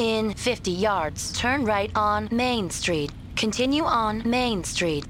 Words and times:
In 0.00 0.32
50 0.32 0.70
yards, 0.70 1.30
turn 1.38 1.66
right 1.66 1.90
on 1.94 2.26
Main 2.32 2.70
Street. 2.70 3.12
Continue 3.36 3.84
on 3.84 4.22
Main 4.24 4.64
Street. 4.64 5.04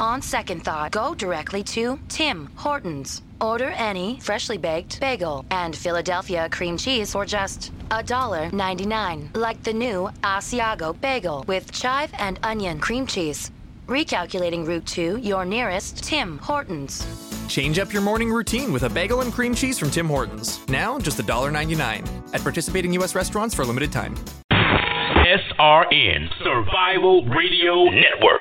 On 0.00 0.20
second 0.20 0.64
thought, 0.64 0.90
go 0.90 1.14
directly 1.14 1.62
to 1.62 1.96
Tim 2.08 2.50
Hortons. 2.56 3.22
Order 3.40 3.68
any 3.68 4.18
freshly 4.18 4.58
baked 4.58 4.98
bagel 4.98 5.44
and 5.52 5.76
Philadelphia 5.76 6.48
cream 6.50 6.76
cheese 6.76 7.12
for 7.12 7.24
just 7.24 7.70
$1.99, 7.90 9.36
like 9.36 9.62
the 9.62 9.72
new 9.72 10.10
Asiago 10.24 11.00
bagel 11.00 11.44
with 11.46 11.70
chive 11.70 12.12
and 12.18 12.40
onion 12.42 12.80
cream 12.80 13.06
cheese. 13.06 13.52
Recalculating 13.92 14.66
route 14.66 14.86
to 14.86 15.18
your 15.18 15.44
nearest 15.44 16.02
Tim 16.02 16.38
Hortons. 16.38 17.04
Change 17.46 17.78
up 17.78 17.92
your 17.92 18.00
morning 18.00 18.32
routine 18.32 18.72
with 18.72 18.84
a 18.84 18.88
bagel 18.88 19.20
and 19.20 19.30
cream 19.30 19.54
cheese 19.54 19.78
from 19.78 19.90
Tim 19.90 20.06
Hortons. 20.06 20.66
Now 20.68 20.98
just 20.98 21.18
$1.99 21.18 22.34
at 22.34 22.40
participating 22.40 22.94
U.S. 22.94 23.14
restaurants 23.14 23.54
for 23.54 23.60
a 23.60 23.66
limited 23.66 23.92
time. 23.92 24.14
SRN 24.50 26.26
Survival 26.42 27.26
Radio 27.26 27.84
Network. 27.84 28.40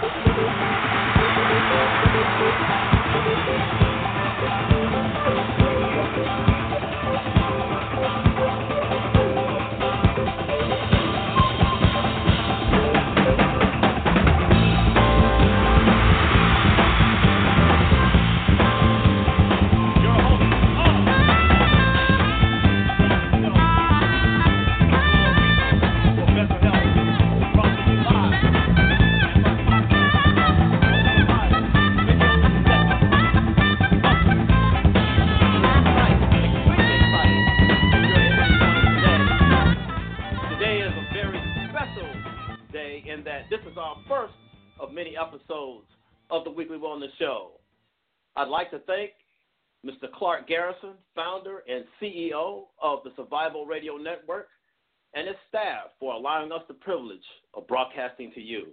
Today 0.00 0.79
in 43.10 43.24
that 43.24 43.50
this 43.50 43.60
is 43.70 43.76
our 43.76 43.96
first 44.08 44.34
of 44.78 44.92
many 44.92 45.16
episodes 45.16 45.86
of 46.30 46.44
the 46.44 46.50
Weekly 46.50 46.78
Wellness 46.78 47.10
Show. 47.18 47.52
I'd 48.36 48.48
like 48.48 48.70
to 48.70 48.78
thank 48.80 49.10
Mr. 49.84 50.10
Clark 50.14 50.46
Garrison, 50.46 50.94
founder 51.14 51.62
and 51.68 51.84
CEO 52.00 52.64
of 52.80 53.00
the 53.02 53.10
Survival 53.16 53.66
Radio 53.66 53.96
Network, 53.96 54.48
and 55.14 55.26
his 55.26 55.36
staff 55.48 55.90
for 55.98 56.14
allowing 56.14 56.52
us 56.52 56.62
the 56.68 56.74
privilege 56.74 57.24
of 57.54 57.66
broadcasting 57.66 58.30
to 58.34 58.40
you. 58.40 58.68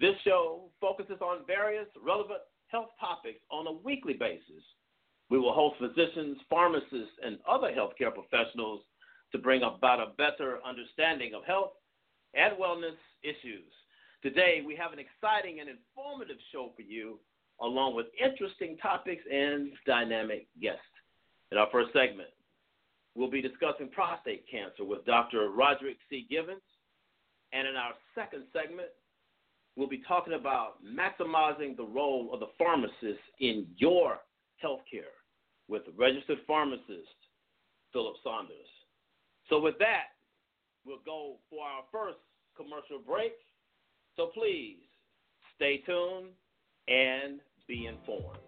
This 0.00 0.14
show 0.24 0.70
focuses 0.80 1.20
on 1.20 1.46
various 1.46 1.86
relevant 2.02 2.40
health 2.68 2.90
topics 2.98 3.40
on 3.50 3.66
a 3.66 3.72
weekly 3.72 4.14
basis. 4.14 4.64
We 5.28 5.38
will 5.38 5.52
host 5.52 5.76
physicians, 5.78 6.38
pharmacists, 6.48 7.18
and 7.22 7.38
other 7.46 7.70
healthcare 7.70 8.14
professionals 8.14 8.80
to 9.32 9.38
bring 9.38 9.62
about 9.62 10.00
a 10.00 10.12
better 10.16 10.58
understanding 10.64 11.34
of 11.34 11.44
health 11.44 11.72
and 12.36 12.58
wellness 12.58 12.98
issues. 13.22 13.70
Today, 14.22 14.62
we 14.66 14.74
have 14.76 14.92
an 14.92 14.98
exciting 14.98 15.60
and 15.60 15.68
informative 15.68 16.36
show 16.52 16.72
for 16.74 16.82
you, 16.82 17.18
along 17.60 17.94
with 17.94 18.06
interesting 18.22 18.76
topics 18.78 19.22
and 19.30 19.70
dynamic 19.86 20.46
guests. 20.60 20.80
In 21.52 21.58
our 21.58 21.68
first 21.70 21.92
segment, 21.92 22.30
we'll 23.14 23.30
be 23.30 23.42
discussing 23.42 23.88
prostate 23.90 24.44
cancer 24.50 24.84
with 24.84 25.04
Dr. 25.04 25.50
Roderick 25.50 25.98
C. 26.08 26.26
Givens. 26.28 26.62
And 27.52 27.68
in 27.68 27.76
our 27.76 27.92
second 28.14 28.44
segment, 28.52 28.88
we'll 29.76 29.88
be 29.88 30.02
talking 30.08 30.34
about 30.34 30.82
maximizing 30.84 31.76
the 31.76 31.84
role 31.84 32.30
of 32.32 32.40
the 32.40 32.48
pharmacist 32.58 33.22
in 33.40 33.66
your 33.76 34.18
healthcare 34.64 35.14
with 35.68 35.82
registered 35.96 36.38
pharmacist 36.46 37.14
Philip 37.92 38.16
Saunders. 38.24 38.56
So, 39.48 39.60
with 39.60 39.78
that, 39.78 40.16
we'll 40.84 41.04
go 41.04 41.36
for 41.50 41.64
our 41.64 41.84
first 41.92 42.18
commercial 42.56 43.00
break. 43.06 43.32
So, 44.16 44.30
please 44.34 44.78
stay 45.56 45.82
tuned 45.86 46.30
and 46.88 47.40
be 47.66 47.86
informed. 47.86 48.38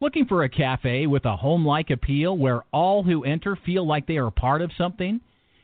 Looking 0.00 0.26
for 0.26 0.44
a 0.44 0.48
cafe 0.48 1.06
with 1.06 1.26
a 1.26 1.36
home 1.36 1.66
like 1.66 1.90
appeal 1.90 2.38
where 2.38 2.62
all 2.72 3.02
who 3.02 3.24
enter 3.24 3.58
feel 3.66 3.86
like 3.86 4.06
they 4.06 4.16
are 4.16 4.30
part 4.30 4.62
of 4.62 4.70
something? 4.78 5.20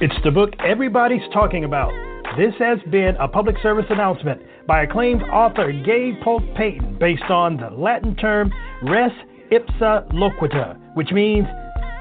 It's 0.00 0.14
the 0.22 0.30
book 0.30 0.50
everybody's 0.64 1.28
talking 1.32 1.64
about. 1.64 1.90
This 2.36 2.54
has 2.60 2.78
been 2.88 3.16
a 3.18 3.26
public 3.26 3.56
service 3.60 3.86
announcement 3.90 4.40
by 4.64 4.84
acclaimed 4.84 5.24
author 5.24 5.72
Gabe 5.72 6.14
Polk 6.22 6.44
Payton 6.56 6.98
based 7.00 7.28
on 7.28 7.56
the 7.56 7.70
Latin 7.70 8.14
term 8.14 8.52
res 8.84 9.10
ipsa 9.50 10.08
loquitur, 10.14 10.78
which 10.94 11.10
means 11.10 11.48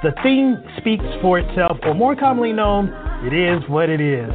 the 0.03 0.11
thing 0.21 0.57
speaks 0.77 1.03
for 1.23 1.39
itself, 1.39 1.79
or 1.81 1.95
more 1.95 2.15
commonly 2.15 2.53
known, 2.53 2.89
it 3.25 3.33
is 3.33 3.67
what 3.67 3.89
it 3.89 3.99
is. 3.99 4.29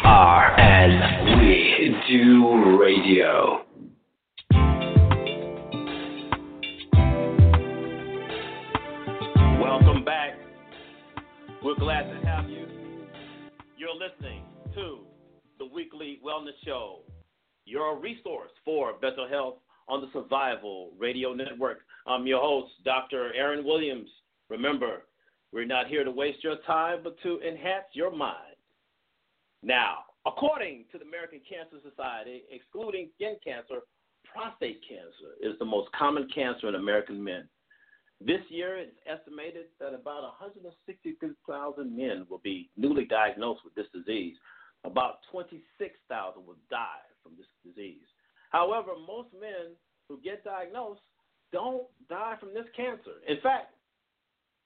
SRN. 0.03 1.39
We 1.39 1.95
do 2.07 2.77
radio. 2.79 3.65
Welcome 9.59 10.05
back. 10.05 10.33
We're 11.63 11.75
glad 11.75 12.03
to 12.03 12.27
have 12.27 12.49
you. 12.49 12.67
You're 13.77 13.95
listening 13.95 14.43
to 14.75 14.99
the 15.57 15.65
weekly 15.65 16.19
wellness 16.23 16.63
show, 16.63 16.99
your 17.65 17.97
resource 17.99 18.51
for 18.63 18.93
mental 19.01 19.27
health 19.27 19.55
on 19.87 20.01
the 20.01 20.09
Survival 20.13 20.91
Radio 20.97 21.33
Network. 21.33 21.79
I'm 22.07 22.27
your 22.27 22.41
host, 22.41 22.71
Dr. 22.83 23.33
Aaron 23.33 23.65
Williams. 23.65 24.09
Remember, 24.49 25.03
we're 25.51 25.65
not 25.65 25.87
here 25.87 26.03
to 26.03 26.11
waste 26.11 26.43
your 26.43 26.57
time, 26.67 26.99
but 27.03 27.15
to 27.23 27.39
enhance 27.41 27.85
your 27.93 28.11
mind. 28.15 28.55
Now, 29.63 30.05
according 30.25 30.85
to 30.91 30.97
the 30.97 31.05
American 31.05 31.41
Cancer 31.47 31.77
Society, 31.87 32.43
excluding 32.49 33.09
skin 33.15 33.35
cancer, 33.43 33.81
prostate 34.25 34.81
cancer 34.87 35.35
is 35.41 35.57
the 35.59 35.65
most 35.65 35.91
common 35.91 36.27
cancer 36.33 36.67
in 36.69 36.75
American 36.75 37.23
men. 37.23 37.47
This 38.23 38.41
year, 38.49 38.77
it's 38.77 38.95
estimated 39.07 39.65
that 39.79 39.93
about 39.93 40.21
163,000 40.21 41.97
men 41.97 42.25
will 42.29 42.41
be 42.43 42.69
newly 42.77 43.05
diagnosed 43.05 43.61
with 43.65 43.73
this 43.73 43.87
disease. 43.93 44.35
About 44.83 45.19
26,000 45.31 46.45
will 46.45 46.55
die 46.69 47.05
from 47.23 47.33
this 47.35 47.47
disease. 47.65 48.05
However, 48.51 48.91
most 49.07 49.29
men 49.33 49.75
who 50.07 50.19
get 50.23 50.43
diagnosed 50.43 51.01
don't 51.51 51.83
die 52.09 52.35
from 52.39 52.53
this 52.53 52.67
cancer. 52.75 53.19
In 53.27 53.37
fact, 53.41 53.73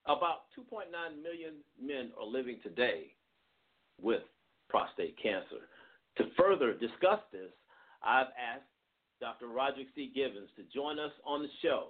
about 0.06 0.50
2.9 0.58 0.90
million 1.24 1.54
men 1.82 2.12
are 2.20 2.28
living 2.28 2.60
today 2.62 3.14
with 4.02 4.22
prostate 4.70 5.16
cancer. 5.22 5.70
To 6.18 6.26
further 6.38 6.74
discuss 6.74 7.20
this, 7.32 7.52
I've 8.04 8.34
asked 8.38 8.70
Dr. 9.22 9.48
Roderick 9.48 9.88
C. 9.96 10.12
Givens 10.14 10.50
to 10.56 10.64
join 10.74 11.00
us 11.00 11.12
on 11.26 11.42
the 11.42 11.50
show. 11.62 11.90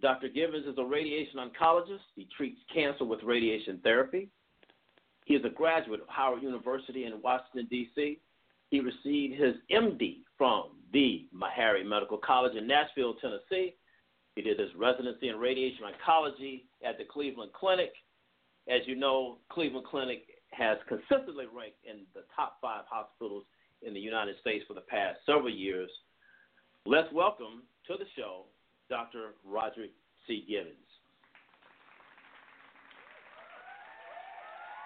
Dr. 0.00 0.28
Givens 0.28 0.66
is 0.66 0.76
a 0.78 0.84
radiation 0.84 1.38
oncologist. 1.38 2.04
He 2.16 2.28
treats 2.36 2.58
cancer 2.72 3.04
with 3.04 3.22
radiation 3.22 3.80
therapy. 3.82 4.28
He 5.24 5.34
is 5.34 5.44
a 5.44 5.50
graduate 5.50 6.00
of 6.00 6.08
Howard 6.08 6.42
University 6.42 7.04
in 7.04 7.22
Washington, 7.22 7.66
D.C. 7.70 8.18
He 8.70 8.80
received 8.80 9.40
his 9.40 9.54
MD 9.70 10.23
from 10.36 10.70
the 10.92 11.26
Meharry 11.34 11.84
Medical 11.84 12.18
College 12.18 12.56
in 12.56 12.66
Nashville, 12.66 13.14
Tennessee. 13.14 13.74
He 14.36 14.42
did 14.42 14.58
his 14.58 14.70
residency 14.76 15.28
in 15.28 15.36
radiation 15.36 15.84
oncology 15.84 16.64
at 16.86 16.98
the 16.98 17.04
Cleveland 17.04 17.52
Clinic. 17.52 17.92
As 18.68 18.80
you 18.86 18.96
know, 18.96 19.38
Cleveland 19.50 19.86
Clinic 19.86 20.24
has 20.50 20.78
consistently 20.88 21.46
ranked 21.46 21.78
in 21.84 22.00
the 22.14 22.22
top 22.34 22.58
five 22.60 22.84
hospitals 22.88 23.44
in 23.82 23.94
the 23.94 24.00
United 24.00 24.36
States 24.40 24.64
for 24.66 24.74
the 24.74 24.80
past 24.82 25.18
several 25.26 25.50
years. 25.50 25.90
Let's 26.86 27.12
welcome 27.12 27.62
to 27.86 27.94
the 27.96 28.06
show 28.16 28.44
Dr. 28.88 29.34
Roderick 29.44 29.92
C. 30.26 30.44
Givens. 30.48 30.74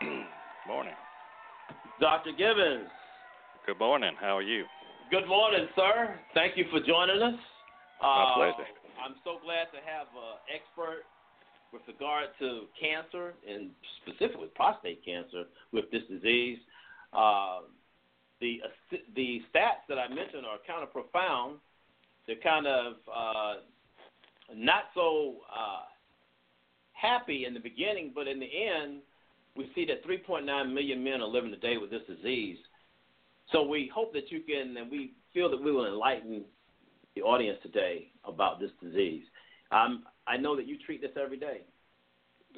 morning. 0.66 0.94
Dr. 2.00 2.30
Givens. 2.32 2.88
Good 3.66 3.78
morning. 3.78 4.12
How 4.20 4.36
are 4.36 4.42
you? 4.42 4.64
Good 5.10 5.26
morning, 5.26 5.66
sir. 5.74 6.14
Thank 6.34 6.58
you 6.58 6.66
for 6.70 6.80
joining 6.80 7.22
us. 7.22 7.40
My 8.02 8.24
uh, 8.24 8.34
pleasure. 8.36 8.68
I'm 9.00 9.14
so 9.24 9.40
glad 9.42 9.72
to 9.72 9.80
have 9.80 10.06
an 10.12 10.36
expert 10.52 11.04
with 11.72 11.80
regard 11.88 12.28
to 12.40 12.68
cancer 12.78 13.32
and 13.48 13.70
specifically 14.02 14.48
prostate 14.54 15.02
cancer 15.02 15.44
with 15.72 15.90
this 15.90 16.02
disease. 16.10 16.58
Uh, 17.14 17.60
the 18.42 18.60
the 19.16 19.40
stats 19.48 19.88
that 19.88 19.96
I 19.96 20.08
mentioned 20.08 20.44
are 20.44 20.58
kind 20.66 20.82
of 20.82 20.92
profound. 20.92 21.56
They're 22.26 22.36
kind 22.44 22.66
of 22.66 22.92
uh, 23.08 23.54
not 24.54 24.92
so 24.94 25.36
uh, 25.48 25.88
happy 26.92 27.46
in 27.46 27.54
the 27.54 27.60
beginning, 27.60 28.12
but 28.14 28.28
in 28.28 28.38
the 28.38 28.46
end, 28.46 29.00
we 29.56 29.70
see 29.74 29.86
that 29.86 30.04
3.9 30.04 30.44
million 30.74 31.02
men 31.02 31.22
are 31.22 31.28
living 31.28 31.50
today 31.50 31.78
with 31.78 31.90
this 31.90 32.02
disease. 32.06 32.58
So 33.52 33.62
we 33.62 33.90
hope 33.94 34.12
that 34.12 34.30
you 34.30 34.40
can, 34.40 34.76
and 34.76 34.90
we 34.90 35.12
feel 35.32 35.50
that 35.50 35.62
we 35.62 35.72
will 35.72 35.86
enlighten 35.86 36.44
the 37.14 37.22
audience 37.22 37.58
today 37.62 38.08
about 38.24 38.60
this 38.60 38.70
disease. 38.82 39.22
Um, 39.70 40.04
I 40.26 40.36
know 40.36 40.56
that 40.56 40.66
you 40.66 40.76
treat 40.84 41.00
this 41.00 41.10
every 41.22 41.38
day. 41.38 41.62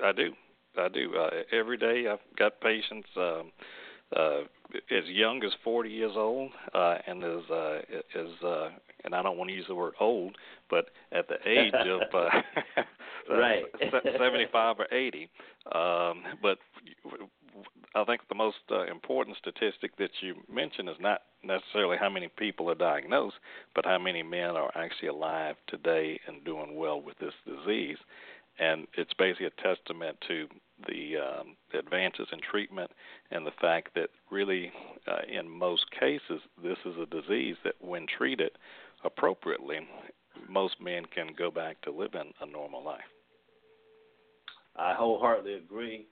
I 0.02 0.12
do. 0.12 0.32
I 0.78 0.88
do. 0.88 1.12
Uh, 1.16 1.30
every 1.52 1.76
day 1.76 2.06
I've 2.10 2.18
got 2.36 2.60
patients 2.60 3.08
um, 3.16 3.52
uh, 4.16 4.40
as 4.90 5.04
young 5.06 5.42
as 5.44 5.52
40 5.64 5.90
years 5.90 6.12
old, 6.16 6.50
uh, 6.74 6.98
and 7.06 7.24
as 7.24 7.50
uh, 7.50 7.78
as 8.14 8.44
uh, 8.44 8.68
and 9.04 9.14
I 9.14 9.22
don't 9.22 9.36
want 9.36 9.50
to 9.50 9.54
use 9.54 9.66
the 9.68 9.74
word 9.74 9.94
old, 10.00 10.36
but 10.68 10.86
at 11.12 11.26
the 11.28 11.36
age 11.48 11.74
of 11.74 12.02
uh, 12.14 12.28
right 13.30 13.64
75 14.18 14.76
or 14.80 14.94
80. 14.94 15.30
Um, 15.72 16.22
but 16.42 16.58
I 17.94 18.04
think 18.04 18.20
the 18.28 18.36
most 18.36 18.58
uh, 18.70 18.84
important 18.84 19.36
statistic 19.36 19.96
that 19.96 20.10
you 20.20 20.36
mentioned 20.52 20.88
is 20.88 20.96
not 21.00 21.22
necessarily 21.42 21.96
how 21.98 22.08
many 22.08 22.28
people 22.28 22.70
are 22.70 22.76
diagnosed, 22.76 23.36
but 23.74 23.84
how 23.84 23.98
many 23.98 24.22
men 24.22 24.50
are 24.50 24.70
actually 24.76 25.08
alive 25.08 25.56
today 25.66 26.20
and 26.28 26.44
doing 26.44 26.76
well 26.76 27.00
with 27.00 27.18
this 27.18 27.34
disease. 27.44 27.98
And 28.60 28.86
it's 28.96 29.14
basically 29.14 29.46
a 29.46 29.62
testament 29.62 30.18
to 30.28 30.46
the, 30.86 31.16
um, 31.16 31.56
advances 31.72 32.28
in 32.32 32.40
treatment 32.40 32.90
and 33.30 33.44
the 33.44 33.52
fact 33.60 33.94
that 33.94 34.10
really, 34.30 34.70
uh, 35.08 35.22
in 35.28 35.48
most 35.48 35.90
cases, 35.90 36.40
this 36.62 36.78
is 36.84 36.94
a 36.96 37.06
disease 37.06 37.56
that, 37.64 37.74
when 37.80 38.06
treated 38.06 38.52
appropriately, 39.02 39.78
most 40.48 40.80
men 40.80 41.06
can 41.06 41.28
go 41.36 41.50
back 41.50 41.80
to 41.82 41.90
living 41.90 42.32
a 42.40 42.46
normal 42.46 42.84
life. 42.84 43.00
I 44.76 44.94
wholeheartedly 44.94 45.54
agree. 45.54 46.06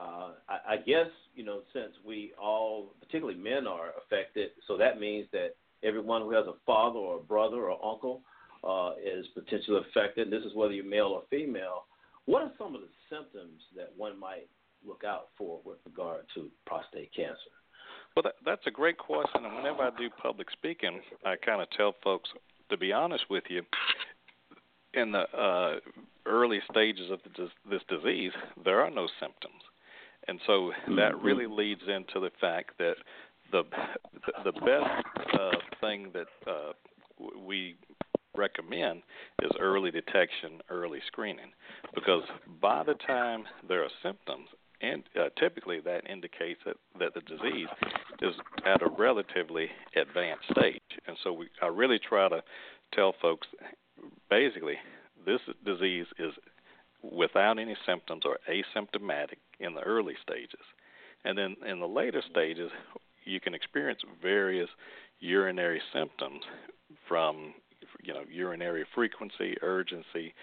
Uh, 0.00 0.30
I, 0.48 0.74
I 0.74 0.76
guess 0.78 1.08
you 1.34 1.44
know 1.44 1.60
since 1.72 1.92
we 2.06 2.32
all, 2.40 2.94
particularly 3.00 3.38
men, 3.38 3.66
are 3.66 3.90
affected, 4.04 4.50
so 4.66 4.76
that 4.78 4.98
means 4.98 5.26
that 5.32 5.56
everyone 5.82 6.22
who 6.22 6.32
has 6.32 6.46
a 6.46 6.54
father 6.64 6.98
or 6.98 7.16
a 7.16 7.22
brother 7.22 7.68
or 7.70 7.84
uncle 7.84 8.22
uh, 8.64 8.92
is 9.02 9.26
potentially 9.34 9.80
affected. 9.90 10.28
And 10.28 10.32
This 10.32 10.48
is 10.48 10.54
whether 10.54 10.72
you're 10.72 10.84
male 10.84 11.06
or 11.06 11.22
female. 11.30 11.84
What 12.26 12.42
are 12.42 12.52
some 12.58 12.74
of 12.74 12.80
the 12.82 12.88
symptoms 13.08 13.60
that 13.76 13.92
one 13.96 14.18
might 14.18 14.48
look 14.86 15.02
out 15.04 15.28
for 15.36 15.60
with 15.64 15.78
regard 15.84 16.24
to 16.34 16.48
prostate 16.66 17.12
cancer? 17.14 17.36
Well, 18.14 18.22
that, 18.24 18.34
that's 18.44 18.66
a 18.66 18.70
great 18.70 18.98
question. 18.98 19.44
And 19.44 19.54
whenever 19.56 19.82
I 19.82 19.90
do 19.96 20.08
public 20.22 20.50
speaking, 20.50 21.00
I 21.24 21.36
kind 21.36 21.62
of 21.62 21.68
tell 21.70 21.94
folks, 22.02 22.28
to 22.70 22.76
be 22.76 22.92
honest 22.92 23.24
with 23.30 23.44
you, 23.48 23.62
in 24.94 25.12
the 25.12 25.24
uh, 25.36 25.76
early 26.26 26.60
stages 26.70 27.10
of 27.10 27.20
this 27.70 27.82
disease, 27.88 28.32
there 28.64 28.80
are 28.80 28.90
no 28.90 29.06
symptoms, 29.20 29.62
and 30.30 30.38
so 30.46 30.70
that 30.96 31.12
mm-hmm. 31.12 31.26
really 31.26 31.46
leads 31.46 31.82
into 31.88 32.20
the 32.20 32.30
fact 32.40 32.70
that 32.78 32.94
the 33.50 33.64
the 34.44 34.52
best 34.52 35.34
uh, 35.34 35.50
thing 35.80 36.12
that 36.14 36.50
uh, 36.50 36.72
we 37.44 37.74
recommend 38.36 39.02
is 39.42 39.50
early 39.58 39.90
detection, 39.90 40.60
early 40.70 41.00
screening, 41.08 41.50
because 41.96 42.22
by 42.62 42.84
the 42.84 42.94
time 42.94 43.42
there 43.66 43.82
are 43.82 43.90
symptoms, 44.04 44.46
and 44.80 45.02
uh, 45.20 45.30
typically 45.36 45.80
that 45.80 46.08
indicates 46.08 46.60
that, 46.64 46.76
that 47.00 47.12
the 47.12 47.20
disease 47.22 47.68
is 48.22 48.34
at 48.64 48.82
a 48.82 48.88
relatively 48.96 49.68
advanced 49.96 50.44
stage. 50.56 50.80
And 51.08 51.16
so 51.24 51.32
we, 51.32 51.48
I 51.60 51.66
really 51.66 51.98
try 51.98 52.28
to 52.28 52.40
tell 52.94 53.14
folks 53.20 53.48
basically 54.30 54.76
this 55.26 55.40
disease 55.64 56.06
is 56.20 56.32
without 57.02 57.58
any 57.58 57.76
symptoms 57.86 58.22
or 58.24 58.38
asymptomatic 58.48 59.38
in 59.58 59.74
the 59.74 59.80
early 59.80 60.14
stages. 60.22 60.60
And 61.24 61.36
then 61.36 61.56
in 61.66 61.80
the 61.80 61.88
later 61.88 62.22
stages, 62.30 62.70
you 63.24 63.40
can 63.40 63.54
experience 63.54 64.00
various 64.22 64.68
urinary 65.20 65.80
symptoms 65.92 66.42
from 67.06 67.54
you 68.02 68.14
know 68.14 68.24
urinary 68.30 68.86
frequency, 68.94 69.56
urgency, 69.62 70.34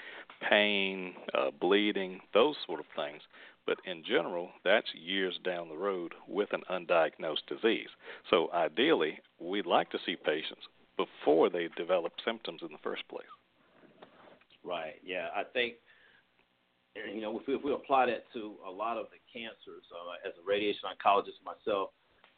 pain, 0.50 1.14
uh, 1.34 1.52
bleeding, 1.60 2.20
those 2.34 2.56
sort 2.66 2.80
of 2.80 2.86
things. 2.96 3.22
But 3.66 3.80
in 3.86 4.04
general, 4.08 4.50
that's 4.64 4.88
years 4.94 5.38
down 5.44 5.68
the 5.68 5.76
road 5.76 6.14
with 6.28 6.50
an 6.54 6.62
undiagnosed 6.72 7.48
disease. 7.50 7.90
So 8.30 8.50
ideally, 8.54 9.20
we'd 9.40 9.66
like 9.66 9.90
to 9.92 10.00
see 10.06 10.16
patients 10.16 10.62
before 10.96 11.50
they 11.50 11.68
develop 11.76 12.14
symptoms 12.24 12.62
in 12.62 12.70
the 12.72 12.78
first 12.82 13.04
place. 13.10 13.26
Right. 14.64 14.96
Yeah, 15.06 15.28
I 15.36 15.44
think 15.44 15.76
you 17.14 17.22
know 17.22 17.40
if 17.40 17.48
we, 17.48 17.56
if 17.56 17.64
we 17.64 17.74
apply 17.74 18.08
that 18.08 18.26
to 18.34 18.56
a 18.68 18.72
lot 18.72 18.98
of 18.98 19.08
the 19.12 19.20
cancers, 19.32 19.84
uh, 19.92 20.28
as 20.28 20.34
a 20.42 20.48
radiation 20.48 20.90
oncologist 20.90 21.44
myself, 21.46 21.90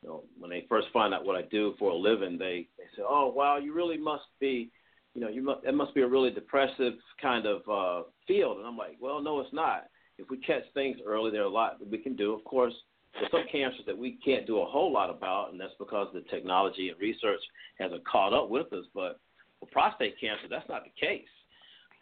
you 0.01 0.10
know, 0.10 0.24
when 0.38 0.50
they 0.50 0.66
first 0.70 0.88
find 0.94 1.13
out 1.13 1.25
what 1.25 1.36
I 1.36 1.44
do 1.44 1.74
for 1.80 1.92
a 1.92 1.96
living, 1.96 2.38
they 2.38 2.68
they 2.78 2.86
say, 2.96 3.04
"Oh, 3.08 3.32
wow, 3.36 3.58
you 3.58 3.74
really 3.74 3.98
must 3.98 4.25
be." 4.39 4.72
You 5.16 5.22
know, 5.22 5.28
you 5.28 5.42
must, 5.42 5.66
it 5.66 5.74
must 5.74 5.96
be 5.96 6.01
a 6.01 6.08
really 6.08 6.30
depressive 6.30 6.94
kind 7.20 7.48
of 7.48 7.62
uh, 7.68 8.08
field, 8.28 8.60
and 8.60 8.68
I'm 8.68 8.78
like, 8.78 8.96
well, 9.01 9.20
no, 9.20 9.39
it's 9.39 9.51
not 9.51 9.88
if 10.20 10.30
we 10.30 10.38
catch 10.38 10.63
things 10.74 10.98
early, 11.06 11.32
there 11.32 11.42
are 11.42 11.46
a 11.46 11.50
lot 11.50 11.80
that 11.80 11.89
we 11.89 11.98
can 11.98 12.16
do. 12.16 12.34
Of 12.34 12.44
course, 12.44 12.74
there's 13.13 13.32
some 13.32 13.46
cancers 13.51 13.86
that 13.88 13.98
we 13.98 14.20
can't 14.24 14.46
do 14.46 14.60
a 14.60 14.66
whole 14.66 14.92
lot 14.92 15.10
about, 15.10 15.51
and 15.51 15.60
that's 15.60 15.74
because 15.80 16.08
the 16.13 16.22
technology 16.30 16.89
and 16.89 17.00
research 17.00 17.39
hasn't 17.80 18.06
caught 18.06 18.34
up 18.34 18.50
with 18.50 18.72
us. 18.74 18.86
But 18.94 19.20
for 19.60 19.68
prostate 19.72 20.20
cancer, 20.20 20.48
that's 20.50 20.68
not 20.70 20.84
the 20.84 21.08
case. 21.08 21.28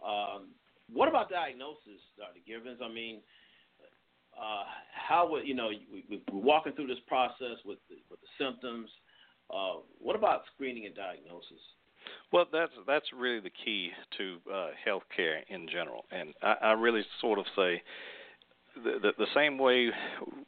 Um, 0.05 0.49
what 0.91 1.07
about 1.07 1.29
diagnosis, 1.29 2.01
Dr. 2.17 2.39
Givens? 2.45 2.79
I 2.83 2.87
mean, 2.87 3.21
uh, 4.37 4.63
how 4.93 5.29
would 5.29 5.47
you 5.47 5.55
know 5.55 5.69
we, 5.91 6.21
we're 6.31 6.39
walking 6.39 6.73
through 6.73 6.87
this 6.87 7.01
process 7.07 7.57
with 7.65 7.79
the, 7.89 7.97
with 8.09 8.19
the 8.21 8.43
symptoms? 8.43 8.89
Uh, 9.53 9.81
what 9.99 10.15
about 10.15 10.41
screening 10.53 10.85
and 10.85 10.95
diagnosis? 10.95 11.61
Well, 12.31 12.45
that's 12.51 12.71
that's 12.85 13.05
really 13.15 13.39
the 13.39 13.51
key 13.65 13.91
to 14.17 14.37
uh, 14.51 14.69
healthcare 14.87 15.39
in 15.49 15.67
general, 15.67 16.05
and 16.11 16.33
I, 16.41 16.55
I 16.61 16.71
really 16.73 17.03
sort 17.21 17.39
of 17.39 17.45
say 17.55 17.81
the, 18.83 18.99
the, 19.01 19.11
the 19.17 19.27
same 19.33 19.57
way 19.57 19.89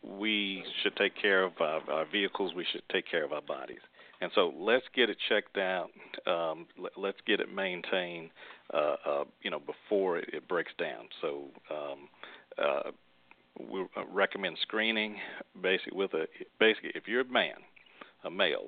we 0.03 0.63
should 0.83 0.95
take 0.95 1.19
care 1.19 1.43
of 1.43 1.53
our, 1.59 1.81
our 1.89 2.05
vehicles, 2.05 2.53
we 2.55 2.65
should 2.71 2.83
take 2.91 3.09
care 3.09 3.23
of 3.23 3.33
our 3.33 3.41
bodies. 3.41 3.79
And 4.21 4.31
so 4.35 4.53
let's 4.57 4.85
get 4.93 5.09
it 5.09 5.17
checked 5.29 5.57
out. 5.57 5.89
Um, 6.27 6.67
let, 6.77 6.91
let's 6.97 7.17
get 7.25 7.39
it 7.39 7.53
maintained, 7.53 8.31
uh, 8.73 8.95
uh, 9.05 9.23
you 9.41 9.49
know, 9.49 9.59
before 9.59 10.17
it, 10.17 10.29
it 10.33 10.47
breaks 10.47 10.71
down. 10.77 11.07
So 11.21 11.45
um, 11.71 12.09
uh, 12.61 12.91
we 13.71 13.85
recommend 14.11 14.57
screening, 14.61 15.15
basically 15.61 15.97
with 15.97 16.13
a 16.13 16.25
basically 16.59 16.91
if 16.95 17.07
you're 17.07 17.21
a 17.21 17.25
man, 17.25 17.55
a 18.23 18.31
male, 18.31 18.67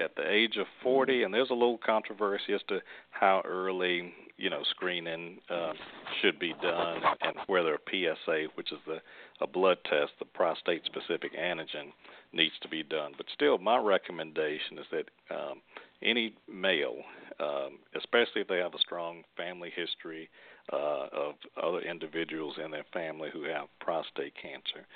at 0.00 0.16
the 0.16 0.28
age 0.28 0.56
of 0.56 0.66
40, 0.82 1.22
and 1.22 1.32
there's 1.32 1.50
a 1.50 1.54
little 1.54 1.78
controversy 1.78 2.52
as 2.52 2.60
to 2.68 2.80
how 3.10 3.42
early 3.44 4.12
you 4.36 4.50
know 4.50 4.62
screening 4.70 5.38
uh, 5.48 5.72
should 6.20 6.38
be 6.38 6.54
done, 6.60 7.00
and 7.22 7.36
whether 7.46 7.74
a 7.74 7.78
PSA, 7.90 8.46
which 8.54 8.72
is 8.72 8.78
the 8.86 8.98
a 9.40 9.46
blood 9.46 9.78
test, 9.84 10.12
the 10.18 10.24
prostate 10.24 10.84
specific 10.84 11.34
antigen, 11.36 11.92
needs 12.32 12.54
to 12.62 12.68
be 12.68 12.82
done. 12.82 13.12
But 13.16 13.26
still, 13.34 13.58
my 13.58 13.78
recommendation 13.78 14.78
is 14.78 14.86
that 14.90 15.10
um, 15.34 15.60
any 16.02 16.34
male, 16.52 16.98
um, 17.40 17.78
especially 17.96 18.42
if 18.42 18.48
they 18.48 18.58
have 18.58 18.74
a 18.74 18.78
strong 18.78 19.24
family 19.36 19.72
history 19.74 20.28
uh, 20.72 21.06
of 21.12 21.34
other 21.62 21.80
individuals 21.80 22.56
in 22.62 22.70
their 22.70 22.86
family 22.92 23.30
who 23.32 23.44
have 23.44 23.66
prostate 23.80 24.34
cancer, 24.40 24.86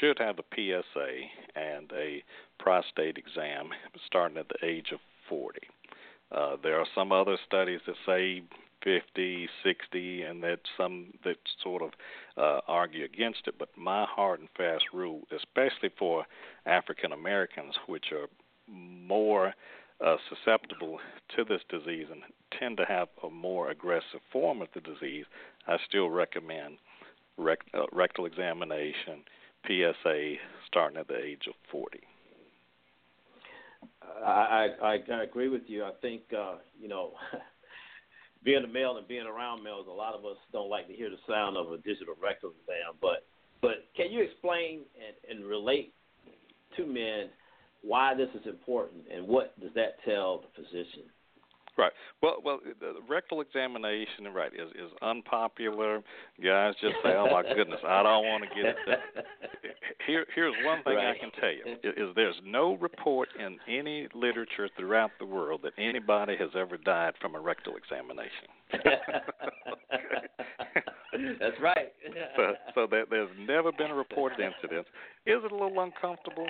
should 0.00 0.18
have 0.18 0.38
a 0.38 0.44
PSA 0.54 1.60
and 1.60 1.90
a 1.92 2.22
prostate 2.58 3.18
exam 3.18 3.70
starting 4.06 4.38
at 4.38 4.48
the 4.48 4.66
age 4.66 4.92
of 4.92 5.00
40. 5.28 5.58
Uh, 6.30 6.56
there 6.62 6.78
are 6.78 6.86
some 6.94 7.10
other 7.10 7.36
studies 7.46 7.80
that 7.86 7.96
say 8.06 8.42
50, 8.82 9.48
60, 9.64 10.22
and 10.22 10.42
that 10.42 10.60
some 10.76 11.12
that 11.24 11.36
sort 11.62 11.82
of 11.82 11.90
uh, 12.36 12.60
argue 12.68 13.04
against 13.04 13.46
it. 13.46 13.54
But 13.58 13.68
my 13.76 14.04
hard 14.04 14.40
and 14.40 14.48
fast 14.56 14.84
rule, 14.92 15.22
especially 15.34 15.90
for 15.98 16.24
African 16.66 17.12
Americans, 17.12 17.74
which 17.86 18.06
are 18.12 18.28
more 18.68 19.54
uh, 20.04 20.16
susceptible 20.28 20.98
to 21.36 21.44
this 21.44 21.62
disease 21.68 22.06
and 22.10 22.22
tend 22.58 22.76
to 22.76 22.84
have 22.84 23.08
a 23.24 23.30
more 23.30 23.70
aggressive 23.70 24.20
form 24.32 24.62
of 24.62 24.68
the 24.74 24.80
disease, 24.80 25.24
I 25.66 25.76
still 25.88 26.08
recommend 26.08 26.78
uh, 27.38 27.82
rectal 27.92 28.26
examination, 28.26 29.24
PSA, 29.66 30.34
starting 30.66 30.98
at 30.98 31.08
the 31.08 31.18
age 31.18 31.46
of 31.48 31.54
40. 31.70 32.00
I, 34.24 34.68
I 34.82 34.98
I 35.12 35.22
agree 35.22 35.48
with 35.48 35.62
you. 35.66 35.84
I 35.84 35.92
think 36.00 36.22
uh, 36.36 36.56
you 36.80 36.88
know, 36.88 37.12
being 38.44 38.64
a 38.64 38.68
male 38.68 38.96
and 38.96 39.08
being 39.08 39.26
around 39.26 39.62
males, 39.62 39.86
a 39.88 39.92
lot 39.92 40.14
of 40.14 40.24
us 40.24 40.36
don't 40.52 40.70
like 40.70 40.86
to 40.88 40.94
hear 40.94 41.10
the 41.10 41.18
sound 41.28 41.56
of 41.56 41.72
a 41.72 41.78
digital 41.78 42.14
rectal 42.20 42.50
exam. 42.50 42.94
But 43.00 43.26
but 43.60 43.88
can 43.96 44.12
you 44.12 44.22
explain 44.22 44.82
and, 44.96 45.38
and 45.38 45.48
relate 45.48 45.92
to 46.76 46.86
men 46.86 47.30
why 47.82 48.14
this 48.14 48.28
is 48.34 48.46
important 48.46 49.04
and 49.12 49.26
what 49.26 49.58
does 49.60 49.70
that 49.74 50.02
tell 50.04 50.42
the 50.42 50.62
physician? 50.62 51.10
Right. 51.78 51.92
Well, 52.20 52.38
well, 52.44 52.58
the 52.80 52.94
rectal 53.08 53.40
examination, 53.40 54.26
right, 54.34 54.52
is 54.52 54.68
is 54.72 54.90
unpopular. 55.00 56.02
Guys 56.42 56.74
just 56.80 56.96
say, 57.04 57.10
"Oh 57.10 57.28
my 57.30 57.44
goodness, 57.54 57.78
I 57.86 58.02
don't 58.02 58.26
want 58.26 58.42
to 58.42 58.48
get 58.48 58.66
it." 58.66 58.76
Done. 58.84 58.96
Here, 60.06 60.26
here's 60.34 60.54
one 60.64 60.82
thing 60.82 60.96
right. 60.96 61.14
I 61.14 61.18
can 61.18 61.30
tell 61.38 61.50
you: 61.50 61.76
is 61.84 62.14
there's 62.16 62.34
no 62.44 62.76
report 62.78 63.28
in 63.38 63.58
any 63.68 64.08
literature 64.14 64.68
throughout 64.76 65.10
the 65.20 65.26
world 65.26 65.60
that 65.62 65.74
anybody 65.78 66.36
has 66.38 66.50
ever 66.56 66.78
died 66.78 67.12
from 67.20 67.34
a 67.34 67.40
rectal 67.40 67.76
examination. 67.76 68.48
That's 71.40 71.60
right. 71.60 71.92
so, 72.36 72.54
so 72.74 72.86
there, 72.90 73.04
there's 73.08 73.30
never 73.38 73.72
been 73.72 73.90
a 73.90 73.94
reported 73.94 74.40
incident. 74.40 74.86
Is 75.26 75.40
it 75.44 75.52
a 75.52 75.54
little 75.54 75.80
uncomfortable? 75.80 76.46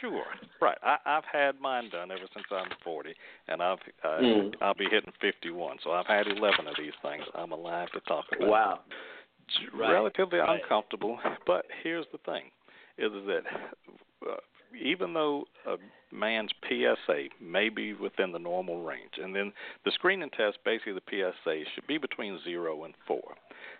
Sure. 0.00 0.24
Right. 0.60 0.78
I, 0.82 0.96
I've 1.04 1.24
had 1.30 1.60
mine 1.60 1.90
done 1.90 2.10
ever 2.10 2.26
since 2.34 2.46
I'm 2.50 2.68
40, 2.84 3.14
and 3.48 3.62
I've 3.62 3.78
uh, 4.04 4.08
mm. 4.20 4.54
I'll 4.60 4.74
be 4.74 4.86
hitting 4.90 5.12
51. 5.20 5.78
So 5.82 5.92
I've 5.92 6.06
had 6.06 6.26
11 6.26 6.66
of 6.66 6.74
these 6.78 6.92
things. 7.02 7.24
I'm 7.34 7.52
alive 7.52 7.88
to 7.94 8.00
talk 8.00 8.24
about. 8.36 8.48
Wow. 8.48 8.80
Right. 9.74 9.92
Relatively 9.92 10.38
right. 10.38 10.60
uncomfortable, 10.60 11.18
but 11.46 11.64
here's 11.82 12.04
the 12.12 12.18
thing: 12.18 12.44
is 12.98 13.10
that 13.26 13.42
uh, 14.30 14.36
even 14.74 15.14
though 15.14 15.44
a 15.66 15.76
man's 16.14 16.50
PSA 16.66 17.28
may 17.40 17.68
be 17.68 17.94
within 17.94 18.32
the 18.32 18.38
normal 18.38 18.82
range, 18.82 19.18
and 19.22 19.34
then 19.34 19.52
the 19.84 19.92
screening 19.92 20.30
test, 20.30 20.58
basically 20.64 20.94
the 20.94 21.02
PSA 21.08 21.62
should 21.74 21.86
be 21.86 21.98
between 21.98 22.38
zero 22.44 22.84
and 22.84 22.94
four. 23.06 23.34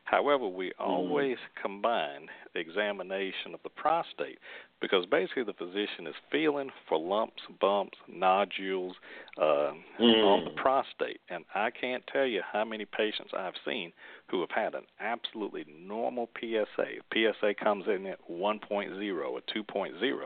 However, 0.04 0.46
we 0.46 0.68
mm-hmm. 0.68 0.82
always 0.82 1.36
mm. 1.36 1.62
combine 1.62 2.28
examination 2.54 3.54
of 3.54 3.60
the 3.62 3.68
prostate 3.68 4.38
because 4.80 5.04
basically 5.06 5.44
the 5.44 5.52
physician 5.52 6.06
is 6.06 6.14
feeling 6.30 6.70
for 6.88 6.98
lumps, 6.98 7.42
bumps, 7.60 7.98
nodules 8.08 8.94
uh, 9.36 9.72
mm. 10.00 10.24
on 10.24 10.44
the 10.44 10.50
prostate. 10.56 11.20
And 11.28 11.44
I 11.54 11.70
can't 11.70 12.04
tell 12.10 12.26
you 12.26 12.42
how 12.50 12.64
many 12.64 12.84
patients 12.84 13.32
I've 13.36 13.54
seen 13.66 13.92
who 14.30 14.40
have 14.40 14.50
had 14.50 14.74
an 14.74 14.84
absolutely 15.00 15.66
normal 15.68 16.28
PSA. 16.40 17.02
PSA 17.12 17.54
comes 17.62 17.84
in 17.86 18.06
at 18.06 18.18
1.0 18.30 19.30
or 19.30 19.40
2.0. 19.40 20.20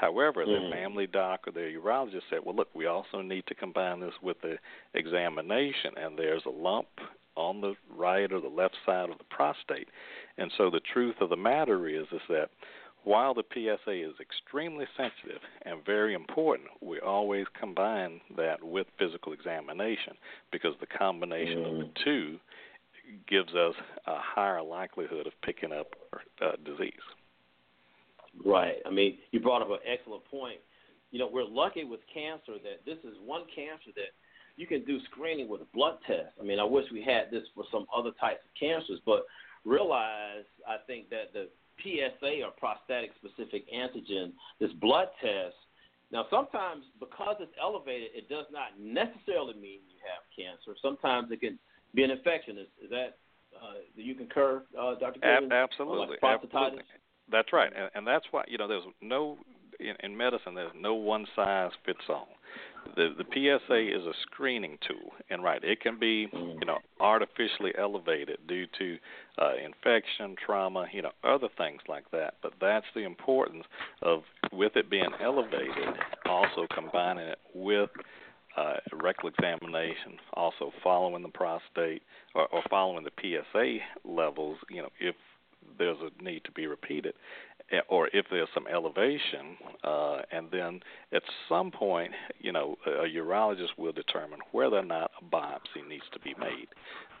However, 0.00 0.44
mm. 0.44 0.46
their 0.46 0.70
family 0.70 1.06
doc 1.06 1.46
or 1.46 1.52
their 1.52 1.70
urologist 1.70 2.22
said, 2.30 2.40
well, 2.44 2.56
look, 2.56 2.68
we 2.74 2.86
also 2.86 3.20
need 3.20 3.44
to 3.48 3.54
combine 3.54 4.00
this 4.00 4.14
with 4.22 4.40
the 4.40 4.56
examination, 4.94 5.92
and 5.96 6.18
there's 6.18 6.42
a 6.46 6.50
lump 6.50 6.88
on 7.36 7.60
the 7.60 7.74
right 7.94 8.32
or 8.32 8.40
the 8.40 8.48
left 8.48 8.76
side 8.86 9.10
of 9.10 9.18
the 9.18 9.24
prostate. 9.24 9.88
And 10.38 10.50
so 10.56 10.70
the 10.70 10.80
truth 10.92 11.16
of 11.20 11.28
the 11.28 11.36
matter 11.36 11.86
is 11.86 12.06
is 12.12 12.22
that 12.28 12.48
while 13.04 13.34
the 13.34 13.44
PSA 13.52 13.92
is 13.92 14.14
extremely 14.20 14.86
sensitive 14.96 15.40
and 15.62 15.84
very 15.84 16.14
important, 16.14 16.68
we 16.80 16.98
always 17.00 17.46
combine 17.58 18.20
that 18.36 18.62
with 18.62 18.86
physical 18.98 19.32
examination 19.32 20.14
because 20.50 20.74
the 20.80 20.86
combination 20.86 21.58
mm. 21.58 21.72
of 21.72 21.78
the 21.78 21.84
mm. 21.84 22.04
two 22.04 22.38
gives 23.28 23.54
us 23.54 23.74
a 24.06 24.16
higher 24.18 24.62
likelihood 24.62 25.26
of 25.26 25.32
picking 25.42 25.72
up 25.72 25.94
uh, 26.42 26.52
disease. 26.64 26.92
Right. 28.44 28.76
I 28.86 28.90
mean, 28.90 29.18
you 29.32 29.40
brought 29.40 29.62
up 29.62 29.70
an 29.70 29.78
excellent 29.86 30.24
point. 30.24 30.58
You 31.10 31.18
know, 31.18 31.28
we're 31.32 31.44
lucky 31.44 31.84
with 31.84 32.00
cancer 32.12 32.54
that 32.62 32.84
this 32.86 32.98
is 33.04 33.16
one 33.24 33.42
cancer 33.54 33.90
that 33.96 34.14
you 34.56 34.66
can 34.66 34.84
do 34.84 34.98
screening 35.10 35.48
with 35.48 35.60
a 35.62 35.66
blood 35.74 35.98
test. 36.06 36.36
I 36.40 36.44
mean, 36.44 36.60
I 36.60 36.64
wish 36.64 36.84
we 36.92 37.02
had 37.02 37.30
this 37.30 37.44
for 37.54 37.64
some 37.72 37.86
other 37.94 38.10
types 38.20 38.40
of 38.44 38.50
cancers, 38.58 39.00
but 39.04 39.24
realize 39.64 40.44
I 40.68 40.76
think 40.86 41.10
that 41.10 41.32
the 41.32 41.48
PSA 41.82 42.44
or 42.44 42.52
prostatic 42.56 43.10
specific 43.16 43.64
antigen, 43.72 44.32
this 44.60 44.70
blood 44.80 45.08
test, 45.20 45.56
now 46.12 46.26
sometimes 46.30 46.84
because 46.98 47.36
it's 47.40 47.54
elevated, 47.60 48.10
it 48.14 48.28
does 48.28 48.46
not 48.52 48.78
necessarily 48.78 49.54
mean 49.54 49.80
you 49.88 49.98
have 50.02 50.22
cancer. 50.34 50.76
Sometimes 50.82 51.30
it 51.30 51.40
can 51.40 51.58
be 51.94 52.02
an 52.02 52.10
infection. 52.10 52.58
Is, 52.58 52.66
is 52.82 52.90
that 52.90 53.18
uh, 53.56 53.82
do 53.96 54.02
you 54.02 54.14
concur, 54.14 54.62
uh, 54.78 54.94
Dr. 54.96 55.24
Ab- 55.24 55.52
absolutely, 55.52 56.18
like 56.22 56.34
absolutely. 56.42 56.82
That's 57.30 57.52
right, 57.52 57.72
and, 57.76 57.90
and 57.94 58.06
that's 58.06 58.26
why 58.30 58.44
you 58.48 58.58
know 58.58 58.68
there's 58.68 58.84
no 59.00 59.38
in, 59.78 59.94
in 60.02 60.16
medicine 60.16 60.54
there's 60.54 60.72
no 60.78 60.94
one 60.94 61.26
size 61.34 61.70
fits 61.84 62.00
all. 62.08 62.28
The 62.96 63.10
the 63.16 63.24
PSA 63.24 63.96
is 63.96 64.06
a 64.06 64.12
screening 64.22 64.78
tool, 64.86 65.12
and 65.28 65.44
right, 65.44 65.62
it 65.62 65.80
can 65.80 65.98
be 65.98 66.28
you 66.32 66.66
know 66.66 66.78
artificially 66.98 67.72
elevated 67.78 68.38
due 68.48 68.66
to 68.78 68.96
uh, 69.38 69.52
infection, 69.64 70.34
trauma, 70.44 70.86
you 70.92 71.02
know 71.02 71.12
other 71.22 71.48
things 71.56 71.80
like 71.88 72.10
that. 72.10 72.34
But 72.42 72.52
that's 72.60 72.86
the 72.94 73.04
importance 73.04 73.64
of 74.02 74.22
with 74.52 74.76
it 74.76 74.90
being 74.90 75.10
elevated, 75.22 75.94
also 76.26 76.66
combining 76.74 77.28
it 77.28 77.38
with 77.54 77.90
uh, 78.56 78.74
rectal 79.00 79.28
examination, 79.28 80.18
also 80.34 80.72
following 80.82 81.22
the 81.22 81.28
prostate 81.28 82.02
or, 82.34 82.48
or 82.48 82.62
following 82.68 83.04
the 83.04 83.12
PSA 83.20 83.76
levels. 84.04 84.58
You 84.70 84.82
know 84.82 84.90
if 84.98 85.14
there's 85.78 85.98
a 86.00 86.22
need 86.22 86.44
to 86.44 86.52
be 86.52 86.66
repeated, 86.66 87.14
eh, 87.72 87.80
or 87.88 88.08
if 88.12 88.26
there's 88.30 88.48
some 88.54 88.66
elevation, 88.66 89.56
uh, 89.84 90.22
and 90.30 90.48
then 90.50 90.80
at 91.12 91.22
some 91.48 91.70
point, 91.70 92.12
you 92.38 92.52
know, 92.52 92.76
a 92.86 93.08
urologist 93.08 93.76
will 93.78 93.92
determine 93.92 94.40
whether 94.52 94.76
or 94.76 94.84
not 94.84 95.10
a 95.20 95.24
biopsy 95.24 95.86
needs 95.88 96.04
to 96.12 96.20
be 96.20 96.34
made. 96.38 96.68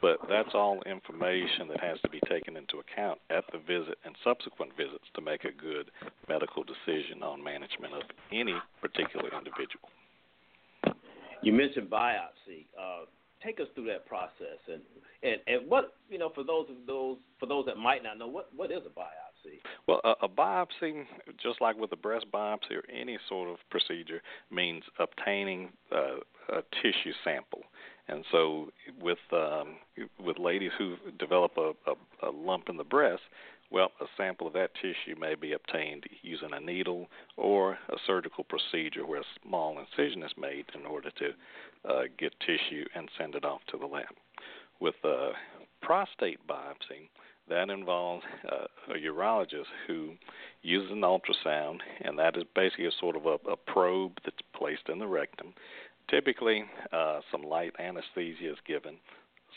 But 0.00 0.18
that's 0.28 0.54
all 0.54 0.80
information 0.86 1.68
that 1.68 1.80
has 1.80 2.00
to 2.02 2.08
be 2.08 2.20
taken 2.28 2.56
into 2.56 2.78
account 2.78 3.18
at 3.28 3.44
the 3.52 3.58
visit 3.58 3.98
and 4.04 4.16
subsequent 4.24 4.76
visits 4.76 5.04
to 5.14 5.20
make 5.20 5.44
a 5.44 5.52
good 5.52 5.90
medical 6.28 6.64
decision 6.64 7.22
on 7.22 7.44
management 7.44 7.94
of 7.94 8.02
any 8.32 8.56
particular 8.80 9.28
individual. 9.36 9.90
You 11.42 11.52
mentioned 11.52 11.90
biopsy. 11.90 12.66
Uh, 12.78 13.04
take 13.42 13.60
us 13.60 13.66
through 13.74 13.86
that 13.86 14.06
process 14.06 14.58
and 14.72 14.82
and 15.22 15.40
and 15.46 15.70
what 15.70 15.94
you 16.08 16.18
know 16.18 16.30
for 16.34 16.44
those 16.44 16.66
of 16.70 16.76
those 16.86 17.16
for 17.38 17.46
those 17.46 17.66
that 17.66 17.76
might 17.76 18.02
not 18.02 18.18
know 18.18 18.26
what 18.26 18.50
what 18.54 18.70
is 18.70 18.82
a 18.86 18.90
biopsy? 18.90 19.58
Well, 19.86 20.00
a, 20.04 20.26
a 20.26 20.28
biopsy, 20.28 21.04
just 21.42 21.60
like 21.60 21.78
with 21.78 21.92
a 21.92 21.96
breast 21.96 22.26
biopsy 22.32 22.72
or 22.72 22.82
any 22.90 23.18
sort 23.28 23.48
of 23.48 23.56
procedure, 23.70 24.22
means 24.50 24.84
obtaining 24.98 25.70
uh, 25.92 26.16
a 26.50 26.62
tissue 26.82 27.12
sample. 27.24 27.62
And 28.08 28.24
so, 28.32 28.70
with 29.00 29.18
um, 29.32 29.76
with 30.18 30.38
ladies 30.38 30.72
who 30.78 30.96
develop 31.18 31.52
a, 31.56 31.72
a, 31.90 32.28
a 32.28 32.30
lump 32.30 32.68
in 32.68 32.76
the 32.76 32.84
breast, 32.84 33.22
well, 33.70 33.92
a 34.00 34.06
sample 34.16 34.46
of 34.46 34.52
that 34.54 34.74
tissue 34.74 35.18
may 35.18 35.34
be 35.34 35.52
obtained 35.52 36.04
using 36.22 36.50
a 36.52 36.60
needle 36.60 37.08
or 37.36 37.72
a 37.72 37.96
surgical 38.06 38.44
procedure 38.44 39.06
where 39.06 39.20
a 39.20 39.38
small 39.46 39.78
incision 39.78 40.22
is 40.22 40.32
made 40.36 40.66
in 40.74 40.84
order 40.84 41.10
to 41.10 41.30
uh, 41.88 42.02
get 42.18 42.34
tissue 42.40 42.84
and 42.94 43.08
send 43.16 43.34
it 43.34 43.44
off 43.44 43.60
to 43.70 43.78
the 43.78 43.86
lab. 43.86 44.14
With 44.80 44.96
a 45.04 45.30
prostate 45.82 46.44
biopsy, 46.48 47.08
that 47.48 47.68
involves 47.70 48.24
uh, 48.50 48.94
a 48.94 48.98
urologist 48.98 49.66
who 49.86 50.12
uses 50.62 50.90
an 50.90 51.00
ultrasound, 51.00 51.78
and 52.00 52.18
that 52.18 52.36
is 52.36 52.44
basically 52.54 52.86
a 52.86 52.92
sort 53.00 53.16
of 53.16 53.26
a, 53.26 53.36
a 53.50 53.56
probe 53.56 54.12
that's 54.24 54.36
placed 54.54 54.88
in 54.88 54.98
the 54.98 55.06
rectum. 55.06 55.52
Typically, 56.08 56.64
uh, 56.92 57.20
some 57.30 57.42
light 57.42 57.72
anesthesia 57.78 58.52
is 58.52 58.58
given 58.66 58.96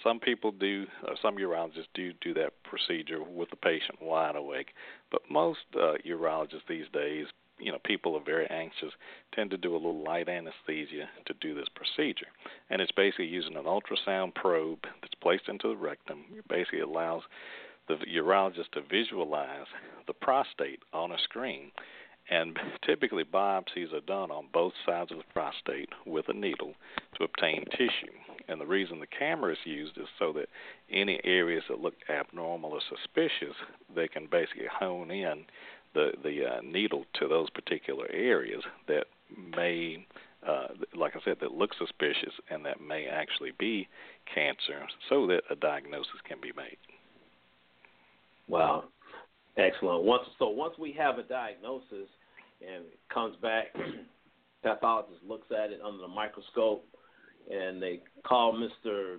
some 0.03 0.19
people 0.19 0.51
do, 0.51 0.85
uh, 1.07 1.13
some 1.21 1.37
urologists 1.37 1.87
do 1.93 2.13
do 2.21 2.33
that 2.33 2.51
procedure 2.63 3.23
with 3.23 3.49
the 3.49 3.55
patient 3.55 4.01
wide 4.01 4.35
awake, 4.35 4.69
but 5.11 5.21
most 5.29 5.59
uh, 5.75 5.93
urologists 6.07 6.67
these 6.67 6.85
days, 6.93 7.27
you 7.59 7.71
know, 7.71 7.79
people 7.85 8.15
are 8.15 8.23
very 8.23 8.47
anxious, 8.49 8.91
tend 9.33 9.49
to 9.51 9.57
do 9.57 9.71
a 9.71 9.77
little 9.77 10.03
light 10.03 10.27
anesthesia 10.27 11.07
to 11.25 11.33
do 11.39 11.55
this 11.55 11.69
procedure, 11.75 12.27
and 12.69 12.81
it's 12.81 12.91
basically 12.91 13.25
using 13.25 13.55
an 13.55 13.65
ultrasound 13.65 14.35
probe 14.35 14.83
that's 15.01 15.15
placed 15.21 15.47
into 15.47 15.69
the 15.69 15.77
rectum. 15.77 16.25
It 16.35 16.47
basically 16.47 16.81
allows 16.81 17.21
the 17.87 17.95
urologist 17.95 18.71
to 18.73 18.81
visualize 18.81 19.67
the 20.07 20.13
prostate 20.13 20.79
on 20.93 21.11
a 21.11 21.17
screen 21.23 21.71
and 22.29 22.57
typically 22.85 23.23
biopsies 23.23 23.93
are 23.93 24.01
done 24.01 24.31
on 24.31 24.47
both 24.53 24.73
sides 24.85 25.11
of 25.11 25.17
the 25.17 25.23
prostate 25.33 25.89
with 26.05 26.29
a 26.29 26.33
needle 26.33 26.73
to 27.17 27.23
obtain 27.23 27.65
tissue. 27.71 28.13
And 28.47 28.59
the 28.59 28.65
reason 28.65 28.99
the 28.99 29.07
camera 29.07 29.53
is 29.53 29.59
used 29.63 29.97
is 29.97 30.07
so 30.19 30.33
that 30.33 30.47
any 30.91 31.19
areas 31.23 31.63
that 31.69 31.79
look 31.79 31.95
abnormal 32.09 32.71
or 32.71 32.81
suspicious, 32.89 33.55
they 33.95 34.07
can 34.07 34.27
basically 34.29 34.67
hone 34.71 35.11
in 35.11 35.45
the 35.93 36.11
the 36.23 36.45
uh, 36.45 36.61
needle 36.61 37.05
to 37.19 37.27
those 37.27 37.49
particular 37.49 38.07
areas 38.11 38.63
that 38.87 39.05
may, 39.55 40.05
uh, 40.47 40.67
like 40.95 41.15
I 41.15 41.19
said, 41.23 41.37
that 41.41 41.51
look 41.51 41.71
suspicious 41.77 42.33
and 42.49 42.65
that 42.65 42.81
may 42.81 43.07
actually 43.07 43.51
be 43.57 43.87
cancer, 44.33 44.85
so 45.09 45.27
that 45.27 45.43
a 45.49 45.55
diagnosis 45.55 46.19
can 46.27 46.39
be 46.41 46.51
made. 46.55 46.77
Wow, 48.47 48.85
excellent. 49.57 50.03
Once 50.03 50.23
so 50.37 50.49
once 50.49 50.73
we 50.77 50.91
have 50.93 51.17
a 51.17 51.23
diagnosis 51.23 52.09
and 52.61 52.85
it 52.85 52.99
comes 53.13 53.35
back, 53.37 53.67
pathologist 54.63 55.21
looks 55.27 55.47
at 55.51 55.71
it 55.71 55.79
under 55.85 56.01
the 56.01 56.07
microscope 56.07 56.85
and 57.51 57.81
they 57.81 58.01
call 58.25 58.53
Mr. 58.53 59.17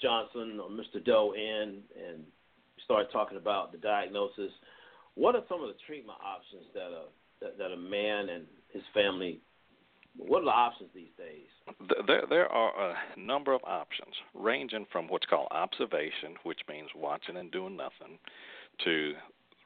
Johnson 0.00 0.60
or 0.60 0.68
Mr. 0.70 1.04
Doe 1.04 1.34
in 1.34 1.82
and 1.96 2.24
start 2.84 3.12
talking 3.12 3.38
about 3.38 3.72
the 3.72 3.78
diagnosis. 3.78 4.50
What 5.14 5.34
are 5.36 5.42
some 5.48 5.62
of 5.62 5.68
the 5.68 5.76
treatment 5.86 6.18
options 6.24 6.64
that 6.74 6.90
a 6.90 7.04
that, 7.40 7.58
that 7.58 7.72
a 7.72 7.76
man 7.76 8.28
and 8.28 8.44
his 8.72 8.82
family 8.94 9.40
what 10.16 10.42
are 10.42 10.44
the 10.44 10.50
options 10.50 10.90
these 10.94 11.12
days? 11.16 11.48
There, 12.06 12.24
there 12.28 12.48
are 12.48 12.90
a 12.90 13.18
number 13.18 13.52
of 13.54 13.62
options, 13.64 14.14
ranging 14.34 14.86
from 14.92 15.08
what's 15.08 15.26
called 15.26 15.48
observation, 15.50 16.36
which 16.42 16.60
means 16.68 16.88
watching 16.94 17.36
and 17.36 17.50
doing 17.50 17.76
nothing, 17.76 18.18
to 18.84 19.14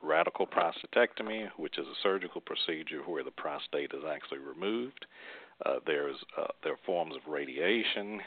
radical 0.02 0.46
prostatectomy, 0.46 1.48
which 1.56 1.78
is 1.78 1.86
a 1.86 1.94
surgical 2.02 2.40
procedure 2.40 3.02
where 3.06 3.24
the 3.24 3.30
prostate 3.30 3.92
is 3.92 4.04
actually 4.08 4.38
removed, 4.38 5.06
uh, 5.64 5.76
there's 5.86 6.16
uh, 6.38 6.48
there 6.62 6.72
are 6.72 6.78
forms 6.84 7.14
of 7.16 7.32
radiation 7.32 8.20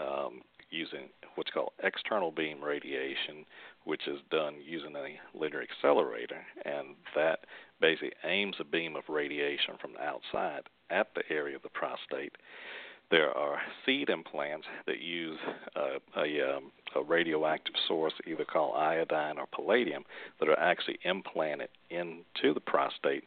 um, 0.00 0.40
using 0.70 1.08
what's 1.34 1.50
called 1.50 1.72
external 1.82 2.30
beam 2.30 2.62
radiation, 2.62 3.44
which 3.84 4.06
is 4.06 4.20
done 4.30 4.54
using 4.64 4.94
a 4.96 5.38
linear 5.38 5.62
accelerator, 5.62 6.40
and 6.64 6.94
that 7.14 7.40
basically 7.80 8.12
aims 8.24 8.56
a 8.60 8.64
beam 8.64 8.96
of 8.96 9.02
radiation 9.08 9.74
from 9.80 9.92
the 9.94 10.02
outside 10.02 10.62
at 10.90 11.08
the 11.14 11.22
area 11.30 11.56
of 11.56 11.62
the 11.62 11.68
prostate. 11.68 12.36
There 13.10 13.36
are 13.36 13.60
seed 13.84 14.08
implants 14.08 14.68
that 14.86 15.00
use 15.00 15.38
uh, 15.74 15.98
a, 16.16 16.56
um, 16.56 16.70
a 16.94 17.02
radioactive 17.02 17.74
source, 17.88 18.12
either 18.24 18.44
called 18.44 18.76
iodine 18.76 19.36
or 19.38 19.46
palladium, 19.52 20.04
that 20.38 20.48
are 20.48 20.58
actually 20.58 21.00
implanted 21.02 21.70
into 21.90 22.54
the 22.54 22.60
prostate, 22.60 23.24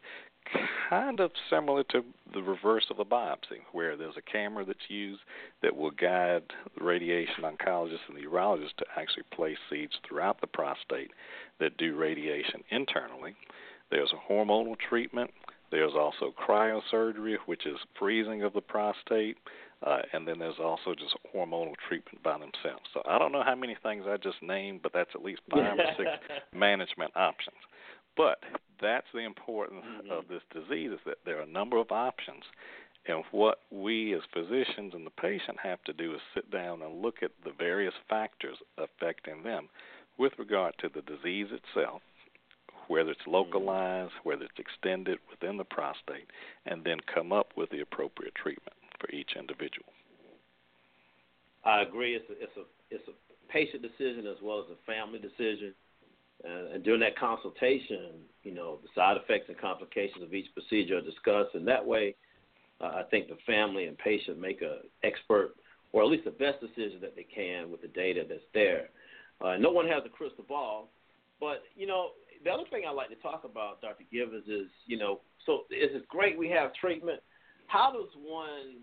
kind 0.90 1.20
of 1.20 1.32
similar 1.50 1.84
to 1.86 2.04
the 2.34 2.42
reverse 2.42 2.86
of 2.90 3.00
a 3.00 3.06
biopsy, 3.06 3.62
where 3.72 3.96
there's 3.96 4.18
a 4.18 4.32
camera 4.32 4.66
that's 4.66 4.90
used 4.90 5.22
that 5.62 5.76
will 5.76 5.92
guide 5.92 6.44
the 6.78 6.84
radiation 6.84 7.44
oncologist 7.44 8.00
and 8.08 8.18
the 8.18 8.28
urologist 8.28 8.76
to 8.78 8.86
actually 8.98 9.24
place 9.34 9.58
seeds 9.70 9.94
throughout 10.08 10.40
the 10.42 10.48
prostate 10.48 11.12
that 11.60 11.78
do 11.78 11.96
radiation 11.96 12.64
internally. 12.70 13.36
There's 13.92 14.12
a 14.14 14.32
hormonal 14.32 14.76
treatment. 14.90 15.32
There's 15.72 15.94
also 15.94 16.34
cryosurgery, 16.48 17.38
which 17.46 17.66
is 17.66 17.78
freezing 17.98 18.44
of 18.44 18.54
the 18.54 18.62
prostate. 18.62 19.38
Uh, 19.86 20.02
and 20.14 20.26
then 20.28 20.40
there's 20.40 20.60
also 20.64 20.94
just 20.94 21.16
hormonal 21.36 21.74
treatment 21.88 22.24
by 22.24 22.34
themselves. 22.34 22.86
So 22.94 23.02
I 23.06 23.20
don't 23.20 23.32
know 23.32 23.44
how 23.44 23.56
many 23.56 23.76
things 23.84 24.06
I 24.08 24.16
just 24.18 24.42
named, 24.42 24.82
but 24.82 24.94
that's 24.94 25.10
at 25.14 25.24
least 25.24 25.42
five 25.52 25.78
or 25.78 25.86
six 25.98 26.10
management 26.54 27.12
options. 27.16 27.58
But 28.16 28.40
that's 28.82 29.08
the 29.14 29.26
importance 29.26 29.86
mm-hmm. 29.86 30.12
of 30.12 30.28
this 30.28 30.42
disease 30.54 30.92
is 30.92 31.00
that 31.06 31.18
there 31.26 31.40
are 31.40 31.44
a 31.44 31.48
number 31.48 31.78
of 31.78 31.92
options. 31.92 32.44
And 33.08 33.24
what 33.32 33.60
we 33.72 34.14
as 34.14 34.22
physicians 34.34 34.94
and 34.94 35.06
the 35.06 35.22
patient 35.22 35.58
have 35.62 35.84
to 35.86 35.94
do 35.94 36.14
is 36.14 36.22
sit 36.34 36.50
down 36.52 36.82
and 36.82 37.02
look 37.02 37.22
at 37.22 37.32
the 37.44 37.52
various 37.58 37.94
factors 38.10 38.58
affecting 38.78 39.44
them 39.44 39.68
with 40.18 40.34
regard 40.38 40.76
to 40.80 40.90
the 40.94 41.02
disease 41.02 41.48
itself, 41.52 42.02
whether 42.88 43.12
it's 43.12 43.22
mm-hmm. 43.22 43.32
localized, 43.32 44.14
whether 44.24 44.44
it's 44.44 44.60
extended 44.60 45.20
within 45.30 45.58
the 45.58 45.64
prostate, 45.64 46.30
and 46.66 46.84
then 46.84 46.98
come 47.14 47.34
up 47.34 47.50
with 47.58 47.70
the 47.72 47.82
appropriate 47.82 48.36
treatment 48.36 48.76
for 49.00 49.10
each 49.12 49.32
individual. 49.38 49.92
I 51.66 51.82
agree. 51.82 52.16
It's 52.16 52.30
a, 52.30 52.34
it's 52.34 52.58
a 52.58 52.64
it's 52.92 53.08
a 53.08 53.52
patient 53.52 53.82
decision 53.82 54.28
as 54.28 54.38
well 54.42 54.60
as 54.60 54.66
a 54.72 54.80
family 54.86 55.20
decision. 55.20 55.74
Uh, 56.46 56.74
and 56.74 56.84
during 56.84 57.00
that 57.00 57.18
consultation, 57.18 58.20
you 58.44 58.54
know, 58.54 58.80
the 58.82 58.90
side 58.94 59.18
effects 59.18 59.46
and 59.48 59.58
complications 59.58 60.22
of 60.24 60.34
each 60.34 60.54
procedure 60.54 60.98
are 60.98 61.02
discussed, 61.02 61.56
and 61.56 61.68
that 61.68 61.86
way, 61.86 62.16
uh, 62.82 62.88
I 62.96 63.04
think 63.10 63.30
the 63.30 63.38
family 63.46 63.86
and 63.86 63.98
patient 63.98 64.40
make 64.40 64.62
a 64.62 64.80
expert 65.04 65.56
or 65.94 66.02
at 66.02 66.10
least 66.10 66.26
the 66.26 66.32
best 66.32 66.60
decision 66.60 67.00
that 67.02 67.16
they 67.16 67.24
can 67.24 67.72
with 67.72 67.82
the 67.82 67.88
data 67.88 68.24
that's 68.28 68.42
there. 68.54 68.90
Uh, 69.40 69.58
no 69.58 69.72
one 69.72 69.88
has 69.88 70.02
a 70.06 70.10
crystal 70.10 70.44
ball, 70.44 70.90
but 71.40 71.64
you 71.76 71.88
know, 71.88 72.10
the 72.44 72.50
other 72.50 72.64
thing 72.70 72.84
I 72.88 72.92
like 72.92 73.10
to 73.10 73.16
talk 73.16 73.44
about, 73.46 73.82
Dr. 73.82 74.04
Givens, 74.12 74.48
is 74.48 74.68
you 74.86 74.98
know, 74.98 75.22
so 75.46 75.62
it's 75.70 76.06
great 76.10 76.38
we 76.38 76.50
have 76.50 76.74
treatment. 76.74 77.22
How 77.68 77.92
does 77.94 78.10
one, 78.22 78.82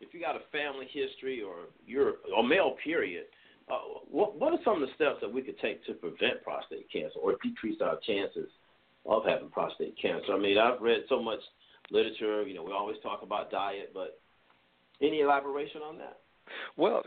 if 0.00 0.14
you 0.14 0.20
got 0.20 0.36
a 0.36 0.40
family 0.52 0.86
history 0.92 1.42
or 1.42 1.68
you're 1.86 2.14
or 2.36 2.46
male 2.46 2.76
period, 2.84 3.24
uh, 3.70 3.78
what 4.10 4.38
what 4.38 4.52
are 4.52 4.58
some 4.64 4.82
of 4.82 4.88
the 4.88 4.94
steps 4.94 5.16
that 5.22 5.32
we 5.32 5.42
could 5.42 5.58
take 5.58 5.84
to 5.86 5.94
prevent 5.94 6.42
prostate 6.42 6.90
cancer 6.92 7.18
or 7.20 7.36
decrease 7.42 7.80
our 7.80 7.98
chances 8.06 8.48
of 9.06 9.24
having 9.24 9.48
prostate 9.50 9.96
cancer? 10.00 10.32
I 10.32 10.38
mean, 10.38 10.58
I've 10.58 10.80
read 10.80 11.02
so 11.08 11.22
much 11.22 11.40
literature. 11.90 12.42
You 12.42 12.54
know, 12.54 12.62
we 12.62 12.72
always 12.72 12.96
talk 13.02 13.22
about 13.22 13.50
diet, 13.50 13.92
but 13.94 14.18
any 15.00 15.20
elaboration 15.20 15.80
on 15.82 15.98
that? 15.98 16.18
Well, 16.76 17.02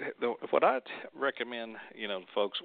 what 0.49 0.63
I'd 0.63 0.81
recommend, 1.15 1.75
you 1.95 2.07
know, 2.07 2.21
folks, 2.33 2.59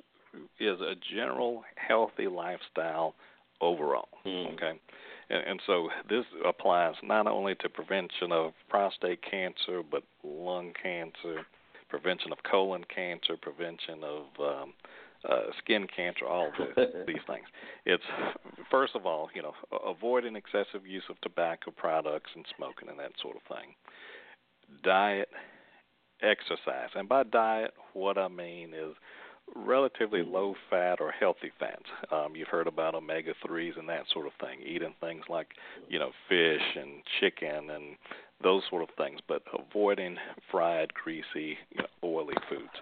is 0.58 0.80
a 0.80 0.94
general 1.14 1.62
healthy 1.76 2.26
lifestyle 2.28 3.14
overall. 3.60 4.08
Mm. 4.24 4.54
Okay, 4.54 4.80
and, 5.28 5.46
and 5.46 5.60
so 5.66 5.88
this 6.08 6.24
applies 6.46 6.94
not 7.02 7.26
only 7.26 7.54
to 7.56 7.68
prevention 7.68 8.32
of 8.32 8.52
prostate 8.70 9.20
cancer, 9.22 9.82
but 9.88 10.02
lung 10.24 10.72
cancer, 10.82 11.44
prevention 11.92 12.32
of 12.32 12.38
colon 12.50 12.82
cancer, 12.84 13.36
prevention 13.36 14.02
of 14.02 14.24
um, 14.40 14.72
uh, 15.28 15.52
skin 15.58 15.86
cancer, 15.94 16.24
all 16.24 16.50
the, 16.56 17.04
these 17.06 17.20
things. 17.26 17.44
It's 17.84 18.02
first 18.70 18.96
of 18.96 19.04
all, 19.04 19.28
you 19.34 19.42
know, 19.42 19.52
avoiding 19.86 20.34
excessive 20.34 20.86
use 20.86 21.02
of 21.10 21.20
tobacco 21.20 21.70
products 21.70 22.30
and 22.34 22.46
smoking 22.56 22.88
and 22.88 22.98
that 22.98 23.12
sort 23.20 23.36
of 23.36 23.42
thing. 23.42 23.74
Diet, 24.82 25.28
exercise, 26.22 26.88
and 26.94 27.10
by 27.10 27.24
diet, 27.24 27.74
what 27.92 28.16
I 28.16 28.28
mean 28.28 28.72
is 28.72 28.94
relatively 29.54 30.22
low 30.22 30.54
fat 30.70 31.00
or 31.00 31.10
healthy 31.12 31.52
fats. 31.58 31.84
Um, 32.10 32.34
you've 32.34 32.48
heard 32.48 32.66
about 32.66 32.94
omega 32.94 33.32
threes 33.46 33.74
and 33.76 33.88
that 33.88 34.04
sort 34.12 34.26
of 34.26 34.32
thing. 34.40 34.60
Eating 34.66 34.94
things 35.00 35.24
like 35.28 35.48
you 35.88 35.98
know 35.98 36.10
fish 36.28 36.76
and 36.76 37.02
chicken 37.20 37.70
and 37.70 37.96
those 38.42 38.62
sort 38.68 38.82
of 38.82 38.88
things, 38.96 39.20
but 39.28 39.42
avoiding 39.52 40.16
fried, 40.50 40.92
greasy, 40.94 41.56
you 41.70 41.78
know, 41.78 41.86
oily 42.04 42.34
foods. 42.48 42.72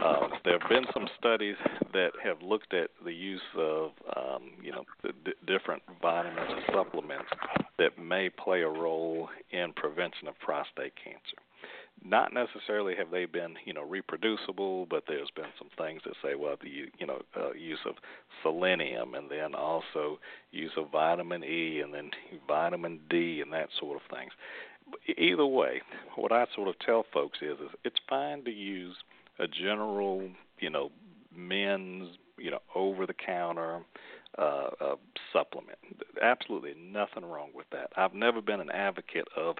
Uh, 0.00 0.28
there 0.44 0.58
have 0.58 0.68
been 0.68 0.84
some 0.92 1.08
studies 1.18 1.56
that 1.92 2.10
have 2.22 2.40
looked 2.42 2.74
at 2.74 2.90
the 3.04 3.12
use 3.12 3.40
of, 3.56 3.90
um, 4.16 4.50
you 4.62 4.70
know, 4.70 4.84
the 5.02 5.12
d- 5.24 5.32
different 5.46 5.82
vitamins 6.00 6.50
and 6.50 6.62
supplements 6.72 7.30
that 7.78 7.98
may 7.98 8.28
play 8.30 8.62
a 8.62 8.68
role 8.68 9.28
in 9.50 9.72
prevention 9.72 10.28
of 10.28 10.38
prostate 10.38 10.92
cancer. 11.02 11.36
Not 12.04 12.32
necessarily 12.32 12.94
have 12.96 13.10
they 13.10 13.26
been, 13.26 13.56
you 13.64 13.74
know, 13.74 13.84
reproducible, 13.84 14.86
but 14.86 15.04
there's 15.06 15.30
been 15.36 15.52
some 15.58 15.68
things 15.76 16.00
that 16.04 16.14
say, 16.22 16.34
well, 16.34 16.56
the 16.60 16.68
you 16.98 17.06
know 17.06 17.20
uh, 17.36 17.52
use 17.52 17.80
of 17.86 17.96
selenium, 18.42 19.14
and 19.14 19.30
then 19.30 19.54
also 19.54 20.18
use 20.50 20.72
of 20.76 20.90
vitamin 20.90 21.44
E, 21.44 21.80
and 21.80 21.92
then 21.92 22.10
vitamin 22.48 23.00
D, 23.10 23.40
and 23.42 23.52
that 23.52 23.68
sort 23.78 23.96
of 23.96 24.16
things. 24.16 24.32
Either 25.18 25.46
way, 25.46 25.82
what 26.16 26.32
I 26.32 26.46
sort 26.54 26.68
of 26.68 26.78
tell 26.78 27.04
folks 27.12 27.38
is, 27.42 27.58
is 27.60 27.70
it's 27.84 28.00
fine 28.08 28.44
to 28.44 28.50
use 28.50 28.96
a 29.38 29.46
general, 29.46 30.28
you 30.58 30.70
know, 30.70 30.90
men's, 31.34 32.16
you 32.38 32.50
know, 32.50 32.60
over 32.74 33.06
the 33.06 33.14
counter 33.14 33.80
uh, 34.38 34.70
uh, 34.80 34.96
supplement. 35.32 35.78
Absolutely 36.22 36.74
nothing 36.80 37.24
wrong 37.24 37.50
with 37.54 37.66
that. 37.72 37.90
I've 37.96 38.14
never 38.14 38.40
been 38.40 38.60
an 38.60 38.70
advocate 38.70 39.28
of 39.36 39.56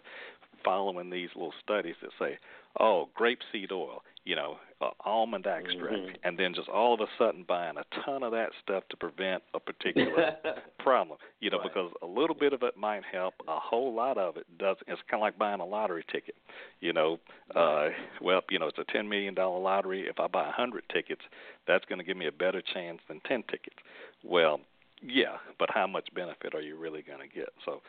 following 0.64 1.10
these 1.10 1.30
little 1.34 1.54
studies 1.62 1.96
that 2.02 2.10
say, 2.18 2.38
oh, 2.78 3.08
grapeseed 3.18 3.72
oil, 3.72 4.02
you 4.24 4.36
know, 4.36 4.56
uh, 4.80 4.90
almond 5.04 5.46
extract, 5.46 5.92
mm-hmm. 5.92 6.14
and 6.24 6.38
then 6.38 6.54
just 6.54 6.68
all 6.68 6.94
of 6.94 7.00
a 7.00 7.06
sudden 7.18 7.44
buying 7.46 7.76
a 7.76 8.02
ton 8.04 8.22
of 8.22 8.32
that 8.32 8.50
stuff 8.62 8.84
to 8.90 8.96
prevent 8.96 9.42
a 9.54 9.60
particular 9.60 10.36
problem. 10.78 11.18
You 11.40 11.50
know, 11.50 11.58
right. 11.58 11.68
because 11.68 11.90
a 12.02 12.06
little 12.06 12.36
bit 12.36 12.52
of 12.52 12.62
it 12.62 12.76
might 12.76 13.02
help, 13.10 13.34
a 13.48 13.58
whole 13.58 13.94
lot 13.94 14.18
of 14.18 14.36
it 14.36 14.46
doesn't. 14.58 14.86
It's 14.86 15.00
kind 15.10 15.20
of 15.20 15.22
like 15.22 15.38
buying 15.38 15.60
a 15.60 15.66
lottery 15.66 16.04
ticket. 16.10 16.36
You 16.80 16.92
know, 16.92 17.18
uh, 17.54 17.88
well, 18.20 18.42
you 18.50 18.58
know, 18.58 18.68
it's 18.68 18.78
a 18.78 18.92
ten 18.92 19.08
million 19.08 19.34
dollar 19.34 19.60
lottery. 19.60 20.06
If 20.06 20.20
I 20.20 20.28
buy 20.28 20.48
a 20.48 20.52
hundred 20.52 20.84
tickets, 20.92 21.22
that's 21.66 21.84
going 21.86 21.98
to 21.98 22.04
give 22.04 22.16
me 22.16 22.26
a 22.26 22.32
better 22.32 22.62
chance 22.62 23.00
than 23.08 23.20
ten 23.26 23.42
tickets. 23.50 23.76
Well, 24.22 24.60
yeah, 25.02 25.36
but 25.58 25.70
how 25.72 25.86
much 25.86 26.08
benefit 26.14 26.54
are 26.54 26.60
you 26.60 26.76
really 26.76 27.02
going 27.02 27.20
to 27.20 27.34
get? 27.34 27.48
So 27.64 27.80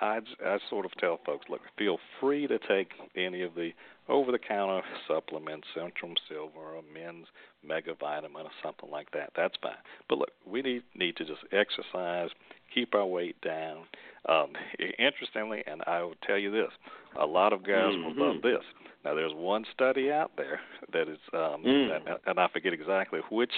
I, 0.00 0.20
I 0.44 0.58
sort 0.68 0.86
of 0.86 0.92
tell 0.98 1.20
folks, 1.24 1.46
look, 1.48 1.60
feel 1.78 1.98
free 2.20 2.46
to 2.46 2.58
take 2.58 2.90
any 3.16 3.42
of 3.42 3.54
the 3.54 3.70
over-the-counter 4.08 4.82
supplements, 5.08 5.66
Centrum 5.76 6.14
Silver, 6.28 6.58
or 6.58 6.82
Men's 6.92 7.26
Mega 7.66 7.94
Vitamin, 7.98 8.42
or 8.42 8.50
something 8.62 8.90
like 8.90 9.10
that. 9.12 9.30
That's 9.36 9.54
fine. 9.62 9.72
But 10.08 10.18
look, 10.18 10.30
we 10.46 10.62
need 10.62 10.82
need 10.94 11.16
to 11.16 11.24
just 11.24 11.42
exercise, 11.52 12.30
keep 12.74 12.94
our 12.94 13.06
weight 13.06 13.40
down. 13.40 13.84
Um, 14.28 14.52
interestingly, 14.98 15.62
and 15.66 15.82
I 15.86 16.02
will 16.02 16.14
tell 16.26 16.38
you 16.38 16.50
this, 16.50 16.70
a 17.18 17.26
lot 17.26 17.52
of 17.52 17.62
guys 17.62 17.92
mm-hmm. 17.92 18.18
will 18.18 18.32
love 18.32 18.42
this 18.42 18.64
now, 19.04 19.14
there's 19.14 19.32
one 19.34 19.64
study 19.72 20.12
out 20.12 20.32
there 20.36 20.60
that 20.92 21.08
is, 21.08 21.18
um, 21.32 21.64
mm. 21.64 22.16
and 22.26 22.38
I 22.38 22.48
forget 22.48 22.74
exactly 22.74 23.20
which 23.30 23.52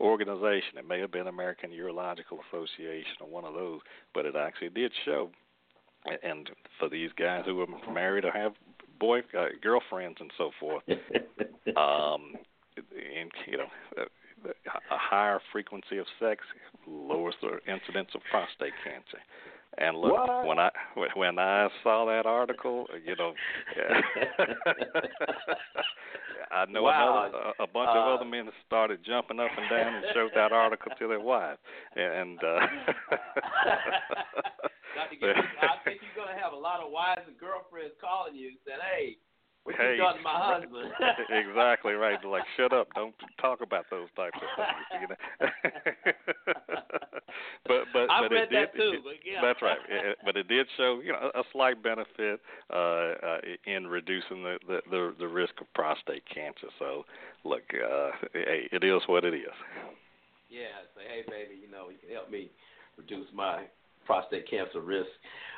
organization. 0.00 0.78
It 0.78 0.88
may 0.88 1.00
have 1.00 1.12
been 1.12 1.26
American 1.26 1.70
Urological 1.70 2.38
Association 2.48 3.16
or 3.20 3.28
one 3.28 3.44
of 3.44 3.52
those, 3.52 3.80
but 4.14 4.24
it 4.24 4.36
actually 4.36 4.70
did 4.70 4.92
show. 5.04 5.30
And 6.22 6.50
for 6.78 6.88
these 6.88 7.10
guys 7.18 7.42
who 7.46 7.60
are 7.60 7.92
married 7.92 8.24
or 8.24 8.30
have 8.32 8.52
boy 8.98 9.20
uh, 9.38 9.46
girlfriends 9.62 10.18
and 10.20 10.30
so 10.38 10.50
forth, 10.58 10.82
um, 11.76 12.34
and 12.76 13.30
you 13.46 13.58
know, 13.58 13.68
a 13.96 14.98
higher 14.98 15.40
frequency 15.52 15.98
of 15.98 16.06
sex 16.20 16.44
lowers 16.86 17.34
the 17.42 17.58
incidence 17.70 18.10
of 18.14 18.20
prostate 18.30 18.72
cancer. 18.84 19.18
And 19.78 19.98
look, 19.98 20.12
what? 20.12 20.46
when 20.46 20.58
I 20.58 20.70
when 21.14 21.38
I 21.38 21.68
saw 21.82 22.06
that 22.06 22.24
article, 22.24 22.86
you 23.04 23.14
know, 23.16 23.34
I 26.50 26.64
know 26.66 26.84
wow. 26.84 27.28
another, 27.28 27.44
a, 27.58 27.64
a 27.64 27.66
bunch 27.66 27.90
uh, 27.92 27.98
of 27.98 28.20
other 28.20 28.24
men 28.24 28.48
started 28.66 29.00
jumping 29.04 29.38
up 29.38 29.50
and 29.56 29.68
down 29.68 29.94
and 29.96 30.04
showed 30.14 30.30
that 30.34 30.52
article 30.52 30.92
to 30.98 31.08
their 31.08 31.20
wives, 31.20 31.58
and. 31.94 32.38
uh 32.42 32.58
I 34.96 35.08
think 35.84 36.00
you're 36.00 36.24
gonna 36.24 36.40
have 36.40 36.52
a 36.52 36.56
lot 36.56 36.80
of 36.80 36.90
wives 36.90 37.20
and 37.26 37.36
girlfriends 37.38 37.94
calling 38.00 38.34
you 38.34 38.52
saying, 38.64 38.80
"Hey, 38.80 39.16
what 39.64 39.74
hey, 39.76 39.92
you 39.92 39.96
done 39.98 40.16
to 40.16 40.22
my 40.22 40.38
husband? 40.38 40.90
exactly 41.28 41.92
right. 41.92 42.22
Like, 42.24 42.44
shut 42.56 42.72
up! 42.72 42.88
Don't 42.94 43.14
talk 43.40 43.60
about 43.60 43.84
those 43.90 44.08
types 44.16 44.38
of 44.40 44.48
things. 44.56 45.02
You 45.02 45.08
know. 45.10 46.95
But 47.66 47.84
but 47.92 48.10
I 48.10 48.22
but 48.22 48.32
read 48.32 48.42
it 48.44 48.50
did. 48.50 48.68
that 48.68 48.74
too. 48.74 49.00
But 49.04 49.14
yeah. 49.24 49.40
That's 49.42 49.62
right. 49.62 49.78
It, 49.88 50.18
but 50.24 50.36
it 50.36 50.48
did 50.48 50.66
show 50.76 51.00
you 51.04 51.12
know 51.12 51.30
a 51.34 51.42
slight 51.52 51.82
benefit 51.82 52.40
uh, 52.72 52.76
uh, 52.76 53.38
in 53.66 53.86
reducing 53.86 54.42
the, 54.42 54.58
the 54.66 54.78
the 54.90 55.14
the 55.18 55.28
risk 55.28 55.54
of 55.60 55.72
prostate 55.74 56.24
cancer. 56.32 56.68
So 56.78 57.04
look, 57.44 57.62
uh, 57.74 58.10
hey, 58.32 58.68
it 58.72 58.84
is 58.84 59.02
what 59.06 59.24
it 59.24 59.34
is. 59.34 59.56
Yeah. 60.48 60.72
Say, 60.94 61.04
hey, 61.04 61.22
baby, 61.26 61.60
you 61.60 61.70
know, 61.70 61.90
you 61.90 61.98
can 61.98 62.14
help 62.14 62.30
me 62.30 62.50
reduce 62.96 63.26
my 63.34 63.66
prostate 64.06 64.48
cancer 64.48 64.80
risk. 64.80 65.10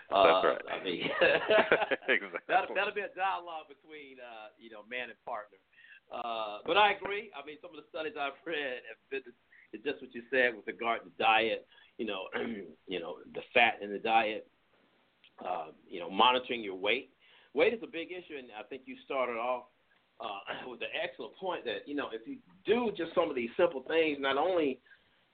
Uh, 0.08 0.24
That's 0.24 0.44
right. 0.44 0.64
I 0.72 0.78
mean, 0.82 1.04
exactly. 2.08 2.48
that'll, 2.48 2.74
that'll 2.74 2.96
be 2.96 3.04
a 3.04 3.12
dialogue 3.12 3.68
between 3.68 4.16
uh, 4.18 4.48
you 4.56 4.72
know 4.72 4.82
man 4.88 5.12
and 5.12 5.20
partner. 5.28 5.60
Uh, 6.08 6.64
but 6.64 6.80
I 6.80 6.96
agree. 6.96 7.28
I 7.36 7.44
mean, 7.44 7.60
some 7.60 7.76
of 7.76 7.76
the 7.76 7.84
studies 7.92 8.16
I've 8.16 8.40
read 8.48 8.80
have 8.88 9.00
been 9.12 9.20
it's 9.72 9.84
just 9.84 10.00
what 10.00 10.14
you 10.14 10.22
said 10.30 10.56
with 10.56 10.66
regard 10.66 11.02
to 11.04 11.10
diet. 11.18 11.66
You 11.98 12.06
know, 12.06 12.22
you 12.86 13.00
know 13.00 13.16
the 13.34 13.40
fat 13.54 13.78
in 13.82 13.90
the 13.90 13.98
diet. 13.98 14.46
Uh, 15.44 15.66
you 15.88 16.00
know, 16.00 16.10
monitoring 16.10 16.64
your 16.64 16.74
weight. 16.74 17.10
Weight 17.54 17.72
is 17.72 17.80
a 17.84 17.86
big 17.86 18.10
issue, 18.10 18.36
and 18.36 18.48
I 18.58 18.64
think 18.64 18.82
you 18.86 18.96
started 19.04 19.34
off 19.34 19.64
uh, 20.20 20.40
with 20.68 20.80
an 20.82 20.88
excellent 21.00 21.36
point 21.36 21.64
that 21.64 21.86
you 21.86 21.94
know 21.94 22.08
if 22.12 22.26
you 22.26 22.38
do 22.66 22.90
just 22.96 23.14
some 23.14 23.30
of 23.30 23.36
these 23.36 23.50
simple 23.56 23.84
things, 23.86 24.18
not 24.20 24.36
only 24.36 24.80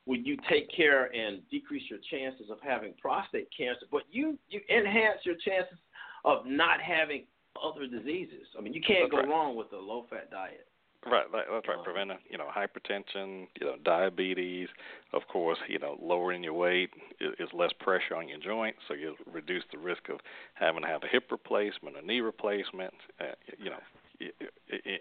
would 0.07 0.27
you 0.27 0.37
take 0.51 0.69
care 0.75 1.07
and 1.15 1.41
decrease 1.51 1.85
your 1.89 1.99
chances 2.11 2.51
of 2.51 2.59
having 2.63 2.93
prostate 3.01 3.49
cancer, 3.57 3.87
but 3.91 4.03
you 4.11 4.39
you 4.49 4.61
enhance 4.69 5.21
your 5.25 5.37
chances 5.37 5.79
of 6.25 6.47
not 6.47 6.81
having 6.81 7.25
other 7.63 7.87
diseases. 7.87 8.47
I 8.59 8.61
mean, 8.61 8.75
you 8.75 8.83
can't 8.83 9.11
that's 9.11 9.13
go 9.13 9.19
right. 9.19 9.29
wrong 9.29 9.57
with 9.57 9.73
a 9.73 9.79
low 9.79 10.07
fat 10.11 10.31
diet. 10.31 10.67
Right, 11.07 11.27
that's 11.33 11.69
right. 11.69 11.85
Preventing, 11.85 12.19
you 12.31 12.39
know, 12.39 12.49
hypertension, 12.55 13.47
you 13.61 13.67
know, 13.67 13.75
diabetes. 13.85 14.69
Of 15.13 15.23
course, 15.31 15.59
you 15.69 15.79
know, 15.79 15.99
lowering 16.01 16.43
your 16.43 16.55
weight 16.55 16.91
is, 17.21 17.35
is 17.39 17.49
less 17.53 17.73
pressure 17.79 18.17
on 18.17 18.29
your 18.29 18.39
joints, 18.39 18.79
so 18.89 18.95
you 18.95 19.15
reduce 19.31 19.65
the 19.71 19.79
risk 19.79 20.09
of 20.09 20.21
having 20.55 20.83
to 20.83 20.89
have 20.89 21.03
a 21.03 21.07
hip 21.07 21.25
replacement, 21.31 21.97
a 21.97 22.07
knee 22.07 22.21
replacement. 22.21 22.95
Uh, 23.21 23.25
you 23.59 23.71
know, 23.71 23.81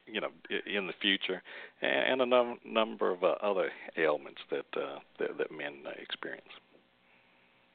you 0.08 0.20
know, 0.20 0.30
in 0.66 0.88
the 0.88 0.94
future, 1.02 1.42
and 1.82 2.22
a 2.22 2.26
num- 2.26 2.60
number 2.66 3.12
of 3.12 3.24
uh, 3.24 3.36
other 3.42 3.70
ailments 3.98 4.42
that, 4.50 4.66
uh, 4.76 5.00
that 5.20 5.38
that 5.38 5.52
men 5.52 5.76
uh, 5.86 5.92
experience. 6.02 6.50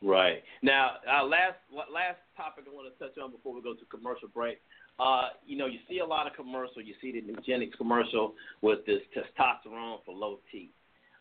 Right 0.03 0.43
now, 0.63 0.97
uh, 1.11 1.25
last 1.25 1.57
last 1.73 2.19
topic 2.37 2.65
I 2.71 2.75
want 2.75 2.87
to 2.93 3.05
touch 3.05 3.19
on 3.19 3.33
before 3.33 3.55
we 3.55 3.63
go 3.63 3.75
to 3.75 3.85
commercial 3.87 4.29
break. 4.29 4.59
Uh, 4.99 5.29
you 5.47 5.57
know, 5.57 5.67
you 5.67 5.79
see 5.89 6.01
a 6.01 6.05
lot 6.05 6.27
of 6.27 6.35
commercial. 6.35 6.83
You 6.83 6.95
see 7.01 7.13
the 7.13 7.21
Nugenix 7.21 7.77
commercial 7.77 8.35
with 8.63 8.85
this 8.87 9.01
testosterone 9.17 9.99
for 10.05 10.15
low 10.15 10.39
T. 10.51 10.71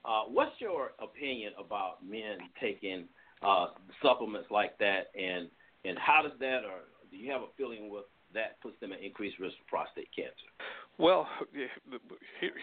Uh, 0.04 0.24
what's 0.24 0.60
your 0.60 0.92
opinion 1.00 1.54
about 1.64 1.98
men 2.08 2.38
taking 2.62 3.06
uh, 3.44 3.68
supplements 4.02 4.48
like 4.50 4.78
that, 4.80 5.12
and 5.20 5.50
and 5.86 5.98
how 6.00 6.22
does 6.22 6.38
that, 6.40 6.62
or 6.66 6.88
do 7.12 7.18
you 7.18 7.32
have 7.32 7.42
a 7.42 7.48
feeling 7.58 7.90
with 7.90 8.06
that 8.34 8.60
puts 8.62 8.80
them 8.80 8.92
at 8.92 9.02
increased 9.02 9.40
risk 9.40 9.56
for 9.58 9.78
prostate 9.78 10.10
cancer? 10.16 10.34
Well, 11.00 11.28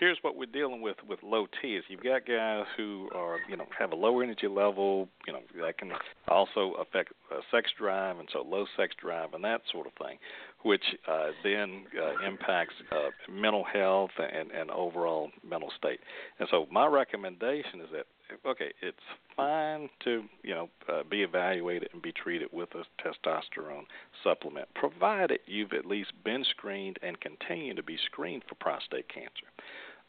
here's 0.00 0.18
what 0.22 0.36
we're 0.36 0.46
dealing 0.46 0.82
with 0.82 0.96
with 1.08 1.20
low 1.22 1.46
T 1.62 1.76
is 1.76 1.84
you've 1.88 2.02
got 2.02 2.26
guys 2.26 2.64
who 2.76 3.08
are 3.14 3.38
you 3.48 3.56
know 3.56 3.66
have 3.78 3.92
a 3.92 3.94
lower 3.94 4.24
energy 4.24 4.48
level, 4.48 5.08
you 5.26 5.32
know 5.32 5.40
that 5.62 5.78
can 5.78 5.92
also 6.26 6.72
affect 6.80 7.12
uh, 7.30 7.40
sex 7.52 7.70
drive 7.78 8.18
and 8.18 8.28
so 8.32 8.42
low 8.42 8.64
sex 8.76 8.94
drive 9.00 9.34
and 9.34 9.44
that 9.44 9.60
sort 9.70 9.86
of 9.86 9.92
thing, 10.04 10.18
which 10.64 10.82
uh, 11.06 11.28
then 11.42 11.84
uh, 12.02 12.26
impacts 12.26 12.74
uh, 12.90 13.10
mental 13.30 13.64
health 13.64 14.10
and, 14.18 14.50
and 14.50 14.70
overall 14.70 15.30
mental 15.48 15.70
state. 15.76 16.00
And 16.38 16.48
so 16.50 16.66
my 16.70 16.86
recommendation 16.86 17.80
is 17.80 17.88
that 17.92 18.06
okay, 18.46 18.72
it's 18.82 18.96
fine 19.36 19.88
to 20.04 20.24
you 20.42 20.54
know 20.54 20.68
uh, 20.88 21.02
be 21.08 21.22
evaluated 21.22 21.90
and 21.92 22.02
be 22.02 22.12
treated 22.12 22.48
with 22.52 22.70
a 22.74 22.84
testosterone 23.02 23.84
supplement, 24.22 24.68
provided 24.74 25.40
you've 25.46 25.72
at 25.72 25.86
least 25.86 26.12
been 26.24 26.44
screened 26.50 26.98
and 27.02 27.20
continue 27.20 27.74
to 27.74 27.82
be 27.82 27.98
screened 28.06 28.42
for 28.48 28.54
prostate 28.56 29.08
cancer. 29.08 29.46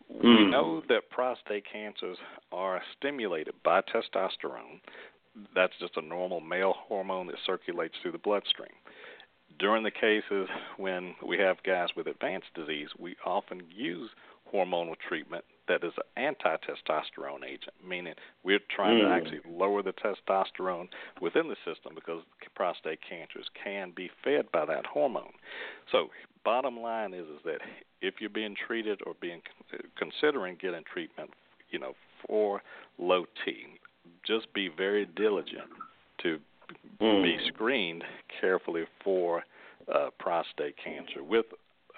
We 0.10 0.20
hmm. 0.20 0.52
know 0.52 0.84
that 0.88 1.10
prostate 1.10 1.66
cancers 1.72 2.18
are 2.52 2.82
stimulated 2.98 3.56
by 3.64 3.82
testosterone. 3.82 4.80
That's 5.54 5.74
just 5.80 5.98
a 5.98 6.02
normal 6.02 6.40
male 6.40 6.76
hormone 6.88 7.28
that 7.28 7.36
circulates 7.46 7.96
through 8.02 8.14
the 8.14 8.20
bloodstream. 8.20 8.70
During 9.60 9.84
the 9.84 9.92
cases 9.92 10.50
when 10.78 11.16
we 11.26 11.38
have 11.38 11.64
guys 11.64 11.90
with 11.96 12.08
advanced 12.08 12.54
disease, 12.56 12.90
we 13.00 13.16
often 13.26 13.62
use 13.74 14.10
hormonal 14.54 14.96
treatment 15.08 15.46
that 15.68 15.84
is 15.84 15.94
an 15.98 16.24
anti-testosterone 16.24 17.44
agent, 17.44 17.74
meaning 17.88 18.14
we're 18.44 18.60
trying 18.76 19.00
mm. 19.00 19.08
to 19.08 19.14
actually 19.14 19.42
lower 19.50 19.82
the 19.82 19.94
testosterone 19.94 20.88
within 21.22 21.48
the 21.48 21.56
system 21.66 21.94
because 21.96 22.22
prostate 22.56 23.00
cancers 23.08 23.48
can 23.64 23.92
be 23.96 24.10
fed 24.24 24.52
by 24.52 24.66
that 24.66 24.86
hormone. 24.86 25.34
So, 25.92 26.10
bottom 26.44 26.80
line 26.80 27.14
is 27.14 27.26
is 27.26 27.42
that 27.46 27.60
if 28.02 28.16
you're 28.20 28.30
being 28.30 28.56
treated 28.68 29.02
or 29.06 29.14
being 29.20 29.42
considering 29.98 30.58
getting 30.62 30.84
treatment, 30.92 31.32
you 31.72 31.80
know, 31.80 31.94
for 32.28 32.62
low 33.00 33.26
T, 33.44 33.56
just 34.26 34.54
be 34.54 34.70
very 34.70 35.06
diligent 35.06 35.70
to 36.22 36.40
mm. 37.02 37.24
be 37.24 37.38
screened 37.48 38.04
carefully 38.40 38.84
for 39.04 39.44
uh, 39.94 40.10
prostate 40.20 40.76
cancer 40.84 41.24
with 41.24 41.46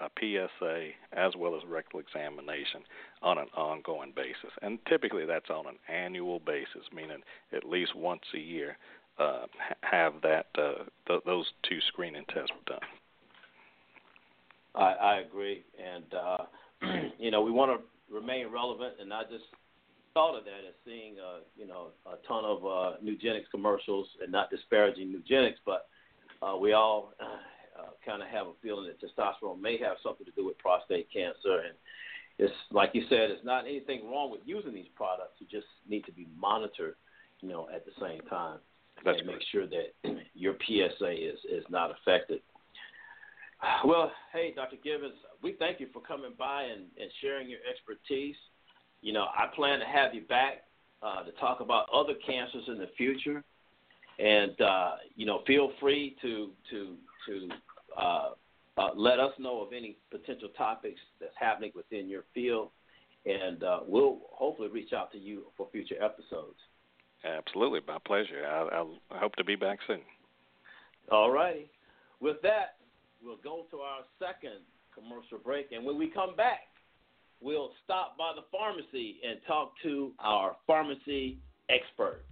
a 0.01 0.09
PSA 0.19 0.89
as 1.13 1.33
well 1.35 1.55
as 1.55 1.61
rectal 1.67 1.99
examination 1.99 2.81
on 3.21 3.37
an 3.37 3.47
ongoing 3.55 4.13
basis. 4.15 4.51
And 4.61 4.77
typically 4.87 5.25
that's 5.25 5.49
on 5.49 5.65
an 5.67 5.77
annual 5.91 6.39
basis, 6.39 6.83
meaning 6.93 7.21
at 7.53 7.67
least 7.67 7.95
once 7.95 8.21
a 8.35 8.39
year 8.39 8.77
uh, 9.19 9.47
have 9.81 10.13
that 10.21 10.47
uh, 10.57 10.83
th- 11.07 11.21
those 11.25 11.45
two 11.67 11.79
screening 11.87 12.25
tests 12.33 12.51
done. 12.67 12.79
I, 14.75 14.93
I 14.93 15.19
agree, 15.21 15.63
and 15.83 16.05
uh, 16.13 16.37
you 17.19 17.31
know 17.31 17.41
we 17.41 17.49
want 17.49 17.71
to 17.71 18.13
remain 18.13 18.47
relevant 18.51 18.93
and 18.99 19.09
not 19.09 19.29
just 19.29 19.45
thought 20.17 20.35
of 20.35 20.45
that 20.45 20.65
as 20.67 20.73
seeing 20.83 21.13
uh, 21.21 21.41
you 21.55 21.67
know 21.67 21.89
a 22.07 22.17
ton 22.27 22.43
of 22.43 22.65
uh, 22.65 22.97
Nugenix 23.05 23.43
commercials 23.51 24.07
and 24.19 24.31
not 24.31 24.49
disparaging 24.49 25.13
Nugenix, 25.13 25.53
but 25.63 25.87
uh, 26.41 26.57
we 26.57 26.73
all 26.73 27.13
uh, 27.21 27.79
uh, 27.79 27.89
kind 28.03 28.23
of 28.23 28.27
have 28.29 28.47
a 28.47 28.53
feeling 28.63 28.89
that 28.89 28.97
testosterone 28.99 29.61
may 29.61 29.77
have 29.77 29.97
something 30.01 30.25
to 30.25 30.31
do 30.31 30.43
with 30.43 30.57
prostate 30.57 31.07
cancer. 31.13 31.61
And 31.69 31.77
it's 32.39 32.53
like 32.71 32.91
you 32.93 33.03
said, 33.09 33.29
it's 33.29 33.45
not 33.45 33.65
anything 33.65 34.09
wrong 34.09 34.31
with 34.31 34.41
using 34.43 34.73
these 34.73 34.89
products. 34.95 35.37
You 35.37 35.45
just 35.51 35.67
need 35.87 36.03
to 36.05 36.11
be 36.11 36.27
monitored, 36.35 36.95
you 37.41 37.49
know, 37.49 37.69
at 37.71 37.85
the 37.85 37.91
same 38.01 38.21
time 38.21 38.57
That's 39.05 39.19
and 39.19 39.27
make 39.27 39.43
sure 39.51 39.67
that 39.67 39.93
your 40.33 40.55
PSA 40.65 41.11
is 41.11 41.37
is 41.47 41.63
not 41.69 41.91
affected. 41.91 42.41
Well, 43.85 44.11
hey, 44.33 44.53
Dr. 44.55 44.77
Givens, 44.83 45.17
we 45.43 45.55
thank 45.59 45.79
you 45.79 45.87
for 45.93 46.01
coming 46.01 46.33
by 46.39 46.63
and, 46.63 46.85
and 46.99 47.09
sharing 47.21 47.47
your 47.49 47.59
expertise. 47.69 48.35
You 49.01 49.13
know, 49.13 49.25
I 49.25 49.47
plan 49.55 49.79
to 49.79 49.85
have 49.85 50.13
you 50.13 50.21
back 50.21 50.63
uh, 51.01 51.23
to 51.23 51.31
talk 51.33 51.59
about 51.59 51.87
other 51.93 52.13
cancers 52.25 52.63
in 52.67 52.77
the 52.77 52.89
future. 52.97 53.43
And 54.19 54.59
uh, 54.59 54.91
you 55.15 55.25
know, 55.25 55.41
feel 55.45 55.71
free 55.79 56.15
to 56.21 56.49
to 56.71 56.95
to 57.27 57.49
uh, 57.95 58.29
uh, 58.77 58.89
let 58.95 59.19
us 59.19 59.31
know 59.39 59.61
of 59.61 59.73
any 59.73 59.97
potential 60.09 60.49
topics 60.57 60.99
that's 61.19 61.33
happening 61.39 61.71
within 61.75 62.07
your 62.07 62.23
field, 62.33 62.69
and 63.25 63.63
uh, 63.63 63.79
we'll 63.87 64.19
hopefully 64.31 64.69
reach 64.69 64.93
out 64.93 65.11
to 65.11 65.17
you 65.17 65.43
for 65.55 65.67
future 65.71 65.95
episodes. 66.01 66.57
Absolutely, 67.23 67.81
my 67.87 67.97
pleasure. 68.05 68.45
I, 68.45 68.83
I 69.11 69.19
hope 69.19 69.35
to 69.35 69.43
be 69.43 69.55
back 69.55 69.79
soon. 69.87 70.01
All 71.11 71.31
righty. 71.31 71.69
With 72.19 72.41
that, 72.43 72.75
we'll 73.23 73.37
go 73.43 73.65
to 73.71 73.77
our 73.77 74.01
second 74.19 74.61
commercial 74.93 75.37
break, 75.43 75.71
and 75.71 75.85
when 75.85 75.97
we 75.97 76.07
come 76.07 76.35
back, 76.35 76.61
we'll 77.41 77.71
stop 77.83 78.17
by 78.17 78.31
the 78.35 78.43
pharmacy 78.51 79.19
and 79.27 79.39
talk 79.47 79.73
to 79.83 80.11
our 80.19 80.55
pharmacy 80.65 81.39
expert. 81.69 82.23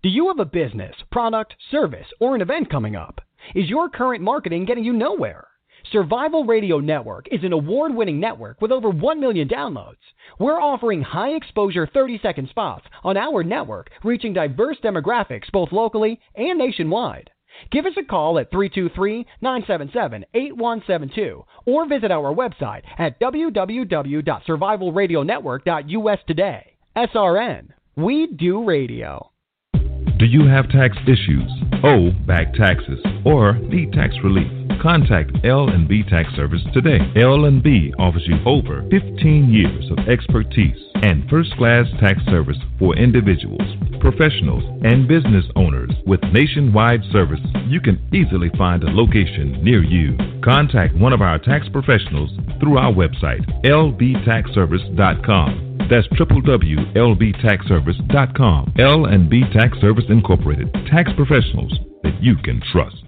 Do 0.00 0.08
you 0.08 0.28
have 0.28 0.38
a 0.38 0.44
business, 0.46 0.94
product, 1.10 1.54
service, 1.70 2.06
or 2.18 2.34
an 2.34 2.40
event 2.40 2.70
coming 2.70 2.96
up? 2.96 3.20
Is 3.54 3.68
your 3.68 3.90
current 3.90 4.22
marketing 4.22 4.64
getting 4.64 4.84
you 4.84 4.92
nowhere? 4.92 5.47
Survival 5.92 6.44
Radio 6.44 6.80
Network 6.80 7.28
is 7.32 7.44
an 7.44 7.54
award 7.54 7.94
winning 7.94 8.20
network 8.20 8.60
with 8.60 8.72
over 8.72 8.90
1 8.90 9.20
million 9.20 9.48
downloads. 9.48 9.94
We're 10.38 10.60
offering 10.60 11.00
high 11.00 11.30
exposure 11.30 11.88
30 11.92 12.20
second 12.22 12.50
spots 12.50 12.84
on 13.04 13.16
our 13.16 13.42
network, 13.42 13.88
reaching 14.04 14.34
diverse 14.34 14.76
demographics 14.84 15.50
both 15.50 15.72
locally 15.72 16.20
and 16.34 16.58
nationwide. 16.58 17.30
Give 17.70 17.86
us 17.86 17.94
a 17.98 18.04
call 18.04 18.38
at 18.38 18.50
323 18.50 19.24
977 19.40 20.26
8172 20.34 21.42
or 21.66 21.88
visit 21.88 22.10
our 22.10 22.34
website 22.34 22.82
at 22.98 23.18
www.survivalradionetwork.us 23.20 26.18
today. 26.26 26.76
SRN. 26.96 27.68
We 27.96 28.26
do 28.36 28.64
radio. 28.64 29.30
Do 29.72 30.26
you 30.26 30.46
have 30.46 30.68
tax 30.68 30.96
issues, 31.06 31.50
owe 31.82 32.10
back 32.26 32.52
taxes, 32.54 33.00
or 33.24 33.54
need 33.54 33.92
tax 33.92 34.14
relief? 34.22 34.57
Contact 34.80 35.32
L&B 35.44 36.04
Tax 36.08 36.32
Service 36.36 36.62
today. 36.72 37.00
L&B 37.16 37.92
offers 37.98 38.22
you 38.26 38.36
over 38.46 38.82
15 38.90 39.52
years 39.52 39.90
of 39.90 39.98
expertise 40.08 40.78
and 41.02 41.28
first-class 41.28 41.86
tax 42.00 42.24
service 42.26 42.56
for 42.78 42.96
individuals, 42.96 43.60
professionals, 44.00 44.62
and 44.84 45.08
business 45.08 45.44
owners 45.56 45.90
with 46.06 46.22
nationwide 46.32 47.02
service. 47.12 47.40
You 47.66 47.80
can 47.80 48.00
easily 48.12 48.50
find 48.56 48.84
a 48.84 48.90
location 48.90 49.64
near 49.64 49.82
you. 49.82 50.16
Contact 50.42 50.94
one 50.94 51.12
of 51.12 51.20
our 51.22 51.38
tax 51.38 51.68
professionals 51.72 52.30
through 52.60 52.78
our 52.78 52.92
website, 52.92 53.44
lbtaxservice.com. 53.64 55.64
That's 55.90 56.06
www.lbtaxservice.com. 56.08 58.74
L&B 58.78 59.44
Tax 59.52 59.80
Service 59.80 60.04
Incorporated. 60.08 60.72
Tax 60.90 61.10
professionals 61.16 61.78
that 62.02 62.22
you 62.22 62.36
can 62.44 62.60
trust. 62.72 63.07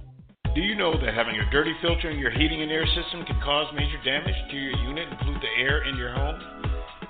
Do 0.52 0.62
you 0.62 0.74
know 0.74 0.98
that 0.98 1.14
having 1.14 1.38
a 1.38 1.48
dirty 1.52 1.72
filter 1.80 2.10
in 2.10 2.18
your 2.18 2.32
heating 2.32 2.60
and 2.60 2.72
air 2.72 2.84
system 2.84 3.24
can 3.24 3.40
cause 3.40 3.72
major 3.72 4.02
damage 4.04 4.34
to 4.50 4.56
your 4.56 4.76
unit, 4.82 5.08
include 5.08 5.40
the 5.40 5.48
air 5.62 5.84
in 5.86 5.96
your 5.96 6.12
home? 6.12 6.40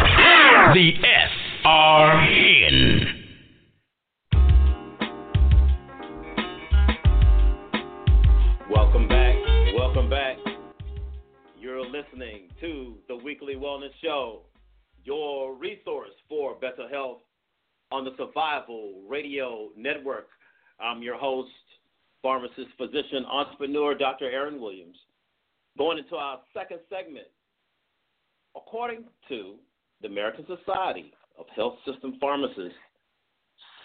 The 0.73 0.93
SRN. 1.65 3.03
Welcome 8.69 9.09
back. 9.09 9.35
Welcome 9.75 10.09
back. 10.09 10.37
You're 11.59 11.85
listening 11.85 12.47
to 12.61 12.95
the 13.09 13.17
Weekly 13.17 13.55
Wellness 13.55 13.89
Show, 14.01 14.43
your 15.03 15.55
resource 15.55 16.11
for 16.29 16.55
better 16.55 16.87
health 16.89 17.19
on 17.91 18.05
the 18.05 18.11
Survival 18.17 19.01
Radio 19.09 19.71
Network. 19.75 20.29
I'm 20.79 21.01
your 21.01 21.17
host, 21.17 21.49
pharmacist, 22.21 22.69
physician, 22.77 23.25
entrepreneur, 23.29 23.93
Dr. 23.93 24.31
Aaron 24.31 24.61
Williams. 24.61 24.95
Going 25.77 25.97
into 25.97 26.15
our 26.15 26.39
second 26.53 26.79
segment. 26.89 27.27
According 28.55 29.03
to 29.27 29.55
the 30.01 30.07
American 30.07 30.45
Society 30.45 31.13
of 31.37 31.45
Health 31.55 31.75
System 31.85 32.17
Pharmacists, 32.19 32.77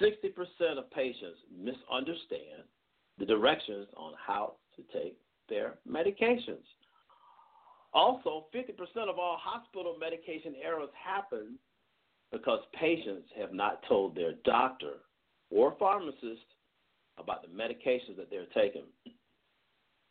60% 0.01 0.79
of 0.79 0.91
patients 0.91 1.39
misunderstand 1.51 2.65
the 3.19 3.25
directions 3.25 3.87
on 3.97 4.13
how 4.25 4.55
to 4.77 4.83
take 4.99 5.17
their 5.49 5.75
medications. 5.89 6.65
Also, 7.95 8.47
50% 8.55 9.09
of 9.09 9.19
all 9.19 9.39
hospital 9.41 9.97
medication 9.99 10.55
errors 10.63 10.91
happen 11.03 11.59
because 12.31 12.61
patients 12.79 13.29
have 13.39 13.53
not 13.53 13.81
told 13.89 14.15
their 14.15 14.33
doctor 14.45 14.95
or 15.51 15.75
pharmacist 15.79 16.45
about 17.19 17.43
the 17.43 17.49
medications 17.49 18.17
that 18.17 18.29
they're 18.31 18.47
taking. 18.55 18.83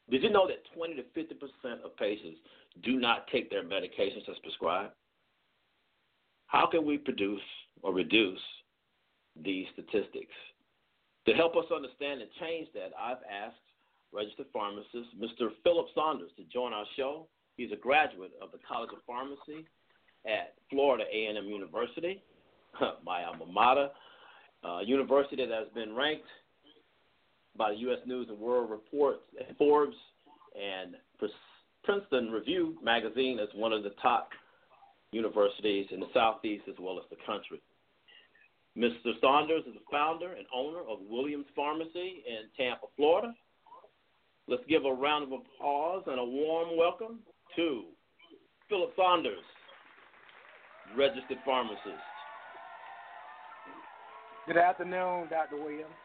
Did 0.09 0.23
you 0.23 0.29
know 0.29 0.47
that 0.47 0.63
20 0.75 0.95
to 0.95 1.03
50 1.13 1.35
percent 1.35 1.81
of 1.83 1.95
patients 1.97 2.37
do 2.83 2.99
not 2.99 3.27
take 3.31 3.49
their 3.49 3.63
medications 3.63 4.27
as 4.29 4.37
prescribed? 4.43 4.93
How 6.47 6.67
can 6.67 6.85
we 6.85 6.97
produce 6.97 7.41
or 7.81 7.93
reduce 7.93 8.39
these 9.41 9.65
statistics? 9.73 10.33
To 11.27 11.33
help 11.33 11.55
us 11.55 11.65
understand 11.73 12.21
and 12.21 12.29
change 12.39 12.67
that, 12.73 12.91
I've 12.99 13.23
asked 13.29 13.57
registered 14.13 14.45
pharmacist 14.53 15.19
Mr. 15.19 15.49
Philip 15.63 15.87
Saunders 15.93 16.31
to 16.37 16.43
join 16.45 16.71
our 16.71 16.85
show. 16.95 17.27
He's 17.57 17.71
a 17.71 17.75
graduate 17.75 18.31
of 18.41 18.51
the 18.51 18.59
College 18.67 18.91
of 18.93 18.99
Pharmacy 19.05 19.65
at 20.25 20.53
Florida 20.69 21.03
A&M 21.11 21.45
University, 21.45 22.21
my 23.05 23.23
alma 23.23 23.45
mater, 23.45 23.89
a 24.63 24.83
university 24.85 25.45
that 25.45 25.49
has 25.49 25.67
been 25.73 25.95
ranked 25.95 26.27
by 27.57 27.71
the 27.71 27.77
U.S. 27.77 27.99
News 28.05 28.27
and 28.29 28.37
World 28.37 28.69
Report, 28.69 29.21
Forbes, 29.57 29.95
and 30.55 30.95
Princeton 31.83 32.31
Review 32.31 32.75
magazine 32.83 33.39
as 33.39 33.47
one 33.55 33.71
of 33.71 33.83
the 33.83 33.91
top 34.01 34.29
universities 35.11 35.87
in 35.91 35.99
the 35.99 36.07
Southeast 36.13 36.63
as 36.69 36.75
well 36.79 36.97
as 36.97 37.05
the 37.09 37.17
country. 37.25 37.61
Mr. 38.77 39.19
Saunders 39.21 39.63
is 39.67 39.73
the 39.73 39.85
founder 39.89 40.33
and 40.33 40.45
owner 40.53 40.79
of 40.79 40.99
Williams 41.09 41.45
Pharmacy 41.55 42.23
in 42.27 42.49
Tampa, 42.57 42.87
Florida. 42.97 43.33
Let's 44.47 44.63
give 44.67 44.85
a 44.85 44.91
round 44.91 45.23
of 45.23 45.31
applause 45.31 46.03
and 46.07 46.19
a 46.19 46.25
warm 46.25 46.77
welcome 46.77 47.19
to 47.55 47.83
Philip 48.67 48.91
Saunders, 48.95 49.43
registered 50.97 51.37
pharmacist. 51.45 52.03
Good 54.45 54.57
afternoon, 54.57 55.27
Dr. 55.29 55.57
Williams. 55.57 55.95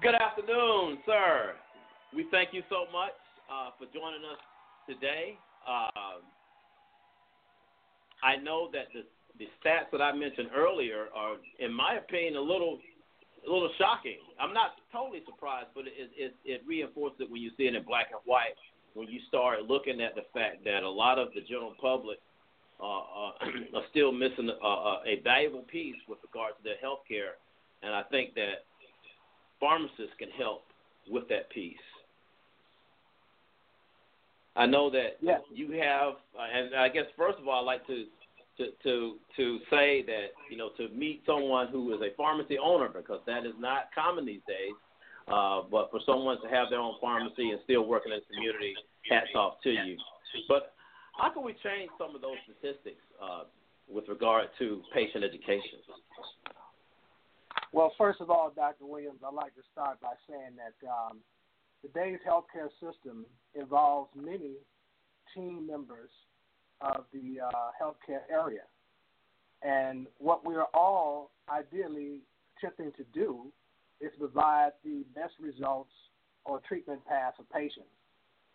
Good 0.00 0.14
afternoon, 0.14 0.98
sir. 1.04 1.54
We 2.14 2.26
thank 2.30 2.50
you 2.52 2.62
so 2.70 2.84
much 2.92 3.16
uh, 3.52 3.70
for 3.78 3.86
joining 3.92 4.24
us 4.24 4.40
today. 4.88 5.38
Uh, 5.66 6.20
I 8.22 8.36
know 8.36 8.70
that 8.72 8.88
the 8.94 9.04
the 9.38 9.48
stats 9.60 9.92
that 9.92 10.00
I 10.00 10.12
mentioned 10.12 10.48
earlier 10.56 11.08
are, 11.14 11.36
in 11.58 11.72
my 11.72 11.96
opinion, 11.96 12.36
a 12.36 12.40
little 12.40 12.78
a 13.46 13.52
little 13.52 13.70
shocking. 13.78 14.18
I'm 14.40 14.54
not 14.54 14.80
totally 14.92 15.22
surprised, 15.26 15.68
but 15.74 15.84
it 15.86 16.10
it, 16.16 16.34
it 16.44 16.62
reinforces 16.66 17.20
it 17.20 17.30
when 17.30 17.42
you 17.42 17.50
see 17.56 17.64
it 17.64 17.74
in 17.74 17.82
black 17.84 18.08
and 18.12 18.20
white. 18.24 18.56
When 18.94 19.08
you 19.08 19.20
start 19.28 19.62
looking 19.68 20.00
at 20.00 20.14
the 20.14 20.24
fact 20.32 20.64
that 20.64 20.82
a 20.82 20.88
lot 20.88 21.18
of 21.18 21.28
the 21.34 21.42
general 21.42 21.74
public 21.78 22.18
uh, 22.80 22.84
uh, 22.84 23.32
are 23.76 23.84
still 23.90 24.10
missing 24.10 24.48
a, 24.48 24.72
a 25.04 25.20
valuable 25.22 25.64
piece 25.70 25.96
with 26.08 26.18
regard 26.22 26.56
to 26.56 26.62
their 26.64 26.78
health 26.80 27.00
care, 27.06 27.36
and 27.82 27.94
I 27.94 28.02
think 28.10 28.34
that 28.34 28.64
pharmacists 29.60 30.16
can 30.18 30.30
help 30.30 30.62
with 31.08 31.28
that 31.28 31.50
piece. 31.50 31.76
I 34.56 34.66
know 34.66 34.90
that 34.90 35.18
you 35.52 35.70
have, 35.72 36.14
uh, 36.38 36.46
and 36.52 36.74
I 36.74 36.88
guess 36.88 37.04
first 37.16 37.38
of 37.38 37.46
all, 37.46 37.60
I'd 37.60 37.66
like 37.66 37.86
to 37.88 38.06
to 38.58 38.70
to 38.82 39.16
to 39.36 39.58
say 39.70 40.02
that 40.06 40.28
you 40.50 40.56
know 40.56 40.70
to 40.78 40.88
meet 40.88 41.22
someone 41.26 41.68
who 41.68 41.92
is 41.94 42.00
a 42.00 42.14
pharmacy 42.16 42.56
owner 42.58 42.88
because 42.88 43.20
that 43.26 43.44
is 43.44 43.52
not 43.58 43.88
common 43.94 44.24
these 44.24 44.40
days. 44.48 44.74
Uh, 45.28 45.62
but 45.68 45.90
for 45.90 45.98
someone 46.06 46.40
to 46.40 46.48
have 46.48 46.70
their 46.70 46.78
own 46.78 46.94
pharmacy 47.00 47.50
and 47.50 47.58
still 47.64 47.84
working 47.84 48.12
in 48.12 48.20
the 48.20 48.34
community, 48.34 48.74
hats 49.10 49.26
off 49.34 49.54
to 49.60 49.70
you. 49.70 49.98
But 50.48 50.72
how 51.18 51.30
can 51.30 51.42
we 51.42 51.52
change 51.64 51.90
some 51.98 52.14
of 52.14 52.22
those 52.22 52.38
statistics 52.46 53.02
uh, 53.20 53.42
with 53.88 54.06
regard 54.08 54.48
to 54.60 54.82
patient 54.94 55.24
education? 55.24 55.82
Well, 57.72 57.92
first 57.98 58.20
of 58.20 58.30
all, 58.30 58.52
Dr. 58.54 58.86
Williams, 58.86 59.18
I'd 59.26 59.34
like 59.34 59.54
to 59.56 59.62
start 59.72 60.00
by 60.00 60.14
saying 60.30 60.54
that 60.56 60.78
um, 60.86 61.18
today's 61.86 62.18
healthcare 62.26 62.68
system 62.80 63.24
involves 63.54 64.10
many 64.16 64.54
team 65.34 65.66
members 65.66 66.10
of 66.80 67.04
the 67.12 67.40
uh, 67.40 67.70
healthcare 67.80 68.22
area. 68.30 68.62
And 69.62 70.06
what 70.18 70.46
we 70.46 70.54
are 70.56 70.68
all 70.74 71.30
ideally 71.48 72.20
attempting 72.58 72.92
to 72.96 73.04
do 73.12 73.52
is 74.00 74.10
provide 74.18 74.70
the 74.84 75.04
best 75.14 75.34
results 75.40 75.92
or 76.44 76.60
treatment 76.66 77.04
path 77.06 77.34
for 77.36 77.44
patients. 77.44 77.88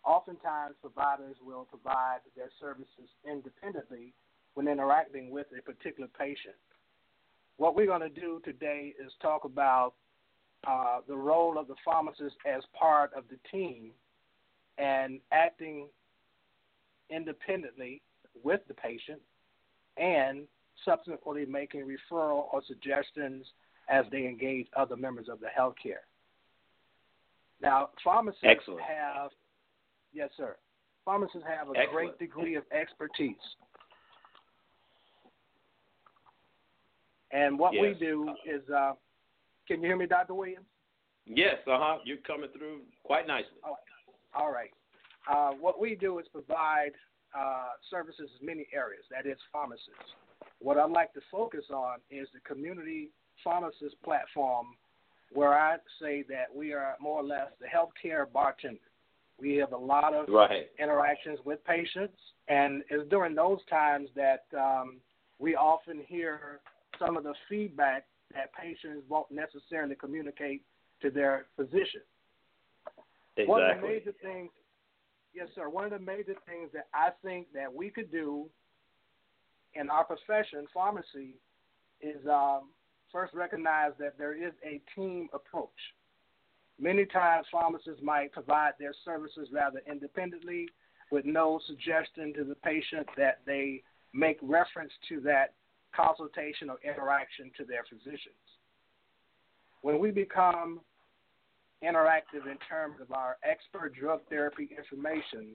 Oftentimes, 0.04 0.74
providers 0.80 1.36
will 1.44 1.64
provide 1.64 2.18
their 2.36 2.50
services 2.60 3.08
independently 3.28 4.14
when 4.54 4.68
interacting 4.68 5.30
with 5.30 5.46
a 5.56 5.62
particular 5.62 6.08
patient. 6.18 6.56
What 7.56 7.76
we're 7.76 7.86
going 7.86 8.00
to 8.00 8.08
do 8.08 8.40
today 8.44 8.94
is 9.04 9.12
talk 9.20 9.44
about 9.44 9.94
uh, 10.66 10.98
the 11.08 11.16
role 11.16 11.58
of 11.58 11.66
the 11.68 11.74
pharmacist 11.84 12.36
as 12.46 12.62
part 12.78 13.10
of 13.14 13.24
the 13.30 13.36
team 13.50 13.90
and 14.78 15.20
acting 15.32 15.88
independently 17.10 18.00
with 18.42 18.60
the 18.68 18.74
patient 18.74 19.20
and 19.96 20.46
subsequently 20.84 21.44
making 21.44 21.82
referral 21.82 22.44
or 22.52 22.62
suggestions 22.66 23.46
as 23.88 24.04
they 24.10 24.26
engage 24.26 24.66
other 24.76 24.96
members 24.96 25.28
of 25.28 25.40
the 25.40 25.46
healthcare. 25.58 26.04
Now, 27.60 27.90
pharmacists 28.02 28.44
Excellent. 28.44 28.80
have, 28.82 29.30
yes, 30.12 30.30
sir. 30.36 30.56
Pharmacists 31.04 31.46
have 31.46 31.68
a 31.68 31.72
Excellent. 31.72 31.92
great 31.92 32.18
degree 32.18 32.54
of 32.54 32.64
expertise. 32.72 33.36
And 37.30 37.58
what 37.58 37.72
we 37.72 37.94
do 37.98 38.28
is, 38.44 38.68
uh, 38.70 38.92
can 39.66 39.80
you 39.80 39.88
hear 39.88 39.96
me, 39.96 40.06
Dr. 40.06 40.34
Williams? 40.34 40.66
Yes, 41.26 41.56
uh 41.66 41.78
huh. 41.78 41.98
You're 42.04 42.18
coming 42.18 42.50
through 42.56 42.80
quite 43.04 43.26
nicely. 43.26 43.58
Oh, 43.64 43.76
all 44.34 44.50
right. 44.50 44.70
Uh, 45.30 45.50
what 45.52 45.80
we 45.80 45.94
do 45.94 46.18
is 46.18 46.26
provide 46.32 46.92
uh, 47.38 47.68
services 47.90 48.28
in 48.40 48.46
many 48.46 48.66
areas, 48.74 49.04
that 49.10 49.28
is, 49.30 49.38
pharmacists. 49.52 49.88
What 50.60 50.78
I'd 50.78 50.90
like 50.90 51.12
to 51.14 51.20
focus 51.30 51.64
on 51.72 51.98
is 52.10 52.28
the 52.34 52.40
community 52.40 53.10
pharmacist 53.44 54.00
platform, 54.04 54.66
where 55.32 55.54
I 55.54 55.76
say 56.00 56.24
that 56.28 56.54
we 56.54 56.72
are 56.72 56.96
more 57.00 57.20
or 57.20 57.24
less 57.24 57.48
the 57.60 57.66
healthcare 57.66 58.30
bartender. 58.30 58.80
We 59.38 59.56
have 59.56 59.72
a 59.72 59.76
lot 59.76 60.14
of 60.14 60.28
Right. 60.28 60.68
interactions 60.78 61.38
with 61.44 61.64
patients, 61.64 62.16
and 62.48 62.82
it's 62.90 63.08
during 63.08 63.34
those 63.34 63.64
times 63.70 64.08
that 64.14 64.44
um, 64.56 65.00
we 65.38 65.54
often 65.56 66.00
hear 66.06 66.60
some 66.98 67.16
of 67.16 67.24
the 67.24 67.34
feedback 67.48 68.04
that 68.34 68.52
patients 68.54 69.04
won't 69.08 69.30
necessarily 69.30 69.94
communicate 69.94 70.62
to 71.00 71.10
their 71.10 71.46
physician. 71.56 72.02
Exactly. 73.36 73.46
One 73.46 73.62
of 73.62 73.80
the 73.80 73.86
major 73.86 74.12
things, 74.22 74.50
yes, 75.34 75.48
sir. 75.54 75.68
One 75.68 75.84
of 75.84 75.90
the 75.90 75.98
major 75.98 76.34
things 76.46 76.70
that 76.72 76.88
I 76.94 77.10
think 77.24 77.48
that 77.54 77.72
we 77.72 77.90
could 77.90 78.10
do 78.10 78.46
in 79.74 79.88
our 79.90 80.04
profession, 80.04 80.66
pharmacy, 80.72 81.36
is 82.00 82.26
um, 82.26 82.70
first 83.10 83.32
recognize 83.34 83.92
that 83.98 84.18
there 84.18 84.34
is 84.34 84.52
a 84.64 84.80
team 84.94 85.28
approach. 85.32 85.70
Many 86.78 87.06
times, 87.06 87.46
pharmacists 87.50 88.02
might 88.02 88.32
provide 88.32 88.72
their 88.78 88.94
services 89.04 89.48
rather 89.52 89.80
independently, 89.90 90.68
with 91.10 91.24
no 91.24 91.60
suggestion 91.66 92.32
to 92.34 92.44
the 92.44 92.54
patient 92.56 93.06
that 93.16 93.40
they 93.46 93.82
make 94.14 94.38
reference 94.42 94.92
to 95.08 95.20
that 95.20 95.54
consultation 95.94 96.70
or 96.70 96.78
interaction 96.84 97.50
to 97.56 97.64
their 97.64 97.84
physicians. 97.88 98.42
When 99.82 99.98
we 99.98 100.10
become 100.10 100.80
interactive 101.82 102.46
in 102.50 102.56
terms 102.68 103.00
of 103.00 103.12
our 103.12 103.36
expert 103.42 103.94
drug 103.94 104.20
therapy 104.28 104.70
information, 104.76 105.54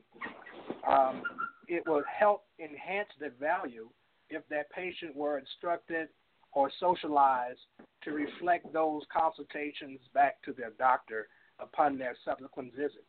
um, 0.87 1.23
it 1.67 1.83
will 1.87 2.03
help 2.07 2.43
enhance 2.59 3.09
the 3.19 3.31
value 3.39 3.89
if 4.29 4.43
that 4.49 4.69
patient 4.71 5.15
were 5.15 5.37
instructed 5.37 6.09
or 6.53 6.69
socialized 6.79 7.59
to 8.03 8.11
reflect 8.11 8.71
those 8.73 9.03
consultations 9.15 9.99
back 10.13 10.41
to 10.43 10.53
their 10.53 10.71
doctor 10.77 11.27
upon 11.59 11.97
their 11.97 12.15
subsequent 12.25 12.73
visits. 12.75 13.03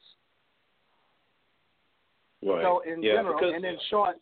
Right. 2.43 2.63
So, 2.63 2.81
in 2.81 3.03
yeah, 3.03 3.15
general, 3.17 3.39
because, 3.39 3.55
and 3.55 3.65
in 3.65 3.77
short, 3.91 4.17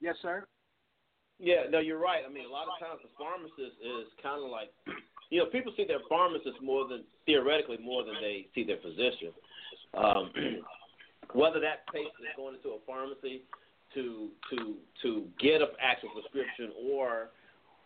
yes, 0.00 0.16
sir. 0.20 0.46
Yeah, 1.38 1.70
no, 1.70 1.78
you're 1.78 2.02
right. 2.02 2.22
I 2.26 2.32
mean, 2.32 2.46
a 2.46 2.50
lot 2.50 2.66
of 2.66 2.78
times 2.82 2.98
the 3.02 3.14
pharmacist 3.14 3.78
is 3.78 4.10
kind 4.22 4.42
of 4.42 4.50
like, 4.50 4.74
you 5.30 5.38
know, 5.38 5.46
people 5.46 5.72
see 5.76 5.86
their 5.86 6.02
pharmacist 6.08 6.58
more 6.62 6.86
than 6.86 7.04
theoretically 7.26 7.78
more 7.78 8.02
than 8.02 8.14
they 8.20 8.46
see 8.54 8.64
their 8.64 8.82
physician. 8.82 9.30
Um, 9.94 10.34
whether 11.32 11.60
that 11.60 11.86
patient 11.92 12.18
is 12.26 12.34
going 12.36 12.56
into 12.56 12.74
a 12.74 12.80
pharmacy 12.86 13.42
to 13.94 14.28
to 14.50 14.76
to 15.02 15.24
get 15.40 15.62
an 15.62 15.68
actual 15.80 16.10
prescription 16.10 16.72
or 16.90 17.30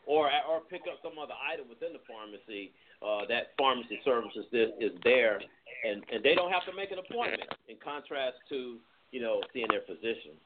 or 0.06 0.30
or 0.48 0.60
pick 0.70 0.82
up 0.88 0.98
some 1.02 1.18
other 1.18 1.36
item 1.36 1.68
within 1.68 1.92
the 1.92 2.02
pharmacy, 2.08 2.72
uh, 3.04 3.26
that 3.28 3.54
pharmacy 3.58 4.00
services 4.04 4.46
is, 4.52 4.70
is 4.80 4.94
there, 5.04 5.40
and 5.84 6.02
and 6.10 6.24
they 6.24 6.34
don't 6.34 6.50
have 6.50 6.64
to 6.66 6.74
make 6.74 6.90
an 6.90 6.98
appointment. 6.98 7.52
In 7.68 7.76
contrast 7.82 8.40
to 8.48 8.78
you 9.12 9.20
know 9.20 9.40
seeing 9.52 9.68
their 9.68 9.84
physician. 9.86 10.38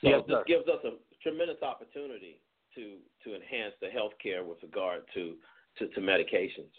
So 0.00 0.08
Yes, 0.08 0.22
this 0.28 0.38
gives 0.46 0.68
us 0.68 0.78
a 0.84 0.94
tremendous 1.22 1.62
opportunity 1.62 2.40
to 2.74 2.98
to 3.24 3.34
enhance 3.34 3.74
the 3.80 3.88
health 3.88 4.12
care 4.22 4.44
with 4.44 4.62
regard 4.62 5.02
to, 5.14 5.34
to, 5.78 5.88
to 5.88 6.00
medications. 6.00 6.70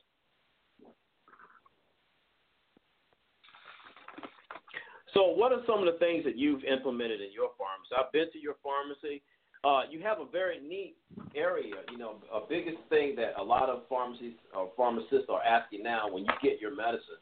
So, 5.14 5.34
what 5.34 5.52
are 5.52 5.62
some 5.66 5.80
of 5.80 5.92
the 5.92 6.00
things 6.00 6.24
that 6.24 6.38
you've 6.38 6.64
implemented 6.64 7.20
in 7.20 7.34
your 7.34 7.50
pharmacy? 7.58 7.92
I've 7.98 8.12
been 8.14 8.32
to 8.32 8.40
your 8.40 8.56
pharmacy. 8.64 9.22
Uh, 9.64 9.82
you 9.90 10.00
have 10.02 10.20
a 10.20 10.26
very 10.32 10.62
neat 10.62 10.96
area. 11.36 11.76
You 11.92 11.98
know, 11.98 12.16
a 12.32 12.42
biggest 12.48 12.78
thing 12.90 13.16
that 13.18 13.34
a 13.38 13.44
lot 13.44 13.68
of 13.68 13.84
pharmacies 13.90 14.34
or 14.56 14.72
pharmacists 14.78 15.28
are 15.28 15.44
asking 15.44 15.84
now 15.84 16.10
when 16.10 16.24
you 16.24 16.32
get 16.42 16.62
your 16.62 16.76
medicine 16.76 17.20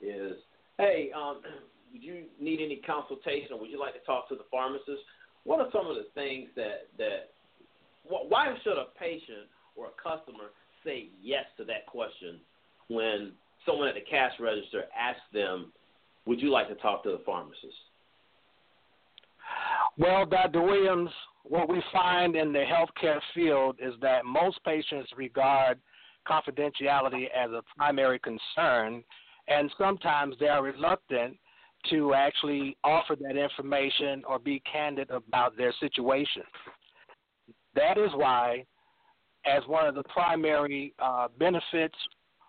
is, 0.00 0.32
hey, 0.78 1.10
um, 1.14 1.42
would 1.92 2.02
you 2.02 2.24
need 2.40 2.60
any 2.64 2.80
consultation? 2.86 3.58
Would 3.60 3.70
you 3.70 3.78
like 3.78 3.94
to 3.94 4.04
talk 4.06 4.28
to 4.28 4.36
the 4.36 4.48
pharmacist? 4.50 5.02
What 5.44 5.60
are 5.60 5.68
some 5.72 5.86
of 5.86 5.96
the 5.96 6.06
things 6.14 6.48
that 6.56 6.88
that 6.98 7.30
why 8.06 8.54
should 8.62 8.78
a 8.78 8.86
patient 8.98 9.48
or 9.76 9.88
a 9.88 10.02
customer 10.02 10.50
say 10.84 11.08
yes 11.22 11.44
to 11.56 11.64
that 11.64 11.86
question 11.86 12.40
when 12.88 13.32
someone 13.64 13.88
at 13.88 13.94
the 13.94 14.00
cash 14.02 14.32
register 14.38 14.84
asks 14.98 15.22
them, 15.32 15.72
"Would 16.26 16.40
you 16.40 16.50
like 16.50 16.68
to 16.68 16.74
talk 16.76 17.02
to 17.04 17.12
the 17.12 17.22
pharmacist?" 17.24 17.76
Well, 19.96 20.26
Dr. 20.26 20.62
Williams, 20.62 21.10
what 21.44 21.68
we 21.68 21.80
find 21.92 22.36
in 22.36 22.52
the 22.52 22.64
healthcare 22.64 23.20
field 23.32 23.76
is 23.80 23.94
that 24.00 24.24
most 24.24 24.62
patients 24.64 25.10
regard 25.16 25.78
confidentiality 26.26 27.28
as 27.30 27.50
a 27.52 27.62
primary 27.76 28.18
concern, 28.18 29.04
and 29.48 29.70
sometimes 29.78 30.36
they 30.38 30.48
are 30.48 30.62
reluctant 30.62 31.36
to 31.90 32.14
actually 32.14 32.76
offer 32.84 33.16
that 33.20 33.36
information 33.36 34.22
or 34.26 34.38
be 34.38 34.62
candid 34.70 35.10
about 35.10 35.56
their 35.56 35.72
situation. 35.80 36.42
That 37.74 37.98
is 37.98 38.10
why, 38.14 38.64
as 39.46 39.62
one 39.66 39.86
of 39.86 39.94
the 39.94 40.04
primary 40.04 40.94
uh, 40.98 41.28
benefits 41.38 41.96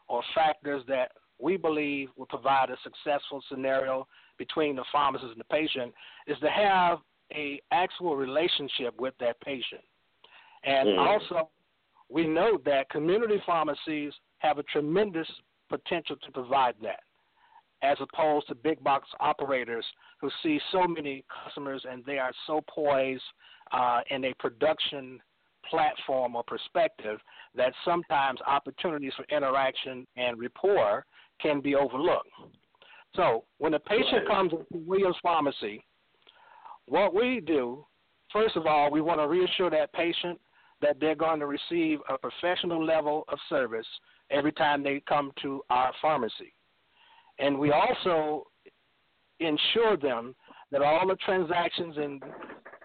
or 0.08 0.22
factors 0.34 0.84
that 0.88 1.12
we 1.40 1.58
believe 1.58 2.10
will 2.16 2.28
provide 2.28 2.70
a 2.70 2.78
successful 2.84 3.44
scenario 3.50 4.08
between 4.38 4.76
the 4.76 4.86
pharmacist 4.92 5.32
and 5.32 5.40
the 5.40 5.46
patient, 5.46 5.94
is 6.28 6.38
to 6.40 6.50
have 6.50 7.00
a 7.34 7.60
actual 7.72 8.16
relationship 8.16 8.94
with 9.00 9.14
that 9.20 9.40
patient. 9.42 9.82
And 10.64 10.90
mm. 10.90 10.98
also, 10.98 11.50
we 12.10 12.28
know 12.28 12.60
that 12.66 12.90
community 12.90 13.42
pharmacies 13.46 14.14
have 14.40 14.58
a 14.60 14.64
tremendous 14.64 15.28
potential 15.70 16.16
to 16.24 16.32
provide 16.32 16.76
that, 16.82 17.02
as 17.82 17.98
opposed 18.00 18.48
to 18.48 18.56
big 18.56 18.84
box 18.84 19.08
operators 19.20 19.86
who 20.20 20.30
see 20.42 20.60
so 20.72 20.88
many 20.88 21.24
customers 21.44 21.84
and 21.90 22.04
they 22.06 22.18
are 22.18 22.32
so 22.48 22.62
poised 22.68 23.24
uh, 23.72 24.02
in 24.10 24.26
a 24.26 24.34
production 24.40 25.20
platform 25.70 26.36
or 26.36 26.44
perspective 26.44 27.20
that 27.56 27.74
sometimes 27.84 28.40
opportunities 28.48 29.14
for 29.16 29.26
interaction 29.36 30.06
and 30.16 30.40
rapport 30.40 31.06
can 31.42 31.60
be 31.60 31.76
overlooked. 31.76 32.30
So 33.16 33.46
when 33.58 33.74
a 33.74 33.80
patient 33.80 34.28
comes 34.28 34.52
into 34.52 34.86
Williams 34.86 35.16
Pharmacy, 35.24 35.84
what 36.88 37.14
we 37.14 37.42
do, 37.46 37.86
first 38.32 38.56
of 38.56 38.66
all, 38.68 38.92
we 38.92 39.02
want 39.02 39.20
to 39.20 39.28
reassure 39.28 39.70
that 39.70 39.92
patient 39.94 40.40
that 40.82 41.00
they're 41.00 41.16
going 41.16 41.40
to 41.40 41.48
receive 41.48 42.00
a 42.10 42.18
professional 42.18 42.84
level 42.84 43.24
of 43.30 43.40
service 43.50 43.88
every 44.30 44.52
time 44.52 44.84
they 44.84 45.02
come 45.08 45.32
to 45.42 45.62
our 45.70 45.92
pharmacy. 46.02 46.54
And 47.40 47.58
we 47.58 47.72
also 47.72 48.46
ensure 49.40 49.98
them 49.98 50.36
that 50.72 50.82
all 50.82 51.08
the 51.08 51.16
transactions 51.18 51.96
and 51.98 52.24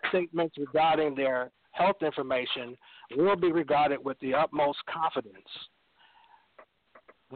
statements 0.08 0.56
regarding 0.58 1.14
their 1.14 1.50
health 1.72 1.96
information 2.02 2.76
will 3.16 3.36
be 3.36 3.52
regarded 3.52 4.04
with 4.04 4.18
the 4.20 4.34
utmost 4.34 4.78
confidence. 4.92 5.48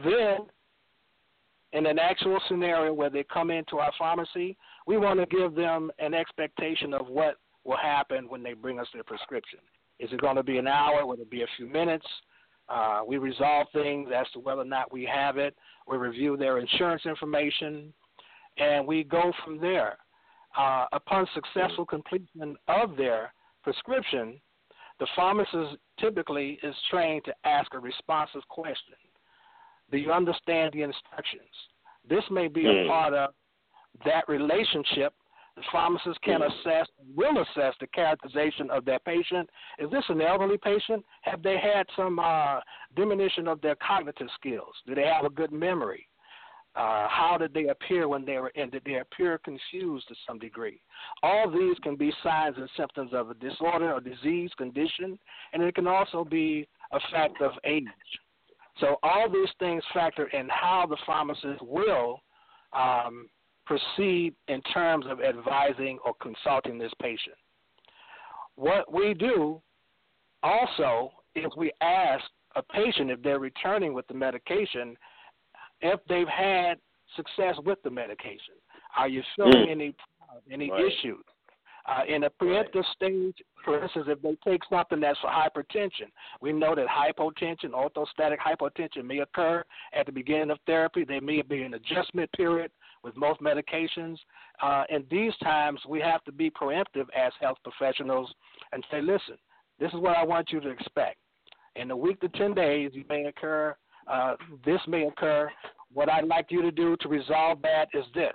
Then, 0.03 0.39
in 1.71 1.85
an 1.85 1.99
actual 1.99 2.39
scenario 2.47 2.93
where 2.93 3.09
they 3.09 3.23
come 3.23 3.49
into 3.49 3.77
our 3.77 3.91
pharmacy, 3.97 4.57
we 4.87 4.97
want 4.97 5.19
to 5.19 5.25
give 5.25 5.55
them 5.55 5.91
an 5.99 6.13
expectation 6.13 6.93
of 6.93 7.07
what 7.07 7.35
will 7.63 7.77
happen 7.77 8.29
when 8.29 8.43
they 8.43 8.53
bring 8.53 8.79
us 8.79 8.87
their 8.93 9.03
prescription. 9.03 9.59
Is 9.99 10.11
it 10.11 10.21
going 10.21 10.35
to 10.35 10.43
be 10.43 10.57
an 10.57 10.67
hour? 10.67 11.05
Will 11.05 11.19
it 11.19 11.29
be 11.29 11.43
a 11.43 11.47
few 11.57 11.67
minutes? 11.67 12.05
Uh, 12.67 13.01
we 13.07 13.17
resolve 13.17 13.67
things 13.73 14.09
as 14.15 14.25
to 14.33 14.39
whether 14.39 14.61
or 14.61 14.65
not 14.65 14.91
we 14.91 15.05
have 15.11 15.37
it. 15.37 15.55
We 15.87 15.97
review 15.97 16.35
their 16.35 16.57
insurance 16.57 17.03
information, 17.05 17.93
and 18.57 18.87
we 18.87 19.03
go 19.03 19.31
from 19.43 19.59
there. 19.59 19.97
Uh, 20.57 20.85
upon 20.93 21.27
successful 21.33 21.85
completion 21.85 22.55
of 22.67 22.95
their 22.95 23.33
prescription, 23.63 24.39
the 24.99 25.07
pharmacist 25.15 25.77
typically 25.99 26.57
is 26.63 26.75
trained 26.89 27.25
to 27.25 27.33
ask 27.43 27.73
a 27.73 27.79
responsive 27.79 28.41
question. 28.47 28.95
Do 29.91 29.97
you 29.97 30.11
understand 30.11 30.73
the 30.73 30.83
instructions? 30.83 31.43
This 32.09 32.23
may 32.31 32.47
be 32.47 32.65
a 32.65 32.83
hmm. 32.83 32.87
part 32.87 33.13
of 33.13 33.31
that 34.05 34.27
relationship. 34.27 35.13
The 35.55 35.63
pharmacist 35.71 36.21
can 36.21 36.41
hmm. 36.41 36.51
assess, 36.51 36.87
will 37.15 37.37
assess 37.41 37.73
the 37.79 37.87
characterization 37.87 38.69
of 38.69 38.85
that 38.85 39.05
patient. 39.05 39.49
Is 39.79 39.89
this 39.89 40.03
an 40.09 40.21
elderly 40.21 40.57
patient? 40.57 41.03
Have 41.21 41.41
they 41.41 41.57
had 41.57 41.85
some 41.95 42.19
uh, 42.19 42.59
diminution 42.95 43.47
of 43.47 43.61
their 43.61 43.75
cognitive 43.75 44.27
skills? 44.35 44.73
Do 44.85 44.95
they 44.95 45.05
have 45.05 45.25
a 45.25 45.29
good 45.29 45.51
memory? 45.51 46.07
Uh, 46.75 47.07
how 47.07 47.37
did 47.39 47.53
they 47.53 47.67
appear 47.69 48.09
when 48.09 48.25
they 48.25 48.37
were 48.37 48.49
in? 48.49 48.69
Did 48.69 48.81
they 48.85 48.95
appear 48.95 49.37
confused 49.37 50.09
to 50.09 50.15
some 50.27 50.39
degree? 50.39 50.81
All 51.23 51.49
these 51.49 51.77
can 51.81 51.95
be 51.95 52.11
signs 52.21 52.57
and 52.57 52.69
symptoms 52.75 53.11
of 53.13 53.29
a 53.29 53.33
disorder 53.35 53.93
or 53.93 54.01
disease 54.01 54.51
condition, 54.57 55.17
and 55.53 55.63
it 55.63 55.73
can 55.73 55.87
also 55.87 56.25
be 56.25 56.67
a 56.91 56.99
fact 57.11 57.41
of 57.41 57.53
age. 57.63 57.85
So 58.79 58.97
all 59.03 59.29
these 59.29 59.47
things 59.57 59.83
factor 59.93 60.27
in 60.27 60.49
how 60.49 60.85
the 60.89 60.97
pharmacist 61.05 61.61
will 61.61 62.19
um, 62.73 63.29
proceed 63.65 64.33
in 64.47 64.61
terms 64.73 65.05
of 65.09 65.21
advising 65.21 65.97
or 66.05 66.13
consulting 66.21 66.77
this 66.77 66.91
patient. 67.01 67.35
What 68.55 68.91
we 68.93 69.13
do 69.13 69.61
also 70.43 71.11
is 71.35 71.45
we 71.57 71.71
ask 71.81 72.23
a 72.55 72.63
patient 72.63 73.11
if 73.11 73.21
they're 73.21 73.39
returning 73.39 73.93
with 73.93 74.07
the 74.07 74.13
medication 74.13 74.95
if 75.81 75.99
they've 76.07 76.27
had 76.27 76.75
success 77.15 77.55
with 77.65 77.81
the 77.83 77.89
medication. 77.89 78.55
Are 78.97 79.07
you 79.07 79.21
feeling 79.35 79.67
mm. 79.67 79.71
any 79.71 79.95
any 80.51 80.71
right. 80.71 80.85
issues? 80.85 81.23
Uh, 81.87 82.01
in 82.07 82.23
a 82.23 82.29
preemptive 82.41 82.75
right. 82.77 82.85
stage, 82.95 83.35
for 83.63 83.83
instance, 83.83 84.07
if 84.09 84.19
they 84.23 84.35
take 84.43 84.61
something 84.71 84.99
that's 84.99 85.19
for 85.19 85.29
hypertension, 85.29 86.09
we 86.41 86.51
know 86.51 86.73
that 86.73 86.87
hypotension, 86.87 87.69
orthostatic 87.69 88.37
hypotension, 88.39 89.05
may 89.05 89.19
occur 89.19 89.63
at 89.93 90.07
the 90.07 90.11
beginning 90.11 90.49
of 90.49 90.57
therapy. 90.65 91.05
There 91.05 91.21
may 91.21 91.43
be 91.43 91.61
an 91.61 91.75
adjustment 91.75 92.31
period 92.31 92.71
with 93.05 93.15
most 93.15 93.39
medications. 93.39 94.17
Uh, 94.61 94.83
in 94.89 95.05
these 95.09 95.31
times, 95.37 95.79
we 95.87 96.01
have 96.01 96.21
to 96.25 96.33
be 96.33 96.51
preemptive 96.51 97.05
as 97.15 97.31
health 97.39 97.57
professionals 97.63 98.29
and 98.73 98.83
say, 98.91 98.99
listen, 98.99 99.37
this 99.79 99.93
is 99.93 99.99
what 99.99 100.17
I 100.17 100.25
want 100.25 100.51
you 100.51 100.59
to 100.59 100.69
expect. 100.69 101.17
In 101.77 101.91
a 101.91 101.95
week 101.95 102.19
to 102.21 102.29
10 102.29 102.53
days, 102.53 102.91
you 102.93 103.05
may 103.07 103.25
occur 103.25 103.75
uh, 104.07 104.35
this 104.65 104.79
may 104.87 105.07
occur. 105.07 105.49
What 105.93 106.11
I'd 106.11 106.25
like 106.25 106.47
you 106.49 106.61
to 106.61 106.71
do 106.71 106.95
to 107.01 107.07
resolve 107.07 107.61
that 107.63 107.87
is 107.93 108.05
this. 108.13 108.33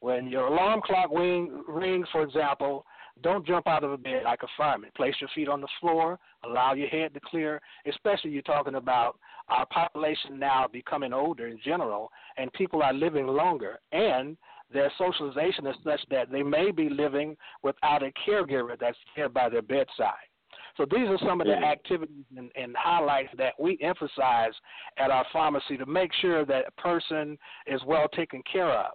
When 0.00 0.28
your 0.28 0.46
alarm 0.46 0.82
clock 0.84 1.10
ring, 1.12 1.62
rings, 1.66 2.06
for 2.12 2.22
example, 2.22 2.84
don't 3.22 3.46
jump 3.46 3.66
out 3.66 3.84
of 3.84 3.92
a 3.92 3.96
bed 3.96 4.22
like 4.24 4.42
a 4.42 4.48
fireman. 4.56 4.90
Place 4.96 5.14
your 5.20 5.30
feet 5.34 5.48
on 5.48 5.60
the 5.60 5.68
floor. 5.80 6.18
Allow 6.44 6.74
your 6.74 6.88
head 6.88 7.14
to 7.14 7.20
clear, 7.20 7.60
especially 7.86 8.30
you're 8.30 8.42
talking 8.42 8.74
about 8.74 9.18
our 9.48 9.66
population 9.66 10.38
now 10.38 10.66
becoming 10.70 11.12
older 11.12 11.46
in 11.46 11.58
general, 11.64 12.10
and 12.36 12.52
people 12.52 12.82
are 12.82 12.92
living 12.92 13.26
longer. 13.26 13.78
And 13.92 14.36
their 14.72 14.90
socialization 14.98 15.66
is 15.66 15.76
such 15.84 16.00
that 16.10 16.30
they 16.30 16.42
may 16.42 16.70
be 16.70 16.88
living 16.88 17.36
without 17.62 18.02
a 18.02 18.12
caregiver 18.26 18.78
that's 18.78 18.98
there 19.14 19.28
by 19.28 19.48
their 19.48 19.62
bedside. 19.62 20.28
So 20.76 20.84
these 20.90 21.08
are 21.08 21.18
some 21.18 21.40
of 21.40 21.46
the 21.46 21.52
mm-hmm. 21.52 21.64
activities 21.64 22.24
and, 22.36 22.50
and 22.56 22.74
highlights 22.76 23.30
that 23.38 23.54
we 23.60 23.78
emphasize 23.80 24.52
at 24.98 25.10
our 25.10 25.24
pharmacy 25.32 25.76
to 25.76 25.86
make 25.86 26.10
sure 26.20 26.44
that 26.46 26.64
a 26.66 26.80
person 26.80 27.38
is 27.66 27.80
well 27.86 28.08
taken 28.08 28.42
care 28.50 28.72
of. 28.72 28.92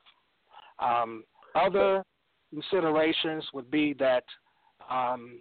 Um, 0.80 1.24
other 1.56 2.04
considerations 2.50 3.44
would 3.54 3.70
be 3.70 3.94
that 3.94 4.24
um, 4.90 5.40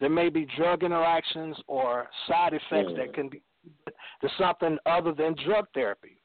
there 0.00 0.10
may 0.10 0.28
be 0.28 0.46
drug 0.56 0.82
interactions 0.82 1.56
or 1.66 2.08
side 2.28 2.52
effects 2.52 2.92
mm. 2.92 2.96
that 2.96 3.14
can 3.14 3.28
be 3.28 3.42
to 4.20 4.28
something 4.38 4.78
other 4.86 5.12
than 5.12 5.34
drug 5.44 5.66
therapy. 5.74 6.18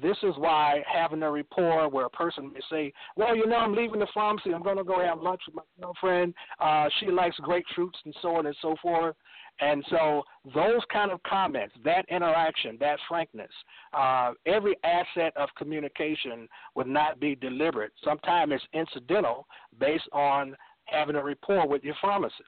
This 0.00 0.16
is 0.22 0.34
why 0.36 0.84
having 0.92 1.22
a 1.22 1.30
rapport 1.30 1.88
where 1.88 2.06
a 2.06 2.10
person 2.10 2.52
may 2.52 2.60
say, 2.70 2.92
Well, 3.16 3.36
you 3.36 3.46
know, 3.46 3.56
I'm 3.56 3.74
leaving 3.74 3.98
the 3.98 4.06
pharmacy. 4.14 4.52
I'm 4.54 4.62
going 4.62 4.76
to 4.76 4.84
go 4.84 5.00
have 5.00 5.20
lunch 5.20 5.40
with 5.46 5.56
my 5.56 5.62
girlfriend. 5.80 6.32
Uh, 6.60 6.88
she 7.00 7.06
likes 7.06 7.36
grapefruits 7.40 7.98
and 8.04 8.14
so 8.22 8.36
on 8.36 8.46
and 8.46 8.56
so 8.62 8.76
forth. 8.80 9.16
And 9.60 9.84
so, 9.90 10.22
those 10.54 10.80
kind 10.90 11.10
of 11.10 11.22
comments, 11.24 11.74
that 11.84 12.06
interaction, 12.08 12.78
that 12.80 12.98
frankness, 13.08 13.50
uh, 13.92 14.32
every 14.46 14.76
asset 14.84 15.34
of 15.36 15.50
communication 15.56 16.48
would 16.74 16.86
not 16.86 17.20
be 17.20 17.34
deliberate. 17.34 17.92
Sometimes 18.02 18.52
it's 18.54 18.64
incidental 18.72 19.46
based 19.78 20.08
on 20.12 20.56
having 20.86 21.16
a 21.16 21.22
rapport 21.22 21.68
with 21.68 21.84
your 21.84 21.94
pharmacist. 22.00 22.40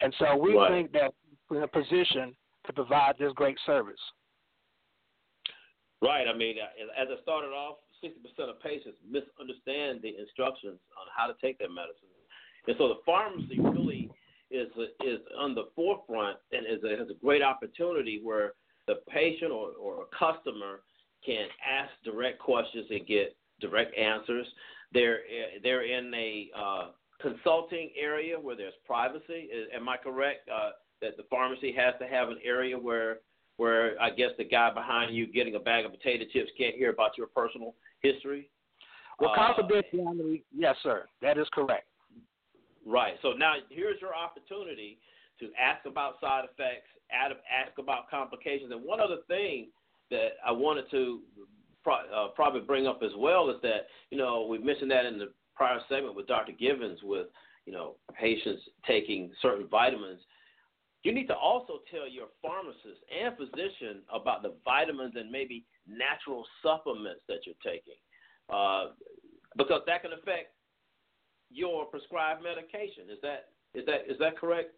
And 0.00 0.14
so, 0.18 0.36
we 0.36 0.56
right. 0.56 0.70
think 0.70 0.92
that 0.92 1.12
we're 1.50 1.58
in 1.58 1.62
a 1.64 1.68
position 1.68 2.34
to 2.66 2.72
provide 2.72 3.14
this 3.18 3.32
great 3.34 3.58
service. 3.66 4.00
Right. 6.00 6.26
I 6.26 6.36
mean, 6.36 6.56
as 6.98 7.08
I 7.10 7.22
started 7.22 7.48
off 7.48 7.76
60% 8.02 8.50
of 8.50 8.60
patients 8.60 8.98
misunderstand 9.06 10.02
the 10.02 10.18
instructions 10.18 10.82
on 10.98 11.06
how 11.14 11.30
to 11.30 11.34
take 11.40 11.58
their 11.58 11.70
medicine. 11.70 12.10
And 12.66 12.76
so 12.78 12.88
the 12.88 13.00
pharmacy 13.06 13.58
really 13.58 14.10
is 14.52 14.68
is 15.04 15.18
on 15.38 15.54
the 15.54 15.64
forefront 15.74 16.38
and 16.52 16.66
is 16.66 16.82
a, 16.84 16.96
has 16.96 17.08
a 17.10 17.24
great 17.24 17.42
opportunity 17.42 18.20
where 18.22 18.52
the 18.86 18.96
patient 19.08 19.50
or, 19.50 19.70
or 19.80 20.02
a 20.02 20.16
customer 20.16 20.80
can 21.24 21.46
ask 21.66 21.90
direct 22.04 22.38
questions 22.38 22.86
and 22.90 23.06
get 23.06 23.36
direct 23.60 23.96
answers. 23.96 24.46
They're 24.92 25.20
they're 25.62 25.84
in 25.84 26.12
a 26.14 26.50
uh, 26.56 26.86
consulting 27.20 27.90
area 27.98 28.38
where 28.38 28.56
there's 28.56 28.74
privacy. 28.84 29.48
Am 29.74 29.88
I 29.88 29.96
correct 29.96 30.48
uh, 30.48 30.70
that 31.00 31.16
the 31.16 31.24
pharmacy 31.30 31.72
has 31.76 31.94
to 32.00 32.06
have 32.06 32.28
an 32.28 32.38
area 32.44 32.78
where 32.78 33.18
where 33.56 34.00
I 34.00 34.10
guess 34.10 34.30
the 34.38 34.44
guy 34.44 34.72
behind 34.72 35.14
you 35.14 35.26
getting 35.26 35.54
a 35.54 35.60
bag 35.60 35.84
of 35.84 35.92
potato 35.92 36.24
chips 36.32 36.50
can't 36.58 36.74
hear 36.74 36.90
about 36.90 37.16
your 37.16 37.28
personal 37.28 37.74
history? 38.00 38.50
Well, 39.20 39.30
uh, 39.30 39.36
confidentiality, 39.36 40.42
yes, 40.56 40.76
sir. 40.82 41.06
That 41.20 41.38
is 41.38 41.46
correct. 41.52 41.86
Right. 42.86 43.14
So 43.22 43.32
now 43.32 43.54
here's 43.70 44.00
your 44.00 44.14
opportunity 44.14 44.98
to 45.40 45.48
ask 45.60 45.86
about 45.86 46.20
side 46.20 46.44
effects, 46.44 46.88
ask 47.12 47.78
about 47.78 48.10
complications. 48.10 48.72
And 48.72 48.82
one 48.82 49.00
other 49.00 49.18
thing 49.28 49.68
that 50.10 50.30
I 50.46 50.52
wanted 50.52 50.90
to 50.90 51.20
uh, 51.86 52.28
probably 52.34 52.60
bring 52.60 52.86
up 52.86 53.02
as 53.02 53.10
well 53.16 53.50
is 53.50 53.56
that, 53.62 53.86
you 54.10 54.18
know, 54.18 54.46
we 54.48 54.58
mentioned 54.58 54.90
that 54.90 55.04
in 55.06 55.18
the 55.18 55.32
prior 55.54 55.78
segment 55.88 56.14
with 56.14 56.26
Dr. 56.26 56.52
Givens 56.52 57.00
with, 57.02 57.26
you 57.66 57.72
know, 57.72 57.96
patients 58.18 58.62
taking 58.86 59.30
certain 59.40 59.68
vitamins. 59.68 60.20
You 61.02 61.12
need 61.12 61.26
to 61.28 61.34
also 61.34 61.80
tell 61.90 62.08
your 62.08 62.28
pharmacist 62.40 63.02
and 63.10 63.36
physician 63.36 64.02
about 64.12 64.42
the 64.42 64.54
vitamins 64.64 65.14
and 65.16 65.30
maybe 65.30 65.64
natural 65.86 66.44
supplements 66.62 67.22
that 67.28 67.40
you're 67.44 67.56
taking, 67.64 67.98
uh, 68.52 68.94
because 69.56 69.82
that 69.86 70.02
can 70.02 70.12
affect 70.12 70.54
your 71.52 71.84
prescribed 71.86 72.42
medication. 72.42 73.04
Is 73.10 73.18
that 73.22 73.48
is 73.74 73.86
that 73.86 74.00
is 74.08 74.18
that 74.18 74.38
correct? 74.38 74.74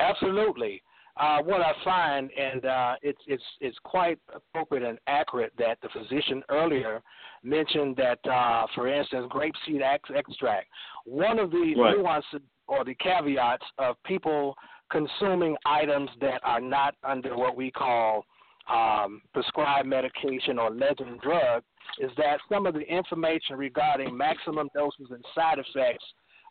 Absolutely. 0.00 0.82
Uh, 1.18 1.42
what 1.42 1.60
I 1.60 1.72
find, 1.82 2.30
and 2.38 2.64
uh, 2.64 2.94
it's 3.02 3.20
it's 3.26 3.42
it's 3.60 3.76
quite 3.82 4.18
appropriate 4.32 4.88
and 4.88 4.98
accurate 5.08 5.52
that 5.58 5.78
the 5.82 5.88
physician 5.88 6.42
earlier 6.48 7.02
mentioned 7.42 7.96
that, 7.96 8.20
uh, 8.30 8.66
for 8.74 8.86
instance, 8.86 9.26
grapeseed 9.30 9.82
extract. 9.82 10.68
One 11.04 11.40
of 11.40 11.50
the 11.50 11.74
right. 11.76 11.96
nuances 11.96 12.40
or 12.68 12.84
the 12.84 12.94
caveats 12.94 13.64
of 13.78 13.96
people 14.04 14.54
consuming 14.92 15.56
items 15.66 16.08
that 16.20 16.40
are 16.44 16.60
not 16.60 16.94
under 17.02 17.36
what 17.36 17.56
we 17.56 17.70
call 17.70 18.24
um, 18.72 19.22
prescribed 19.32 19.88
medication 19.88 20.58
or 20.58 20.70
legend 20.70 21.20
drug 21.20 21.62
is 21.98 22.10
that 22.16 22.38
some 22.48 22.66
of 22.66 22.74
the 22.74 22.80
information 22.80 23.56
regarding 23.56 24.16
maximum 24.16 24.68
doses 24.74 25.08
and 25.10 25.24
side 25.34 25.58
effects 25.58 26.04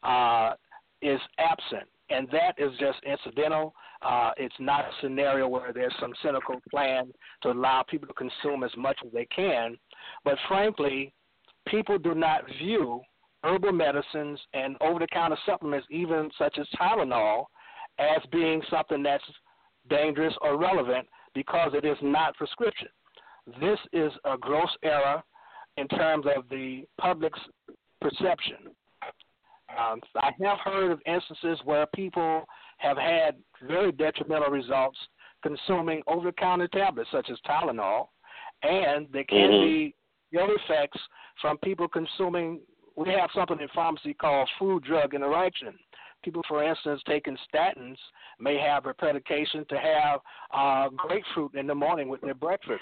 uh, 0.04 0.54
is 1.02 1.20
absent. 1.38 1.88
And 2.10 2.28
that 2.32 2.56
is 2.58 2.72
just 2.80 3.00
incidental. 3.04 3.74
Uh, 4.02 4.32
it's 4.38 4.56
not 4.60 4.86
a 4.86 4.92
scenario 5.02 5.48
where 5.48 5.74
there's 5.74 5.94
some 6.00 6.14
cynical 6.24 6.56
plan 6.70 7.12
to 7.44 7.52
allow 7.52 7.84
people 7.84 8.08
to 8.08 8.14
consume 8.14 8.64
as 8.64 8.72
much 8.78 8.98
as 9.06 9.12
they 9.12 9.26
can. 9.26 9.78
But 10.24 10.38
frankly, 10.48 11.14
people 11.68 11.98
do 11.98 12.16
not 12.16 12.44
view 12.60 13.02
herbal 13.44 13.74
medicines 13.74 14.40
and 14.54 14.78
over 14.82 15.00
the 15.00 15.08
counter 15.08 15.38
supplements, 15.46 15.88
even 15.90 16.30
such 16.38 16.58
as 16.58 16.68
Tylenol, 16.80 17.46
as 18.00 18.22
being 18.32 18.62
something 18.70 19.04
that's 19.04 19.24
dangerous 19.90 20.34
or 20.42 20.58
relevant 20.58 21.08
because 21.34 21.72
it 21.74 21.86
is 21.86 21.98
not 22.02 22.36
prescription. 22.36 22.88
This 23.60 23.80
is 23.94 24.12
a 24.26 24.38
gross 24.38 24.70
error 24.84 25.24
in 25.78 25.88
terms 25.88 26.26
of 26.36 26.50
the 26.50 26.86
public's 27.00 27.40
perception. 28.02 28.58
Um, 29.78 30.02
I 30.16 30.32
have 30.42 30.60
heard 30.64 30.92
of 30.92 31.02
instances 31.06 31.60
where 31.66 31.86
people 31.96 32.46
have 32.78 32.98
had 32.98 33.36
very 33.68 33.92
detrimental 33.92 34.50
results 34.50 34.98
consuming 35.44 36.02
over 36.08 36.26
the 36.26 36.32
counter 36.34 36.68
tablets 36.68 37.10
such 37.12 37.30
as 37.30 37.38
Tylenol, 37.48 38.08
and 38.64 39.08
there 39.12 39.24
can 39.26 39.50
mm-hmm. 39.50 39.66
be 39.66 39.96
ill 40.34 40.50
effects 40.50 41.00
from 41.42 41.58
people 41.60 41.88
consuming. 41.88 42.60
We 42.96 43.10
have 43.10 43.30
something 43.34 43.60
in 43.62 43.68
pharmacy 43.74 44.14
called 44.14 44.50
food 44.58 44.84
drug 44.84 45.14
interaction. 45.14 45.74
People, 46.24 46.42
for 46.48 46.64
instance, 46.64 47.02
taking 47.08 47.38
statins 47.54 47.98
may 48.40 48.58
have 48.58 48.86
a 48.86 48.94
predication 48.94 49.66
to 49.70 49.78
have 49.78 50.20
uh, 50.54 50.90
grapefruit 50.90 51.56
in 51.56 51.68
the 51.68 51.76
morning 51.76 52.10
with 52.10 52.22
their 52.22 52.34
breakfast, 52.34 52.82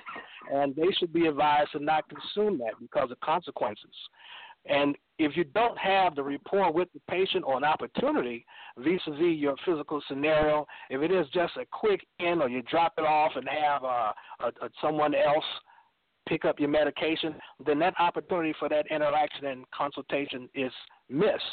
and 0.52 0.76
they 0.76 0.92
should 0.98 1.14
be 1.14 1.28
advised 1.28 1.72
to 1.74 1.80
not 1.80 2.06
consume 2.10 2.58
that 2.60 2.74
because 2.80 3.12
of 3.12 3.20
consequences. 3.20 3.94
And 4.68 4.98
if 5.20 5.38
you 5.38 5.44
don't 5.44 5.78
have 5.78 6.16
the 6.16 6.24
rapport 6.24 6.72
with 6.72 6.88
the 6.94 7.00
patient 7.10 7.44
or 7.46 7.58
an 7.58 7.64
opportunity 7.64 8.46
vis-a-vis 8.78 9.38
your 9.38 9.56
physical 9.66 10.02
scenario, 10.08 10.66
if 10.90 11.02
it 11.02 11.12
is 11.12 11.28
just 11.34 11.56
a 11.58 11.66
quick 11.72 12.06
in 12.20 12.42
or 12.42 12.50
you 12.50 12.62
drop 12.64 12.94
it 12.98 13.04
off 13.04 13.34
and 13.36 13.48
have 13.48 13.84
uh, 13.84 14.12
a, 14.40 14.48
a, 14.66 14.70
someone 14.82 15.14
else 15.14 15.46
pick 16.28 16.46
up 16.46 16.60
your 16.60 16.70
medication, 16.70 17.36
then 17.66 17.78
that 17.80 17.94
opportunity 18.00 18.54
for 18.58 18.68
that 18.68 18.88
interaction 18.90 19.46
and 19.46 19.70
consultation 19.72 20.50
is 20.56 20.72
missed. 21.10 21.44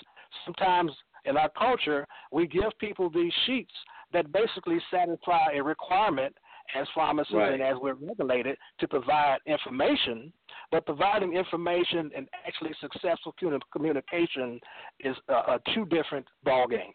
Sometimes 0.46 0.90
in 1.24 1.36
our 1.36 1.50
culture, 1.50 2.06
we 2.30 2.46
give 2.46 2.64
people 2.78 3.10
these 3.10 3.32
sheets 3.46 3.72
that 4.12 4.32
basically 4.32 4.78
satisfy 4.90 5.52
a 5.54 5.62
requirement 5.62 6.34
as 6.78 6.86
pharmacists 6.94 7.34
right. 7.34 7.52
and 7.54 7.62
as 7.62 7.74
we're 7.80 7.94
regulated 7.94 8.56
to 8.78 8.88
provide 8.88 9.38
information, 9.46 10.32
but 10.70 10.86
providing 10.86 11.34
information 11.34 12.10
and 12.16 12.28
actually 12.46 12.70
successful 12.80 13.34
communication 13.72 14.60
is 15.00 15.16
uh, 15.28 15.32
uh, 15.32 15.58
two 15.74 15.84
different 15.86 16.26
ball 16.44 16.66
games. 16.68 16.94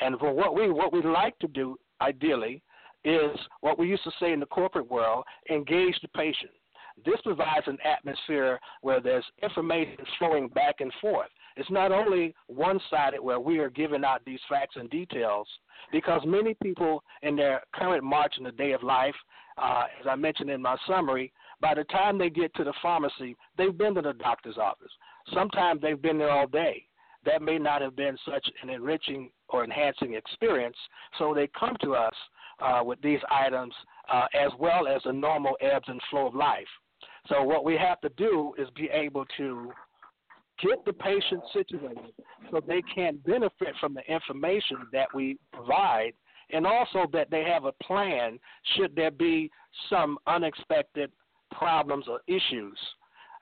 And 0.00 0.18
for 0.18 0.32
what 0.32 0.54
we 0.54 0.70
what 0.70 0.92
we 0.92 1.02
like 1.02 1.38
to 1.38 1.48
do 1.48 1.76
ideally 2.00 2.62
is 3.04 3.30
what 3.60 3.78
we 3.78 3.88
used 3.88 4.04
to 4.04 4.10
say 4.20 4.32
in 4.32 4.40
the 4.40 4.46
corporate 4.46 4.90
world: 4.90 5.24
engage 5.50 5.98
the 6.02 6.08
patient. 6.08 6.50
This 7.04 7.20
provides 7.22 7.66
an 7.66 7.78
atmosphere 7.84 8.58
where 8.80 9.00
there's 9.00 9.24
information 9.42 9.96
flowing 10.18 10.48
back 10.48 10.76
and 10.80 10.92
forth. 11.00 11.28
It's 11.56 11.70
not 11.70 11.92
only 11.92 12.34
one 12.48 12.80
sided 12.90 13.20
where 13.20 13.40
we 13.40 13.58
are 13.58 13.70
giving 13.70 14.04
out 14.04 14.24
these 14.24 14.40
facts 14.48 14.76
and 14.76 14.90
details, 14.90 15.48
because 15.92 16.22
many 16.26 16.54
people 16.62 17.02
in 17.22 17.36
their 17.36 17.62
current 17.74 18.04
march 18.04 18.34
in 18.38 18.44
the 18.44 18.52
day 18.52 18.72
of 18.72 18.82
life, 18.82 19.14
uh, 19.58 19.84
as 20.00 20.06
I 20.06 20.16
mentioned 20.16 20.50
in 20.50 20.60
my 20.60 20.76
summary, 20.86 21.32
by 21.60 21.74
the 21.74 21.84
time 21.84 22.18
they 22.18 22.28
get 22.28 22.54
to 22.54 22.64
the 22.64 22.74
pharmacy, 22.82 23.36
they've 23.56 23.76
been 23.76 23.94
to 23.94 24.02
the 24.02 24.12
doctor's 24.12 24.58
office. 24.58 24.92
Sometimes 25.32 25.80
they've 25.80 26.00
been 26.00 26.18
there 26.18 26.30
all 26.30 26.46
day. 26.46 26.84
That 27.24 27.42
may 27.42 27.58
not 27.58 27.82
have 27.82 27.96
been 27.96 28.16
such 28.24 28.46
an 28.62 28.70
enriching 28.70 29.30
or 29.48 29.64
enhancing 29.64 30.14
experience, 30.14 30.76
so 31.18 31.34
they 31.34 31.48
come 31.58 31.76
to 31.82 31.94
us 31.94 32.14
uh, 32.60 32.82
with 32.84 33.00
these 33.02 33.20
items 33.30 33.74
uh, 34.12 34.26
as 34.34 34.52
well 34.58 34.86
as 34.86 35.02
the 35.04 35.12
normal 35.12 35.56
ebbs 35.60 35.88
and 35.88 36.00
flow 36.10 36.26
of 36.28 36.34
life. 36.34 36.68
So 37.28 37.42
what 37.42 37.64
we 37.64 37.76
have 37.76 38.00
to 38.02 38.08
do 38.10 38.54
is 38.58 38.68
be 38.76 38.88
able 38.92 39.24
to 39.36 39.70
get 40.62 40.84
the 40.84 40.92
patient 40.92 41.42
situated 41.52 42.12
so 42.50 42.60
they 42.66 42.82
can 42.94 43.18
benefit 43.26 43.74
from 43.80 43.94
the 43.94 44.02
information 44.12 44.78
that 44.92 45.08
we 45.14 45.38
provide 45.52 46.12
and 46.50 46.66
also 46.66 47.06
that 47.12 47.30
they 47.30 47.42
have 47.42 47.64
a 47.64 47.72
plan 47.72 48.38
should 48.76 48.94
there 48.94 49.10
be 49.10 49.50
some 49.90 50.18
unexpected 50.26 51.10
problems 51.50 52.06
or 52.08 52.20
issues. 52.26 52.78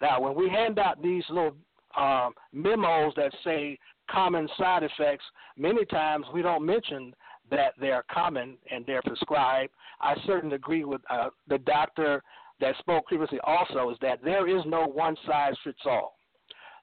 Now, 0.01 0.21
when 0.21 0.35
we 0.35 0.49
hand 0.49 0.79
out 0.79 1.03
these 1.03 1.25
little 1.29 1.57
um, 1.97 2.33
memos 2.53 3.13
that 3.17 3.33
say 3.45 3.79
common 4.11 4.49
side 4.59 4.83
effects, 4.83 5.25
many 5.57 5.85
times 5.85 6.27
we 6.33 6.43
don't 6.43 6.65
mention 6.65 7.15
that 7.51 7.75
they're 7.79 8.05
common 8.11 8.57
and 8.71 8.85
they're 8.87 9.03
prescribed. 9.03 9.73
I 10.01 10.15
certainly 10.27 10.57
agree 10.57 10.85
with 10.85 11.03
uh, 11.11 11.29
the 11.47 11.59
doctor 11.59 12.23
that 12.61 12.75
spoke 12.79 13.07
previously 13.07 13.39
also 13.45 13.91
is 13.91 13.99
that 14.01 14.23
there 14.23 14.49
is 14.49 14.63
no 14.67 14.87
one 14.87 15.17
size 15.27 15.55
fits 15.65 15.81
all. 15.85 16.17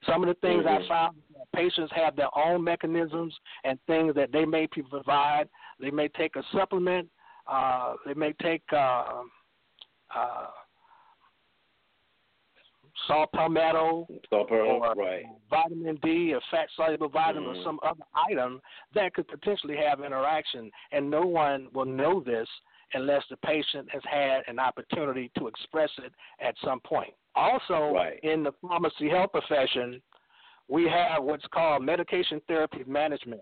Some 0.06 0.22
of 0.22 0.28
the 0.28 0.34
things 0.46 0.64
mm-hmm. 0.64 0.84
I 0.84 0.88
found 0.88 1.16
patients 1.54 1.92
have 1.94 2.16
their 2.16 2.36
own 2.36 2.64
mechanisms 2.64 3.34
and 3.64 3.78
things 3.86 4.14
that 4.14 4.32
they 4.32 4.44
may 4.44 4.66
provide. 4.66 5.48
They 5.80 5.90
may 5.90 6.08
take 6.08 6.36
a 6.36 6.42
supplement. 6.52 7.08
Uh, 7.46 7.94
they 8.06 8.14
may 8.14 8.32
take 8.42 8.62
uh, 8.72 9.22
uh, 10.14 10.46
saw 13.06 13.26
palmetto 13.34 14.06
or 14.30 14.94
right. 14.96 15.24
vitamin 15.50 15.98
D, 16.02 16.34
a 16.36 16.40
fat 16.50 16.68
soluble 16.76 17.08
vitamin, 17.08 17.50
mm-hmm. 17.50 17.60
or 17.60 17.64
some 17.64 17.80
other 17.82 18.04
item 18.30 18.60
that 18.94 19.14
could 19.14 19.26
potentially 19.28 19.76
have 19.76 20.04
interaction. 20.04 20.70
And 20.92 21.10
no 21.10 21.22
one 21.22 21.68
will 21.72 21.84
know 21.84 22.20
this 22.20 22.48
unless 22.94 23.22
the 23.30 23.36
patient 23.38 23.88
has 23.90 24.02
had 24.10 24.42
an 24.48 24.58
opportunity 24.58 25.30
to 25.38 25.46
express 25.46 25.90
it 25.98 26.12
at 26.40 26.54
some 26.64 26.80
point. 26.80 27.12
Also, 27.34 27.92
right. 27.94 28.18
in 28.22 28.42
the 28.42 28.52
pharmacy 28.60 29.08
health 29.08 29.32
profession, 29.32 30.02
we 30.68 30.88
have 30.88 31.22
what's 31.22 31.44
called 31.52 31.84
medication 31.84 32.40
therapy 32.46 32.84
management. 32.86 33.40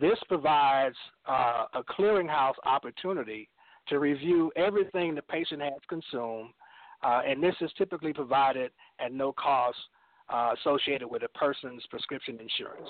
This 0.00 0.18
provides 0.28 0.96
uh, 1.28 1.64
a 1.74 1.82
clearinghouse 1.82 2.54
opportunity 2.64 3.48
to 3.88 3.98
review 3.98 4.50
everything 4.56 5.14
the 5.14 5.22
patient 5.22 5.62
has 5.62 5.72
consumed, 5.88 6.50
uh, 7.02 7.20
and 7.26 7.42
this 7.42 7.54
is 7.60 7.70
typically 7.76 8.12
provided 8.12 8.70
at 8.98 9.12
no 9.12 9.32
cost 9.32 9.76
uh, 10.32 10.54
associated 10.58 11.06
with 11.06 11.22
a 11.22 11.28
person's 11.38 11.84
prescription 11.90 12.38
insurance. 12.40 12.88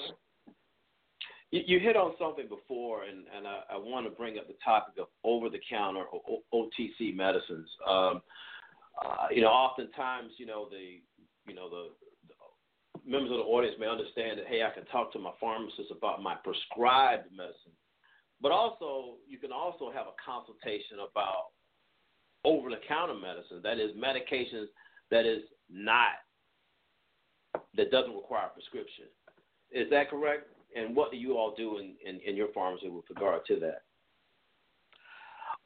You, 1.51 1.79
hit 1.79 1.97
on 1.97 2.15
something 2.19 2.49
before, 2.49 3.05
and, 3.05 3.27
and 3.31 3.47
I, 3.47 3.61
I 3.75 3.77
want 3.77 4.07
to 4.07 4.11
bring 4.11 4.39
up 4.39 4.49
the 4.49 4.59
topic 4.65 4.95
of 4.99 5.07
over-the-counter 5.23 6.03
or 6.03 6.21
o- 6.29 6.67
OTC 6.67 7.15
medicines. 7.15 7.71
Um, 7.87 8.23
uh, 8.99 9.27
you 9.31 9.43
know, 9.43 9.49
oftentimes, 9.49 10.33
you 10.39 10.47
know, 10.47 10.69
the 10.69 10.99
you 11.47 11.55
know 11.55 11.69
the, 11.69 11.95
the 12.27 13.11
members 13.11 13.31
of 13.31 13.39
the 13.39 13.45
audience 13.45 13.77
may 13.79 13.87
understand 13.87 14.39
that 14.39 14.47
hey, 14.49 14.63
I 14.63 14.75
can 14.75 14.85
talk 14.87 15.13
to 15.13 15.19
my 15.19 15.31
pharmacist 15.39 15.91
about 15.91 16.23
my 16.23 16.35
prescribed 16.43 17.31
medicine, 17.31 17.75
but 18.41 18.51
also 18.51 19.19
you 19.29 19.39
can 19.39 19.53
also 19.53 19.91
have 19.91 20.07
a 20.07 20.17
consultation 20.19 20.99
about 20.99 21.55
over-the-counter 22.45 23.15
medicine. 23.15 23.61
That 23.63 23.79
is 23.79 23.91
medications 23.97 24.67
that 25.11 25.27
is 25.27 25.43
not 25.71 26.19
that 27.77 27.91
doesn't 27.91 28.15
require 28.15 28.47
a 28.47 28.51
prescription. 28.51 29.07
Is 29.71 29.91
that 29.91 30.11
correct? 30.11 30.54
And 30.75 30.97
what 30.97 31.11
do 31.11 31.17
you 31.17 31.37
all 31.37 31.55
do 31.57 31.79
in, 31.79 31.95
in, 32.05 32.21
in 32.21 32.37
your 32.37 32.49
pharmacy 32.53 32.89
with 32.89 33.05
regard 33.09 33.45
to 33.47 33.57
that? 33.61 33.83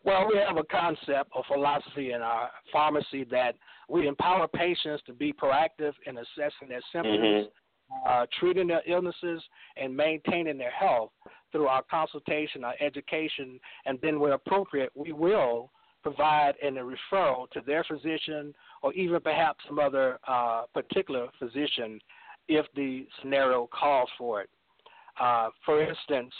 Well, 0.04 0.28
we 0.28 0.38
have 0.38 0.56
a 0.56 0.64
concept 0.64 1.30
a 1.36 1.42
philosophy 1.52 2.12
in 2.12 2.22
our 2.22 2.50
pharmacy 2.72 3.24
that 3.30 3.56
we 3.88 4.06
empower 4.06 4.46
patients 4.46 5.02
to 5.06 5.12
be 5.12 5.32
proactive 5.32 5.92
in 6.06 6.18
assessing 6.18 6.68
their 6.68 6.82
symptoms, 6.92 7.46
mm-hmm. 7.46 8.08
uh, 8.08 8.26
treating 8.38 8.68
their 8.68 8.82
illnesses, 8.86 9.42
and 9.76 9.96
maintaining 9.96 10.56
their 10.56 10.70
health 10.70 11.10
through 11.50 11.66
our 11.66 11.82
consultation, 11.90 12.62
our 12.64 12.74
education, 12.80 13.58
and 13.86 13.98
then, 14.02 14.20
where 14.20 14.34
appropriate, 14.34 14.92
we 14.94 15.12
will 15.12 15.70
provide 16.02 16.54
a 16.62 16.70
referral 16.70 17.50
to 17.50 17.60
their 17.66 17.82
physician 17.84 18.54
or 18.82 18.92
even 18.92 19.20
perhaps 19.20 19.64
some 19.66 19.78
other 19.78 20.18
uh, 20.28 20.62
particular 20.72 21.26
physician 21.38 21.98
if 22.46 22.66
the 22.76 23.06
scenario 23.20 23.68
calls 23.72 24.08
for 24.16 24.42
it. 24.42 24.50
Uh, 25.20 25.48
for 25.64 25.82
instance, 25.82 26.32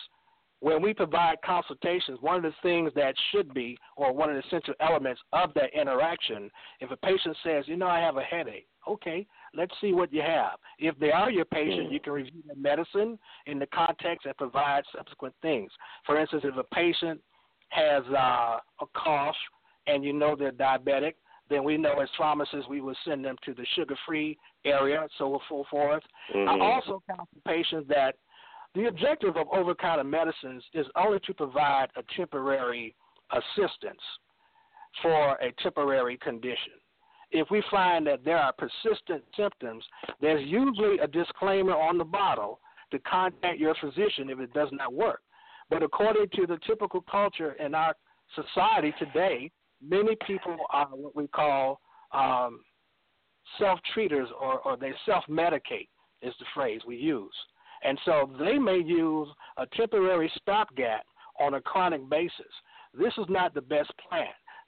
when 0.61 0.83
we 0.83 0.93
provide 0.93 1.37
consultations, 1.45 2.19
one 2.21 2.37
of 2.37 2.43
the 2.43 2.53
things 2.63 2.91
that 2.97 3.15
should 3.31 3.55
be, 3.55 3.79
or 3.97 4.13
one 4.13 4.29
of 4.29 4.35
the 4.35 4.47
essential 4.47 4.75
elements 4.81 5.21
of 5.33 5.55
that 5.55 5.71
interaction, 5.73 6.51
if 6.81 6.91
a 6.91 6.97
patient 6.97 7.37
says, 7.45 7.65
you 7.69 7.77
know, 7.77 7.87
I 7.87 8.01
have 8.01 8.17
a 8.17 8.23
headache, 8.23 8.67
okay, 8.89 9.27
let's 9.55 9.73
see 9.81 9.93
what 9.93 10.13
you 10.13 10.23
have. 10.23 10.59
If 10.79 10.99
they 10.99 11.13
are 11.13 11.31
your 11.31 11.45
patient, 11.45 11.93
you 11.93 12.01
can 12.01 12.13
review 12.13 12.43
the 12.49 12.57
medicine 12.57 13.19
in 13.47 13.59
the 13.59 13.67
context 13.67 14.27
and 14.27 14.37
provide 14.37 14.83
subsequent 14.97 15.35
things. 15.43 15.71
For 16.07 16.19
instance, 16.19 16.43
if 16.45 16.57
a 16.57 16.75
patient 16.75 17.21
has 17.69 18.03
uh, 18.11 18.59
a 18.81 18.87
cough 18.97 19.37
and 19.87 20.03
you 20.03 20.13
know 20.13 20.35
they're 20.35 20.53
diabetic, 20.53 21.15
then 21.51 21.65
we 21.65 21.79
know 21.79 22.01
as 22.01 22.09
pharmacists 22.19 22.69
we 22.69 22.81
will 22.81 22.97
send 23.05 23.25
them 23.25 23.37
to 23.45 23.55
the 23.55 23.65
sugar-free 23.75 24.37
area, 24.65 25.07
so 25.17 25.41
forth. 25.49 26.03
Mm-hmm. 26.35 26.49
I 26.49 26.65
also 26.65 27.03
counsel 27.09 27.27
patients 27.47 27.89
that 27.89 28.17
the 28.75 28.87
objective 28.87 29.37
of 29.37 29.47
over-the-counter 29.53 30.05
medicines 30.05 30.63
is 30.75 30.87
only 30.97 31.19
to 31.21 31.35
provide 31.35 31.89
a 31.97 32.03
temporary 32.17 32.95
assistance 33.33 34.01
for 35.03 35.33
a 35.35 35.53
temporary 35.63 36.17
condition. 36.19 36.73
If 37.31 37.51
we 37.51 37.63
find 37.71 38.07
that 38.07 38.25
there 38.25 38.39
are 38.39 38.53
persistent 38.53 39.23
symptoms, 39.37 39.85
there's 40.21 40.47
usually 40.47 40.99
a 40.99 41.07
disclaimer 41.07 41.75
on 41.75 41.99
the 41.99 42.05
bottle 42.05 42.61
to 42.91 42.99
contact 43.01 43.59
your 43.59 43.75
physician 43.81 44.31
if 44.31 44.41
it 44.41 44.53
does 44.55 44.69
not 44.73 44.95
work. 44.95 45.21
But 45.69 45.83
according 45.83 46.29
to 46.37 46.47
the 46.47 46.59
typical 46.67 47.03
culture 47.03 47.53
in 47.53 47.75
our 47.75 47.95
society 48.35 48.95
today, 48.99 49.51
many 49.87 50.17
people 50.27 50.57
are 50.71 50.87
what 50.87 51.15
we 51.15 51.29
call 51.29 51.81
um, 52.13 52.61
self 53.59 53.79
treaters 53.93 54.29
or, 54.41 54.61
or 54.61 54.77
they 54.77 54.93
self 55.05 55.25
medicate, 55.29 55.89
is 56.23 56.35
the 56.39 56.47
phrase 56.55 56.81
we 56.87 56.97
use. 56.97 57.35
And 57.83 57.99
so 58.05 58.31
they 58.39 58.59
may 58.59 58.79
use 58.79 59.29
a 59.57 59.67
temporary 59.67 60.31
stopgap 60.41 61.05
on 61.41 61.55
a 61.55 61.61
chronic 61.61 62.09
basis. 62.09 62.33
This 62.99 63.13
is 63.19 63.27
not 63.29 63.55
the 63.55 63.61
best 63.61 63.93
plan. 64.09 64.27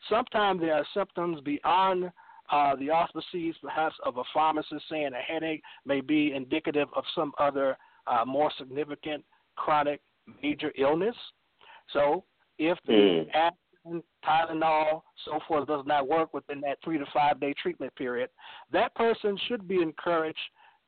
Sometimes 0.09 0.61
there 0.61 0.75
are 0.75 0.87
symptoms 0.95 1.41
beyond 1.41 2.11
uh, 2.51 2.77
the 2.77 2.91
auspices, 2.91 3.55
perhaps 3.63 3.95
of 4.05 4.17
a 4.17 4.23
pharmacist 4.35 4.85
saying 4.89 5.11
a 5.15 5.33
headache 5.33 5.63
may 5.85 6.01
be 6.01 6.33
indicative 6.35 6.89
of 6.97 7.05
some 7.15 7.33
other 7.39 7.77
uh, 8.07 8.25
more 8.25 8.51
significant 8.59 9.25
chronic 9.57 10.01
major 10.43 10.73
illness. 10.79 11.15
So 11.93 12.25
if 12.59 12.79
the 12.87 12.93
mm. 12.93 13.27
aspirin, 13.29 14.03
Tylenol, 14.25 15.03
so 15.25 15.39
forth 15.49 15.67
does 15.67 15.85
not 15.87 16.09
work 16.09 16.35
within 16.35 16.61
that 16.63 16.79
three 16.85 16.99
to 16.99 17.07
five 17.13 17.41
day 17.41 17.55
treatment 17.61 17.95
period, 17.95 18.31
that 18.73 18.95
person 18.95 19.39
should 19.49 19.67
be 19.67 19.81
encouraged 19.81 20.39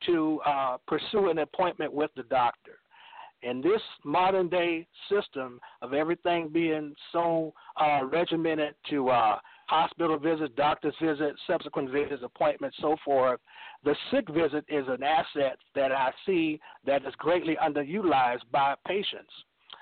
to 0.05 0.39
uh, 0.45 0.77
pursue 0.87 1.29
an 1.29 1.39
appointment 1.39 1.93
with 1.93 2.11
the 2.15 2.23
doctor. 2.23 2.79
In 3.41 3.61
this 3.61 3.81
modern 4.05 4.47
day 4.47 4.87
system 5.09 5.59
of 5.81 5.93
everything 5.93 6.47
being 6.47 6.95
so 7.11 7.53
uh, 7.79 8.05
regimented 8.05 8.73
to 8.89 9.09
uh, 9.09 9.37
hospital 9.67 10.17
visits, 10.17 10.53
doctor's 10.55 10.95
visits, 11.01 11.39
subsequent 11.45 11.89
visits, 11.89 12.23
appointments, 12.23 12.77
so 12.79 12.95
forth, 13.03 13.41
the 13.83 13.95
sick 14.11 14.29
visit 14.29 14.63
is 14.69 14.85
an 14.87 15.03
asset 15.03 15.57
that 15.75 15.91
I 15.91 16.11
see 16.25 16.59
that 16.85 17.05
is 17.05 17.13
greatly 17.17 17.57
underutilized 17.61 18.43
by 18.51 18.75
patients 18.87 19.31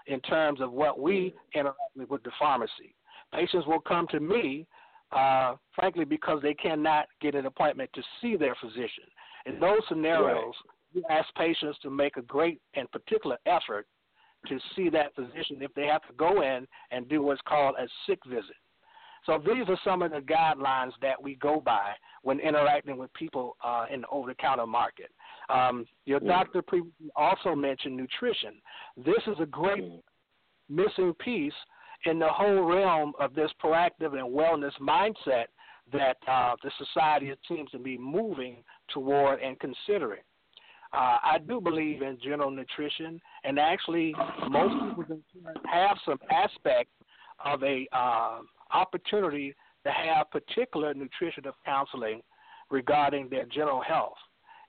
in 0.08 0.20
terms 0.22 0.60
of 0.60 0.72
what 0.72 1.00
we 1.00 1.34
interact 1.54 1.78
with 2.10 2.24
the 2.24 2.32
pharmacy. 2.40 2.96
Patients 3.34 3.68
will 3.68 3.80
come 3.80 4.08
to 4.08 4.20
me, 4.20 4.66
uh, 5.12 5.56
frankly, 5.76 6.06
because 6.06 6.42
they 6.42 6.54
cannot 6.56 7.06
get 7.22 7.36
an 7.36 7.46
appointment 7.46 7.90
to 7.94 8.02
see 8.22 8.36
their 8.36 8.56
physician. 8.60 9.06
In 9.46 9.60
those 9.60 9.80
scenarios, 9.88 10.54
right. 10.56 10.94
you 10.94 11.04
ask 11.10 11.28
patients 11.36 11.78
to 11.84 11.90
make 11.90 12.18
a 12.18 12.22
great 12.24 12.60
and 12.76 12.90
particular 12.92 13.38
effort 13.46 13.88
to 14.48 14.60
see 14.76 14.90
that 14.90 15.14
physician 15.16 15.58
if 15.62 15.74
they 15.76 15.86
have 15.86 16.02
to 16.08 16.14
go 16.18 16.42
in 16.42 16.68
and 16.92 17.08
do 17.08 17.22
what's 17.22 17.42
called 17.48 17.76
a 17.80 17.88
sick 18.08 18.20
visit. 18.28 18.56
So 19.26 19.38
these 19.38 19.70
are 19.70 19.78
some 19.84 20.02
of 20.02 20.12
the 20.12 20.20
guidelines 20.20 20.94
that 21.02 21.22
we 21.22 21.36
go 21.36 21.62
by 21.64 21.92
when 22.24 22.40
interacting 22.40 22.98
with 22.98 23.14
people 23.14 23.56
uh, 23.64 23.86
in 23.94 24.02
the 24.02 24.08
over-the-counter 24.08 24.66
market. 24.66 25.12
Um, 25.50 25.86
your 26.06 26.20
mm. 26.20 26.28
doctor 26.28 26.62
previously 26.64 27.12
also 27.16 27.54
mentioned 27.54 27.96
nutrition. 27.96 28.56
This 28.98 29.22
is 29.28 29.38
a 29.40 29.46
great 29.46 29.84
mm. 29.84 30.02
missing 30.70 31.14
piece 31.20 31.54
in 32.06 32.18
the 32.18 32.28
whole 32.28 32.64
realm 32.64 33.14
of 33.20 33.36
this 33.36 33.52
proactive 33.64 34.18
and 34.18 34.36
wellness 34.36 34.74
mindset 34.82 35.46
that 35.92 36.18
uh, 36.28 36.56
the 36.64 36.72
society 36.78 37.32
seems 37.48 37.70
to 37.72 37.80
be 37.80 37.98
moving 37.98 38.64
toward 38.94 39.40
and 39.42 39.60
considering. 39.60 40.22
Uh, 40.94 41.18
I 41.24 41.38
do 41.48 41.62
believe 41.62 42.02
in 42.02 42.18
general 42.22 42.52
nutrition, 42.52 43.22
and 43.46 43.58
actually, 43.58 44.14
most 44.50 44.74
people 44.98 45.22
have 45.72 45.98
some 46.06 46.20
aspect 46.30 46.90
of 47.44 47.64
a 47.64 47.88
uh, 47.94 48.40
opportunity 48.74 49.56
to 49.86 49.92
have 49.92 50.30
particular 50.32 50.94
nutritional 50.94 51.54
counseling 51.66 52.22
regarding 52.70 53.30
their 53.30 53.46
general 53.46 53.82
health. 53.82 54.18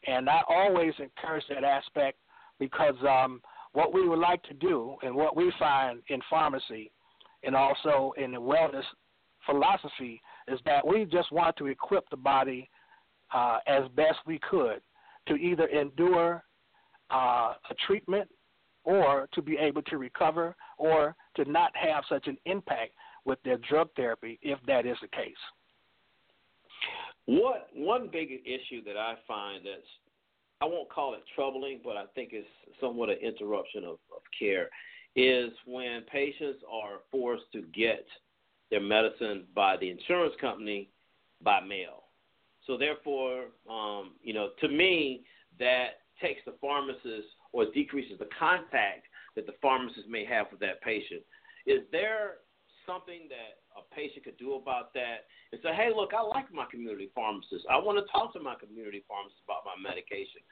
And 0.07 0.29
I 0.29 0.43
always 0.49 0.93
encourage 0.99 1.45
that 1.49 1.65
aspect 1.65 2.19
because 2.59 2.95
um, 3.09 3.41
what 3.73 3.93
we 3.93 4.09
would 4.09 4.19
like 4.19 4.43
to 4.45 4.55
do, 4.55 4.97
and 5.03 5.15
what 5.15 5.37
we 5.37 5.53
find 5.59 6.01
in 6.09 6.21
pharmacy, 6.31 6.91
and 7.43 7.57
also 7.57 8.13
in 8.17 8.33
the 8.33 8.41
wellness 8.41 8.85
philosophy, 9.47 10.21
is 10.49 10.61
that 10.65 10.87
we 10.87 11.05
just 11.05 11.33
want 11.33 11.57
to 11.57 11.67
equip 11.67 12.09
the 12.11 12.17
body 12.17 12.69
uh, 13.35 13.59
as 13.67 13.85
best 13.97 14.19
we 14.27 14.39
could 14.39 14.81
to 15.29 15.35
either 15.35 15.67
endure 15.67 16.43
uh, 17.13 17.55
a 17.71 17.75
treatment 17.87 18.29
or 18.85 19.29
to 19.33 19.43
be 19.43 19.57
able 19.57 19.83
to 19.83 19.99
recover 19.99 20.57
or 20.79 21.15
to 21.37 21.45
not 21.51 21.71
have 21.77 22.05
such 22.09 22.27
an 22.27 22.37
impact 22.47 22.93
with 23.25 23.39
their 23.45 23.59
drug 23.69 23.89
therapy 23.95 24.39
if 24.43 24.59
that 24.67 24.87
is 24.87 24.97
the 25.01 25.09
case. 25.09 25.35
What 27.27 27.69
one 27.75 28.09
big 28.13 28.31
issue 28.45 28.83
that 28.85 28.97
I 28.97 29.15
find 29.29 29.65
that's 29.65 29.87
I 30.61 30.65
won't 30.65 30.91
call 30.91 31.15
it 31.15 31.23
troubling, 31.35 31.81
but 31.83 31.97
I 31.97 32.05
think 32.15 32.31
it's 32.33 32.47
somewhat 32.81 33.11
an 33.11 33.19
interruption 33.21 33.83
of, 33.83 33.99
of 34.15 34.23
care 34.39 34.69
is 35.17 35.51
when 35.67 36.03
patients 36.03 36.61
are 36.71 37.01
forced 37.11 37.51
to 37.53 37.63
get 37.75 38.07
their 38.71 38.81
medicine 38.81 39.45
by 39.57 39.77
the 39.77 39.91
insurance 39.91 40.35
company 40.41 40.89
by 41.43 41.61
mail. 41.61 42.02
So 42.67 42.77
therefore, 42.77 43.47
um, 43.69 44.13
you 44.23 44.35
know, 44.35 44.51
to 44.61 44.69
me, 44.69 45.25
that 45.59 46.03
takes 46.21 46.41
the 46.47 46.55
pharmacist 46.61 47.29
or 47.53 47.67
decreases 47.73 48.19
the 48.19 48.29
contact 48.39 49.07
that 49.35 49.47
the 49.47 49.55
pharmacist 49.61 50.09
may 50.09 50.25
have 50.25 50.47
with 50.51 50.61
that 50.61 50.81
patient. 50.83 51.23
Is 51.67 51.81
there 51.91 52.43
something 52.87 53.31
that 53.31 53.63
a 53.79 53.83
patient 53.95 54.25
could 54.25 54.37
do 54.37 54.55
about 54.55 54.93
that 54.95 55.31
and 55.53 55.61
say, 55.63 55.75
hey, 55.75 55.91
look, 55.95 56.13
I 56.15 56.23
like 56.23 56.53
my 56.53 56.67
community 56.71 57.11
pharmacist. 57.15 57.65
I 57.71 57.79
want 57.79 57.99
to 57.99 58.07
talk 58.11 58.33
to 58.35 58.41
my 58.41 58.55
community 58.55 59.05
pharmacist 59.09 59.41
about 59.45 59.65
my 59.65 59.77
medication. 59.79 60.43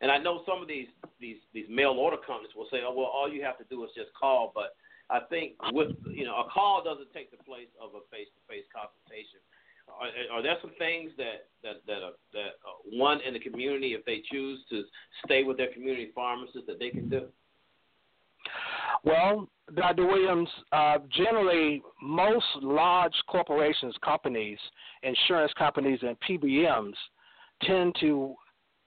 And 0.00 0.08
I 0.08 0.16
know 0.16 0.40
some 0.48 0.64
of 0.64 0.68
these 0.68 0.88
these 1.20 1.36
these 1.52 1.68
mail 1.68 1.92
order 1.92 2.16
companies 2.16 2.56
will 2.56 2.68
say, 2.72 2.80
oh 2.80 2.94
well, 2.96 3.12
all 3.12 3.28
you 3.28 3.44
have 3.44 3.60
to 3.60 3.68
do 3.68 3.84
is 3.84 3.92
just 3.92 4.08
call. 4.16 4.50
But 4.54 4.72
I 5.12 5.20
think 5.28 5.60
with 5.76 5.92
you 6.08 6.24
know 6.24 6.40
a 6.40 6.48
call 6.48 6.80
doesn't 6.80 7.12
take 7.12 7.28
the 7.28 7.42
place 7.44 7.68
of 7.76 7.92
a 7.92 8.02
face 8.08 8.32
to 8.32 8.40
face 8.48 8.64
consultation. 8.72 9.44
Uh, 10.00 10.34
are 10.34 10.42
there 10.42 10.56
some 10.60 10.72
things 10.78 11.10
that 11.16 11.48
that 11.62 11.82
that 11.86 12.02
uh, 12.02 12.10
that 12.32 12.58
uh, 12.66 12.78
one 12.92 13.20
in 13.26 13.34
the 13.34 13.40
community, 13.40 13.94
if 13.94 14.04
they 14.04 14.22
choose 14.30 14.60
to 14.70 14.84
stay 15.24 15.44
with 15.44 15.56
their 15.56 15.72
community 15.72 16.10
pharmacist, 16.14 16.66
that 16.66 16.78
they 16.78 16.90
can 16.90 17.08
do? 17.08 17.26
Well, 19.04 19.48
Dr. 19.74 20.06
Williams, 20.06 20.48
uh, 20.72 20.98
generally, 21.16 21.82
most 22.02 22.44
large 22.60 23.14
corporations, 23.28 23.94
companies, 24.04 24.58
insurance 25.02 25.52
companies, 25.56 26.00
and 26.02 26.16
PBMs 26.28 26.94
tend 27.62 27.94
to 28.00 28.34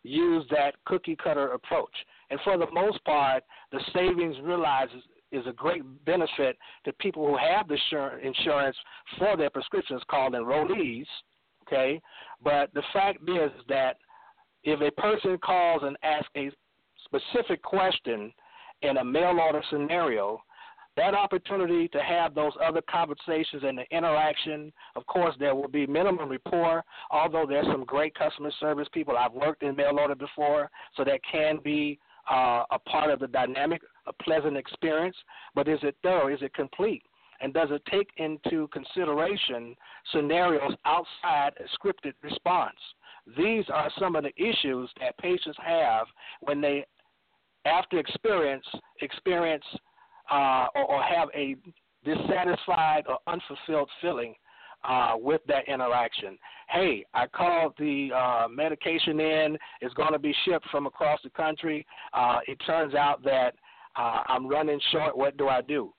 use 0.04 0.46
that 0.52 0.76
cookie 0.86 1.16
cutter 1.16 1.54
approach. 1.54 1.94
And 2.30 2.40
for 2.44 2.58
the 2.58 2.70
most 2.72 3.04
part, 3.06 3.44
the 3.72 3.80
savings 3.94 4.36
realized 4.44 4.92
is, 5.34 5.46
a 5.48 5.54
great 5.54 5.84
benefit 6.06 6.58
to 6.86 6.94
people 6.94 7.28
who 7.28 7.38
have 7.38 7.68
the 7.68 7.78
insurance 8.24 8.78
for 9.18 9.36
their 9.36 9.50
prescriptions 9.50 10.02
called 10.10 10.34
enrollees. 10.34 11.06
Okay, 11.68 12.02
but 12.44 12.74
the 12.74 12.84
fact 12.92 13.20
is 13.28 13.52
that 13.70 13.98
if 14.64 14.80
a 14.82 14.92
person 15.02 15.38
calls 15.38 15.82
and 15.84 15.98
asks 16.04 16.30
a 16.36 16.52
specific 17.06 17.62
question 17.62 18.34
in 18.82 18.98
a 18.98 19.04
mail 19.04 19.40
order 19.40 19.62
scenario, 19.70 20.42
that 20.96 21.16
opportunity 21.16 21.88
to 21.88 22.02
have 22.02 22.36
those 22.36 22.52
other 22.64 22.82
conversations 22.90 23.64
and 23.64 23.78
the 23.78 23.96
interaction, 23.96 24.72
of 24.96 25.06
course, 25.08 25.36
there 25.40 25.56
will 25.56 25.68
be 25.68 25.88
minimum 25.88 26.30
rapport, 26.30 26.84
although 27.10 27.46
there's 27.48 27.66
some 27.66 27.84
great 27.84 28.14
customer 28.14 28.52
service 28.60 28.88
people. 28.94 29.18
I've 29.18 29.34
worked 29.34 29.64
in 29.64 29.76
mail 29.76 29.98
order 30.00 30.16
before, 30.16 30.70
so 30.96 31.04
that 31.04 31.20
can 31.30 31.60
be 31.64 32.00
uh, 32.30 32.64
a 32.72 32.80
part 32.80 33.10
of 33.10 33.20
the 33.20 33.28
dynamic, 33.28 33.82
a 34.06 34.14
pleasant 34.24 34.58
experience. 34.58 35.16
But 35.56 35.68
is 35.68 35.80
it 35.84 35.96
thorough? 36.04 36.34
Is 36.34 36.42
it 36.42 36.54
complete? 36.54 37.04
And 37.42 37.54
does 37.54 37.70
it 37.72 37.82
take 37.92 38.10
into 38.18 38.68
consideration 38.70 39.76
scenarios 40.12 40.74
outside 40.86 41.52
a 41.60 41.78
scripted 41.78 42.14
response? 42.22 42.78
These 43.38 43.66
are 43.74 43.92
some 44.00 44.16
of 44.16 44.24
the 44.24 44.34
issues 44.42 44.90
that 45.00 45.18
patients 45.18 45.58
have 45.62 46.08
when 46.42 46.62
they 46.62 46.86
after 47.66 47.98
experience 47.98 48.66
experience 49.02 49.64
uh, 50.32 50.68
or, 50.76 50.86
or, 50.86 51.04
have 51.04 51.30
a 51.36 51.56
dissatisfied 52.04 53.04
or 53.08 53.18
unfulfilled 53.28 53.90
feeling 54.02 54.34
uh, 54.84 55.14
with 55.18 55.42
that 55.48 55.68
interaction. 55.68 56.38
Hey, 56.70 57.06
I 57.14 57.28
called 57.28 57.74
the 57.78 58.10
uh, 58.14 58.48
medication 58.48 59.20
in. 59.20 59.58
It's 59.82 59.94
going 59.94 60.14
to 60.14 60.20
be 60.20 60.34
shipped 60.46 60.68
from 60.72 60.86
across 60.86 61.20
the 61.24 61.30
country. 61.30 61.86
Uh, 62.14 62.40
it 62.48 62.58
turns 62.66 62.96
out 62.96 63.24
that 63.24 63.56
uh, 63.96 64.24
I'm 64.28 64.48
running 64.48 64.80
short. 64.92 65.18
What 65.18 65.38
do 65.38 65.48
I 65.48 65.62
do? 65.62 65.94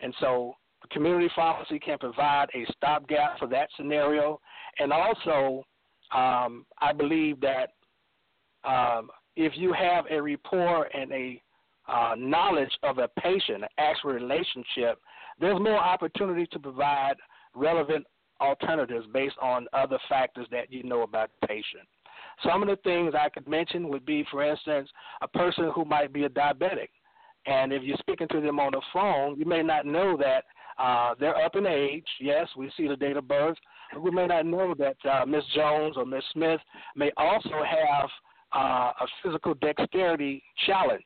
And 0.00 0.14
so 0.20 0.54
community 0.92 1.30
pharmacy 1.34 1.78
can 1.78 1.98
provide 1.98 2.46
a 2.54 2.64
stopgap 2.76 3.38
for 3.38 3.48
that 3.48 3.68
scenario. 3.76 4.40
And 4.78 4.92
also, 4.92 5.64
um, 6.14 6.66
I 6.80 6.92
believe 6.96 7.40
that 7.40 7.70
um, 8.64 9.10
if 9.36 9.52
you 9.56 9.72
have 9.72 10.04
a 10.10 10.20
rapport 10.20 10.88
and 10.94 11.12
a 11.12 11.42
uh, 11.88 12.14
knowledge 12.18 12.70
of 12.82 12.98
a 12.98 13.08
patient, 13.20 13.62
an 13.62 13.68
actual 13.78 14.10
relationship, 14.12 14.98
there's 15.40 15.60
more 15.60 15.78
opportunity 15.78 16.46
to 16.52 16.58
provide 16.58 17.14
relevant 17.54 18.04
alternatives 18.40 19.06
based 19.12 19.36
on 19.40 19.66
other 19.72 19.98
factors 20.08 20.46
that 20.50 20.72
you 20.72 20.82
know 20.82 21.02
about 21.02 21.30
the 21.40 21.46
patient. 21.46 21.86
Some 22.44 22.62
of 22.62 22.68
the 22.68 22.76
things 22.76 23.14
I 23.18 23.28
could 23.28 23.48
mention 23.48 23.88
would 23.88 24.04
be, 24.04 24.26
for 24.30 24.42
instance, 24.42 24.90
a 25.22 25.28
person 25.28 25.70
who 25.74 25.84
might 25.84 26.12
be 26.12 26.24
a 26.24 26.28
diabetic. 26.28 26.88
And 27.46 27.72
if 27.72 27.82
you're 27.82 27.96
speaking 27.98 28.28
to 28.28 28.40
them 28.40 28.58
on 28.58 28.72
the 28.72 28.80
phone, 28.92 29.38
you 29.38 29.44
may 29.44 29.62
not 29.62 29.86
know 29.86 30.16
that 30.16 30.44
uh, 30.78 31.14
they're 31.18 31.36
up 31.36 31.56
in 31.56 31.66
age. 31.66 32.06
Yes, 32.20 32.48
we 32.56 32.70
see 32.76 32.88
the 32.88 32.96
date 32.96 33.16
of 33.16 33.28
birth. 33.28 33.56
But 33.92 34.02
we 34.02 34.10
may 34.10 34.26
not 34.26 34.46
know 34.46 34.74
that 34.78 34.96
uh, 35.08 35.24
Miss 35.26 35.44
Jones 35.54 35.94
or 35.96 36.04
Miss 36.04 36.24
Smith 36.32 36.60
may 36.96 37.12
also 37.16 37.62
have 37.64 38.08
uh, 38.54 38.92
a 39.00 39.06
physical 39.22 39.54
dexterity 39.54 40.42
challenge. 40.66 41.02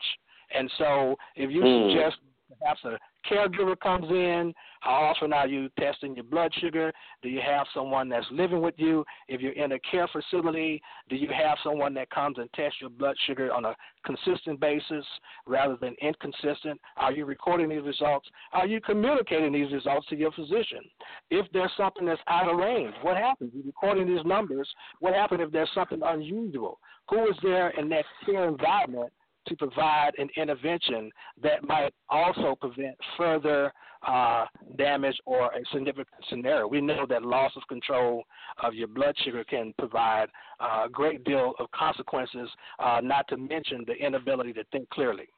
And 0.55 0.71
so, 0.79 1.17
if 1.37 1.51
you 1.51 1.61
mm. 1.61 1.93
suggest 1.93 2.17
perhaps 2.59 2.81
a 2.85 2.99
caregiver 3.29 3.79
comes 3.79 4.07
in, 4.11 4.55
how 4.81 4.93
often 4.93 5.33
are 5.33 5.47
you 5.47 5.69
testing 5.79 6.15
your 6.15 6.25
blood 6.25 6.53
sugar? 6.61 6.93
Do 7.23 7.29
you 7.29 7.41
have 7.45 7.67
someone 7.75 8.09
that's 8.09 8.27
living 8.31 8.63
with 8.63 8.75
you? 8.79 9.05
If 9.29 9.41
you're 9.41 9.53
in 9.53 9.73
a 9.73 9.79
care 9.81 10.09
facility, 10.09 10.81
do 11.09 11.17
you 11.17 11.29
have 11.29 11.59
someone 11.63 11.93
that 11.95 12.11
comes 12.11 12.39
and 12.39 12.51
tests 12.55 12.79
your 12.81 12.91
blood 12.91 13.17
sugar 13.27 13.53
on 13.53 13.65
a 13.65 13.77
consistent 14.05 14.59
basis 14.61 15.05
rather 15.47 15.77
than 15.77 15.95
inconsistent? 16.01 16.81
Are 16.97 17.13
you 17.13 17.25
recording 17.27 17.69
these 17.69 17.83
results? 17.83 18.29
Are 18.53 18.67
you 18.67 18.81
communicating 18.81 19.53
these 19.53 19.73
results 19.73 20.07
to 20.09 20.17
your 20.17 20.33
physician? 20.33 20.81
If 21.31 21.47
there's 21.53 21.73
something 21.77 22.07
that's 22.07 22.21
out 22.29 22.51
of 22.51 22.57
range, 22.57 22.95
what 23.03 23.17
happens? 23.17 23.53
You're 23.55 23.65
recording 23.65 24.07
these 24.07 24.25
numbers. 24.25 24.69
What 25.01 25.15
happens 25.15 25.43
if 25.43 25.53
there's 25.53 25.71
something 25.75 26.01
unusual? 26.03 26.79
Who 27.11 27.29
is 27.29 27.37
there 27.43 27.71
in 27.71 27.89
that 27.91 28.05
care 28.25 28.49
environment 28.49 29.13
to 29.47 29.57
provide 29.57 30.13
an 30.19 30.29
intervention 30.37 31.11
that 31.43 31.67
might 31.67 31.93
also 32.09 32.55
prevent 32.61 32.97
further 33.17 33.73
uh, 34.07 34.47
damage 34.77 35.17
or 35.27 35.47
a 35.47 35.61
significant 35.73 36.09
scenario. 36.29 36.67
We 36.67 36.81
know 36.81 37.07
that 37.09 37.23
loss 37.23 37.53
of 37.57 37.63
control 37.69 38.25
of 38.63 38.75
your 38.75 38.89
blood 38.89 39.15
sugar 39.25 39.45
can 39.45 39.75
provide 39.79 40.27
a 40.61 40.89
great 40.89 41.25
deal 41.25 41.55
of 41.59 41.71
consequences, 41.73 42.49
uh, 42.79 43.01
not 43.03 43.29
to 43.29 43.37
mention 43.37 43.85
the 43.87 43.95
inability 43.95 44.53
to 44.55 44.65
think 44.73 44.89
clearly. 44.91 45.29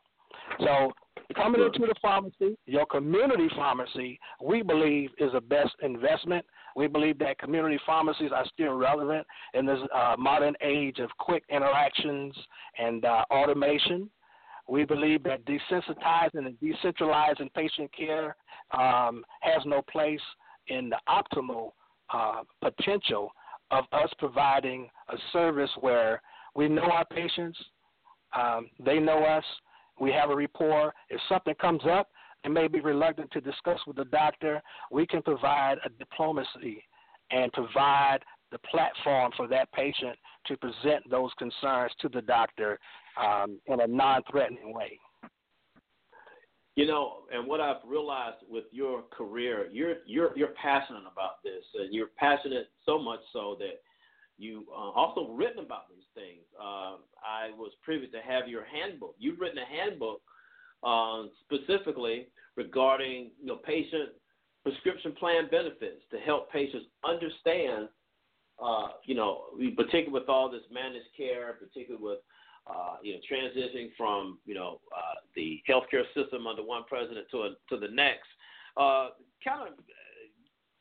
So, 0.61 0.93
coming 1.35 1.62
into 1.62 1.87
the 1.87 1.95
pharmacy, 2.01 2.57
your 2.66 2.87
community 2.87 3.49
pharmacy, 3.57 4.18
we 4.43 4.62
believe 4.62 5.11
is 5.18 5.33
the 5.33 5.41
best 5.41 5.72
investment. 5.83 6.45
We 6.76 6.87
believe 6.87 7.18
that 7.18 7.39
community 7.39 7.78
pharmacies 7.85 8.30
are 8.35 8.45
still 8.53 8.74
relevant 8.74 9.26
in 9.55 9.66
this 9.66 9.78
uh, 9.95 10.16
modern 10.18 10.55
age 10.62 10.99
of 10.99 11.11
quick 11.18 11.45
interactions 11.51 12.35
and 12.78 13.05
uh, 13.05 13.24
automation. 13.30 14.11
We 14.68 14.85
believe 14.85 15.22
that 15.24 15.45
desensitizing 15.45 16.47
and 16.47 16.57
decentralizing 16.61 17.53
patient 17.55 17.91
care 17.95 18.37
um, 18.70 19.24
has 19.41 19.62
no 19.66 19.83
place 19.91 20.20
in 20.68 20.91
the 20.91 20.99
optimal 21.09 21.72
uh, 22.12 22.43
potential 22.62 23.30
of 23.70 23.85
us 23.93 24.11
providing 24.18 24.89
a 25.09 25.16
service 25.33 25.70
where 25.80 26.20
we 26.55 26.68
know 26.68 26.83
our 26.83 27.05
patients, 27.07 27.59
um, 28.37 28.68
they 28.85 28.99
know 28.99 29.24
us, 29.24 29.45
we 30.03 30.11
have 30.11 30.30
a 30.30 30.36
rapport. 30.36 30.92
If 31.09 31.20
something 31.28 31.55
comes 31.61 31.82
up, 31.88 32.09
and 32.44 32.53
may 32.53 32.66
be 32.66 32.80
reluctant 32.80 33.30
to 33.30 33.40
discuss 33.40 33.78
with 33.86 33.94
the 33.94 34.05
doctor, 34.07 34.61
we 34.90 35.07
can 35.07 35.22
provide 35.22 35.76
a 35.86 35.88
diplomacy 35.90 36.82
and 37.30 37.53
provide 37.53 38.18
the 38.50 38.59
platform 38.59 39.30
for 39.36 39.46
that 39.46 39.70
patient 39.72 40.18
to 40.46 40.57
present 40.57 41.09
those 41.09 41.30
concerns 41.38 41.92
to 42.00 42.09
the 42.09 42.20
doctor 42.20 42.80
um, 43.16 43.61
in 43.66 43.80
a 43.80 43.86
non-threatening 43.86 44.74
way. 44.74 44.98
You 46.74 46.86
know, 46.86 47.18
and 47.32 47.46
what 47.46 47.61
I've 47.61 47.84
realized 47.86 48.38
with 48.48 48.64
your 48.72 49.03
career, 49.03 49.68
you're 49.70 49.96
you're 50.07 50.36
you're 50.36 50.55
passionate 50.61 51.03
about 51.03 51.42
this, 51.44 51.62
and 51.74 51.94
you're 51.94 52.09
passionate 52.16 52.70
so 52.86 52.98
much 52.98 53.20
so 53.32 53.57
that 53.61 53.82
you 54.39 54.64
uh, 54.70 54.91
also 54.91 55.28
written 55.33 55.64
about 55.64 55.89
these 55.89 56.05
things. 56.14 56.43
Uh, 56.59 56.97
I 57.22 57.51
was 57.57 57.72
privy 57.83 58.07
to 58.09 58.20
have 58.20 58.49
your 58.49 58.64
handbook. 58.64 59.14
You've 59.18 59.41
written 59.41 59.59
a 59.59 59.66
handbook 59.66 60.20
uh, 60.83 61.24
specifically 61.45 62.28
regarding 62.57 63.30
you 63.41 63.47
know 63.47 63.57
patient 63.57 64.11
prescription 64.62 65.12
plan 65.12 65.49
benefits 65.51 66.03
to 66.11 66.18
help 66.18 66.51
patients 66.51 66.87
understand, 67.05 67.89
uh, 68.62 68.89
you 69.05 69.14
know, 69.14 69.45
particularly 69.76 70.12
with 70.12 70.28
all 70.28 70.51
this 70.51 70.62
managed 70.72 71.09
care, 71.16 71.55
particularly 71.55 72.03
with 72.03 72.18
uh, 72.66 72.97
you 73.03 73.14
know 73.14 73.20
transitioning 73.30 73.89
from 73.97 74.39
you 74.47 74.55
know 74.55 74.80
uh, 74.97 75.14
the 75.37 75.61
healthcare 75.68 76.05
system 76.14 76.47
under 76.47 76.62
one 76.62 76.83
president 76.89 77.26
to 77.30 77.39
a, 77.43 77.51
to 77.68 77.78
the 77.78 77.89
next. 77.89 78.28
Kind 79.45 79.66
of 79.66 79.74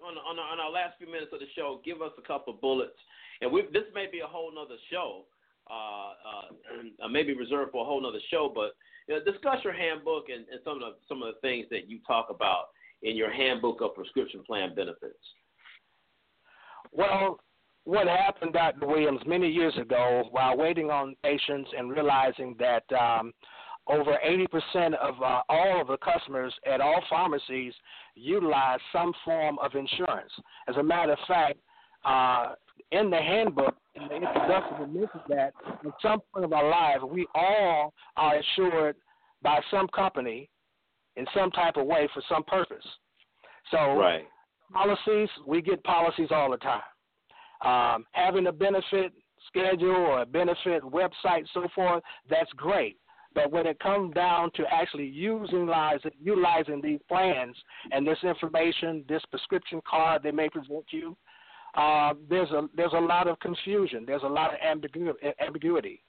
on, 0.04 0.18
on, 0.18 0.38
on 0.38 0.60
our 0.60 0.72
last 0.72 0.98
few 0.98 1.08
minutes 1.08 1.32
of 1.34 1.40
the 1.40 1.50
show, 1.56 1.82
give 1.86 2.02
us 2.02 2.12
a 2.18 2.26
couple 2.26 2.54
bullets, 2.54 2.98
and 3.42 3.52
we 3.52 3.64
this 3.74 3.84
may 3.94 4.08
be 4.12 4.20
a 4.20 4.28
whole 4.28 4.54
nother 4.54 4.78
show, 4.92 5.26
uh, 5.70 6.12
uh, 7.04 7.08
maybe 7.08 7.34
reserved 7.34 7.72
for 7.72 7.84
a 7.84 7.86
whole 7.86 8.02
nother 8.02 8.20
show, 8.30 8.52
but 8.54 8.72
you 9.08 9.16
know, 9.16 9.32
discuss 9.32 9.58
your 9.64 9.74
handbook 9.74 10.26
and, 10.30 10.46
and 10.52 10.60
some 10.64 10.76
of 10.76 10.80
the 10.80 10.92
some 11.08 11.22
of 11.22 11.34
the 11.34 11.40
things 11.42 11.66
that 11.72 11.90
you 11.90 12.00
talk 12.06 12.28
about 12.30 12.66
in 13.04 13.16
your 13.16 13.32
handbook 13.32 13.82
of 13.82 13.96
prescription 13.96 14.44
plan 14.46 14.76
benefits. 14.76 15.16
Well, 16.92 17.40
what 17.84 18.08
happened, 18.08 18.54
Dr. 18.54 18.86
Williams, 18.86 19.22
many 19.26 19.50
years 19.50 19.76
ago, 19.78 20.24
while 20.32 20.56
waiting 20.56 20.92
on 20.92 21.16
patients 21.24 21.70
and 21.76 21.90
realizing 21.90 22.56
that 22.60 22.84
um, 22.94 23.34
over 23.88 24.18
80% 24.24 24.94
of 24.96 25.16
uh, 25.22 25.42
all 25.50 25.82
of 25.82 25.88
the 25.88 25.98
customers 25.98 26.54
at 26.72 26.80
all 26.80 27.02
pharmacies 27.10 27.74
utilize 28.16 28.80
some 28.94 29.14
form 29.26 29.58
of 29.60 29.74
insurance. 29.74 30.32
As 30.68 30.76
a 30.76 30.84
matter 30.84 31.14
of 31.14 31.20
fact, 31.28 31.60
uh, 32.06 32.54
in 32.92 33.10
the 33.10 33.18
handbook, 33.18 33.76
in 33.96 34.08
the 34.08 34.16
introduction, 34.16 34.84
it 34.84 34.94
mentions 34.94 35.24
that 35.30 35.54
at 35.86 35.94
some 36.02 36.20
point 36.34 36.46
of 36.46 36.54
our 36.54 36.70
lives, 36.70 37.04
we 37.10 37.26
all 37.34 37.94
are 38.18 38.36
insured 38.36 38.96
by 39.42 39.60
some 39.70 39.88
company 39.90 40.50
in 41.16 41.26
some 41.36 41.52
type 41.52 41.78
of 41.78 41.86
way 41.86 42.08
for 42.14 42.22
some 42.30 42.44
purpose. 42.44 42.86
So, 43.70 43.78
right. 43.96 44.26
policies, 44.74 45.30
we 45.46 45.62
get 45.62 45.84
policies 45.84 46.30
all 46.32 46.52
the 46.52 46.58
time. 46.58 46.82
Um, 47.64 48.06
having 48.12 48.48
a 48.48 48.52
benefit 48.52 49.14
schedule 49.48 49.96
or 49.96 50.22
a 50.22 50.26
benefit 50.26 50.84
website, 50.84 51.46
so 51.54 51.68
forth, 51.76 52.04
that's 52.30 52.52
great. 52.56 52.98
But 53.34 53.52
when 53.52 53.66
it 53.66 53.80
comes 53.80 54.14
down 54.14 54.52
to 54.56 54.64
actually 54.72 55.06
using 55.06 55.70
utilizing 56.22 56.82
these 56.82 57.00
plans 57.08 57.56
and 57.92 58.06
this 58.06 58.18
information, 58.24 59.06
this 59.08 59.22
prescription 59.30 59.80
card 59.90 60.22
they 60.24 60.32
may 60.32 60.50
present 60.50 60.84
you, 60.92 61.16
uh, 61.76 62.14
there's 62.30 62.52
a 62.52 62.68
there's 62.76 62.94
a 62.94 63.00
lot 63.00 63.28
of 63.28 63.40
confusion. 63.40 64.04
There's 64.06 64.24
a 64.24 64.28
lot 64.28 64.54
of 64.54 64.60
ambiguity. 64.62 66.04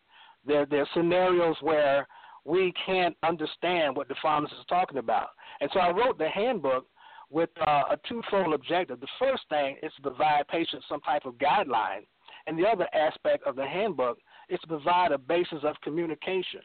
There 0.47 0.67
there's 0.67 0.89
scenarios 0.95 1.57
where 1.61 2.07
we 2.45 2.73
can't 2.85 3.17
understand 3.23 3.97
what 3.97 4.09
the 4.09 4.17
pharmacist 4.21 4.61
is 4.61 4.67
talking 4.69 4.99
about. 4.99 5.29
And 5.61 5.71
so 5.73 5.79
I 5.79 5.91
wrote 5.91 6.19
the 6.19 6.29
handbook 6.29 6.87
with 7.31 7.51
uh, 7.61 7.85
a 7.91 7.97
twofold 8.09 8.53
objective. 8.53 9.01
The 9.01 9.07
first 9.19 9.45
thing 9.49 9.77
is 9.83 9.93
to 9.97 10.03
provide 10.03 10.49
patients 10.49 10.85
some 10.89 11.01
type 11.01 11.25
of 11.25 11.35
guideline, 11.35 12.05
and 12.47 12.59
the 12.59 12.67
other 12.67 12.89
aspect 12.93 13.45
of 13.47 13.57
the 13.57 13.67
handbook 13.67 14.19
is 14.49 14.59
to 14.61 14.67
provide 14.67 15.13
a 15.13 15.19
basis 15.19 15.61
of 15.63 15.81
communication. 15.83 16.61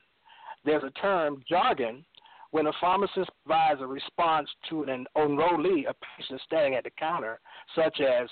There's 0.65 0.83
a 0.83 0.91
term, 0.99 1.43
jargon, 1.47 2.03
when 2.51 2.67
a 2.67 2.71
pharmacist 2.79 3.29
provides 3.45 3.81
a 3.81 3.87
response 3.87 4.49
to 4.69 4.83
an 4.83 5.05
enrollee, 5.15 5.87
a 5.87 5.95
patient 6.17 6.41
standing 6.45 6.75
at 6.75 6.83
the 6.83 6.89
counter, 6.97 7.39
such 7.75 7.99
as, 8.01 8.27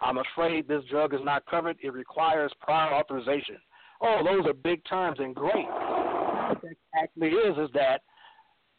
I'm 0.00 0.18
afraid 0.18 0.66
this 0.66 0.84
drug 0.90 1.14
is 1.14 1.20
not 1.22 1.44
covered, 1.46 1.76
it 1.82 1.92
requires 1.92 2.52
prior 2.60 2.94
authorization. 2.94 3.56
Oh, 4.00 4.22
those 4.24 4.46
are 4.46 4.54
big 4.54 4.82
terms 4.86 5.18
and 5.20 5.34
great. 5.34 5.66
What 5.66 6.62
that 6.62 6.76
actually 7.02 7.28
is 7.28 7.58
is 7.58 7.70
that 7.74 8.00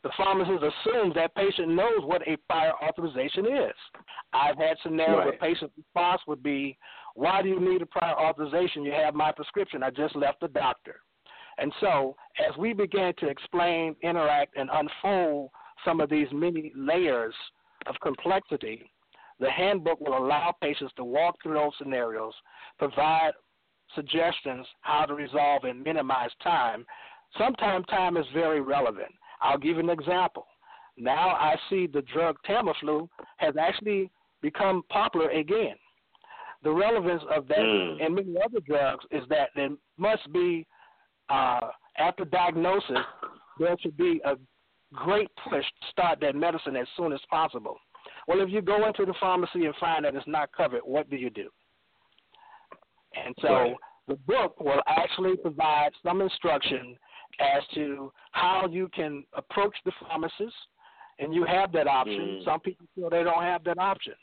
the 0.04 0.10
pharmacist 0.18 0.64
assumes 0.64 1.14
that 1.14 1.36
patient 1.36 1.70
knows 1.70 2.02
what 2.04 2.28
a 2.28 2.36
prior 2.50 2.74
authorization 2.84 3.46
is. 3.46 3.76
I've 4.34 4.58
had 4.58 4.78
scenarios 4.82 5.18
right. 5.18 5.26
where 5.28 5.38
patient 5.38 5.72
response 5.78 6.22
would 6.28 6.42
be, 6.42 6.78
Why 7.14 7.44
do 7.44 7.50
you 7.50 7.60
need 7.60 7.84
a 7.84 7.86
prior 7.86 8.16
authorization? 8.16 8.84
You 8.84 8.94
have 8.94 9.14
my 9.14 9.32
prescription. 9.32 9.84
I 9.84 9.92
just 9.92 10.16
left 10.16 10.40
the 10.42 10.48
doctor. 10.48 11.02
And 11.60 11.72
so, 11.80 12.16
as 12.40 12.58
we 12.58 12.74
begin 12.74 13.14
to 13.20 13.28
explain, 13.28 13.96
interact, 14.02 14.58
and 14.58 14.70
unfold 14.74 15.52
some 15.86 16.00
of 16.00 16.10
these 16.10 16.28
many 16.32 16.72
layers 16.76 17.36
of 17.86 17.96
complexity, 18.02 18.92
the 19.42 19.50
handbook 19.50 20.00
will 20.00 20.18
allow 20.18 20.56
patients 20.62 20.94
to 20.96 21.04
walk 21.04 21.36
through 21.42 21.56
those 21.56 21.72
scenarios, 21.78 22.34
provide 22.78 23.32
suggestions 23.96 24.66
how 24.82 25.06
to 25.06 25.16
resolve 25.16 25.64
and 25.66 25.84
minimize 25.84 26.30
time. 26.42 26.86
Sometimes 27.38 27.86
time 27.88 28.16
is 28.16 28.26
very 28.34 28.62
relevant. 28.62 29.12
I'll 29.42 29.58
give 29.58 29.78
you 29.78 29.80
an 29.80 29.90
example. 29.90 30.46
Now 30.96 31.30
I 31.30 31.56
see 31.70 31.88
the 31.88 32.04
drug 32.14 32.38
Tamiflu 32.48 33.10
has 33.38 33.56
actually 33.60 34.12
become 34.42 34.84
popular 34.90 35.30
again. 35.32 35.76
The 36.64 36.72
relevance 36.72 37.24
of 37.36 37.48
that 37.48 37.58
mm. 37.58 38.06
and 38.06 38.14
many 38.14 38.36
other 38.38 38.60
drugs 38.68 39.04
is 39.10 39.24
that 39.30 39.50
there 39.56 39.70
must 39.98 40.32
be 40.32 40.68
uh, 41.30 41.62
after 41.98 42.26
diagnosis, 42.26 42.98
there 43.58 43.76
should 43.82 43.98
be 43.98 44.22
a 44.24 44.36
great 44.94 45.30
push 45.50 45.66
to 45.66 45.88
start 45.90 46.20
that 46.22 46.36
medicine 46.36 46.76
as 46.76 46.88
soon 46.96 47.12
as 47.12 47.20
possible. 47.30 47.78
Well, 48.32 48.40
if 48.40 48.50
you 48.50 48.62
go 48.62 48.88
into 48.88 49.06
the 49.06 49.14
pharmacy 49.20 49.66
and 49.66 49.76
find 49.76 50.06
that 50.06 50.16
it's 50.16 50.26
not 50.26 50.54
covered, 50.56 50.80
what 50.86 51.10
do 51.10 51.18
you 51.18 51.30
do? 51.30 51.50
And 53.14 53.36
so 53.42 53.50
right. 53.50 53.76
the 54.08 54.16
book 54.16 54.58
will 54.58 54.82
actually 54.88 55.36
provide 55.36 55.90
some 56.02 56.22
instruction 56.22 56.96
as 57.42 57.62
to 57.74 58.10
how 58.32 58.70
you 58.72 58.88
can 58.96 59.26
approach 59.34 59.76
the 59.84 59.92
pharmacist, 60.00 60.56
and 61.20 61.34
you 61.34 61.44
have 61.44 61.74
that 61.74 61.88
option. 61.88 62.40
Mm. 62.40 62.46
Some 62.46 62.62
people 62.62 62.88
feel 62.96 63.10
they 63.10 63.24
don't 63.24 63.44
have 63.44 63.66
that 63.66 63.78
option. 63.78 64.14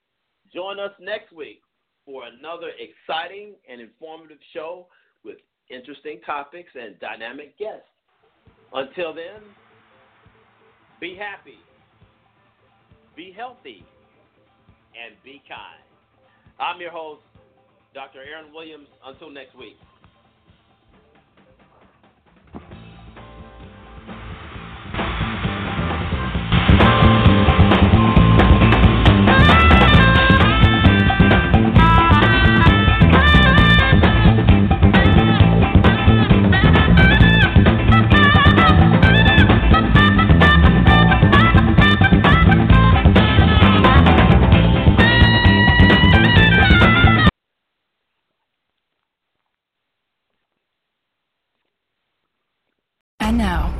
Join 0.53 0.79
us 0.79 0.91
next 0.99 1.31
week 1.31 1.61
for 2.05 2.23
another 2.25 2.71
exciting 2.79 3.53
and 3.69 3.79
informative 3.79 4.39
show 4.53 4.87
with 5.23 5.37
interesting 5.69 6.19
topics 6.25 6.71
and 6.75 6.99
dynamic 6.99 7.57
guests. 7.57 7.87
Until 8.73 9.13
then, 9.13 9.41
be 10.99 11.15
happy, 11.15 11.59
be 13.15 13.33
healthy, 13.35 13.85
and 14.93 15.15
be 15.23 15.41
kind. 15.47 15.83
I'm 16.59 16.81
your 16.81 16.91
host, 16.91 17.21
Dr. 17.93 18.19
Aaron 18.19 18.53
Williams. 18.53 18.87
Until 19.05 19.29
next 19.29 19.55
week. 19.57 19.77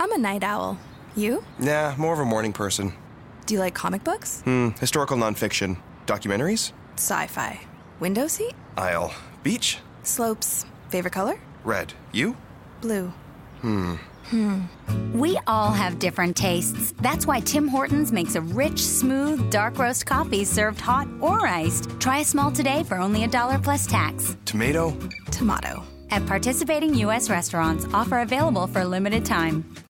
I'm 0.00 0.12
a 0.12 0.18
night 0.18 0.42
owl. 0.42 0.78
You? 1.14 1.44
Nah, 1.58 1.94
more 1.96 2.14
of 2.14 2.20
a 2.20 2.24
morning 2.24 2.54
person. 2.54 2.94
Do 3.44 3.52
you 3.52 3.60
like 3.60 3.74
comic 3.74 4.02
books? 4.02 4.40
Hmm, 4.46 4.70
historical 4.80 5.18
nonfiction. 5.18 5.76
Documentaries? 6.06 6.72
Sci 6.94 7.26
fi. 7.26 7.60
Window 8.00 8.26
seat? 8.26 8.54
Aisle. 8.78 9.12
Beach? 9.42 9.76
Slopes. 10.02 10.64
Favorite 10.88 11.12
color? 11.12 11.38
Red. 11.64 11.92
You? 12.12 12.34
Blue. 12.80 13.12
Hmm. 13.60 13.96
Hmm. 14.24 14.60
We 15.12 15.38
all 15.46 15.70
have 15.70 15.98
different 15.98 16.34
tastes. 16.34 16.92
That's 17.02 17.26
why 17.26 17.40
Tim 17.40 17.68
Hortons 17.68 18.10
makes 18.10 18.36
a 18.36 18.40
rich, 18.40 18.78
smooth, 18.82 19.50
dark 19.50 19.78
roast 19.78 20.06
coffee 20.06 20.44
served 20.44 20.80
hot 20.80 21.08
or 21.20 21.46
iced. 21.46 21.90
Try 22.00 22.20
a 22.20 22.24
small 22.24 22.50
today 22.50 22.84
for 22.84 22.96
only 22.96 23.24
a 23.24 23.28
dollar 23.28 23.58
plus 23.58 23.86
tax. 23.86 24.34
Tomato? 24.46 24.96
Tomato. 25.30 25.82
At 26.10 26.26
participating 26.26 26.94
U.S. 26.94 27.28
restaurants, 27.28 27.86
offer 27.92 28.20
available 28.20 28.66
for 28.66 28.80
a 28.80 28.84
limited 28.84 29.24
time. 29.26 29.64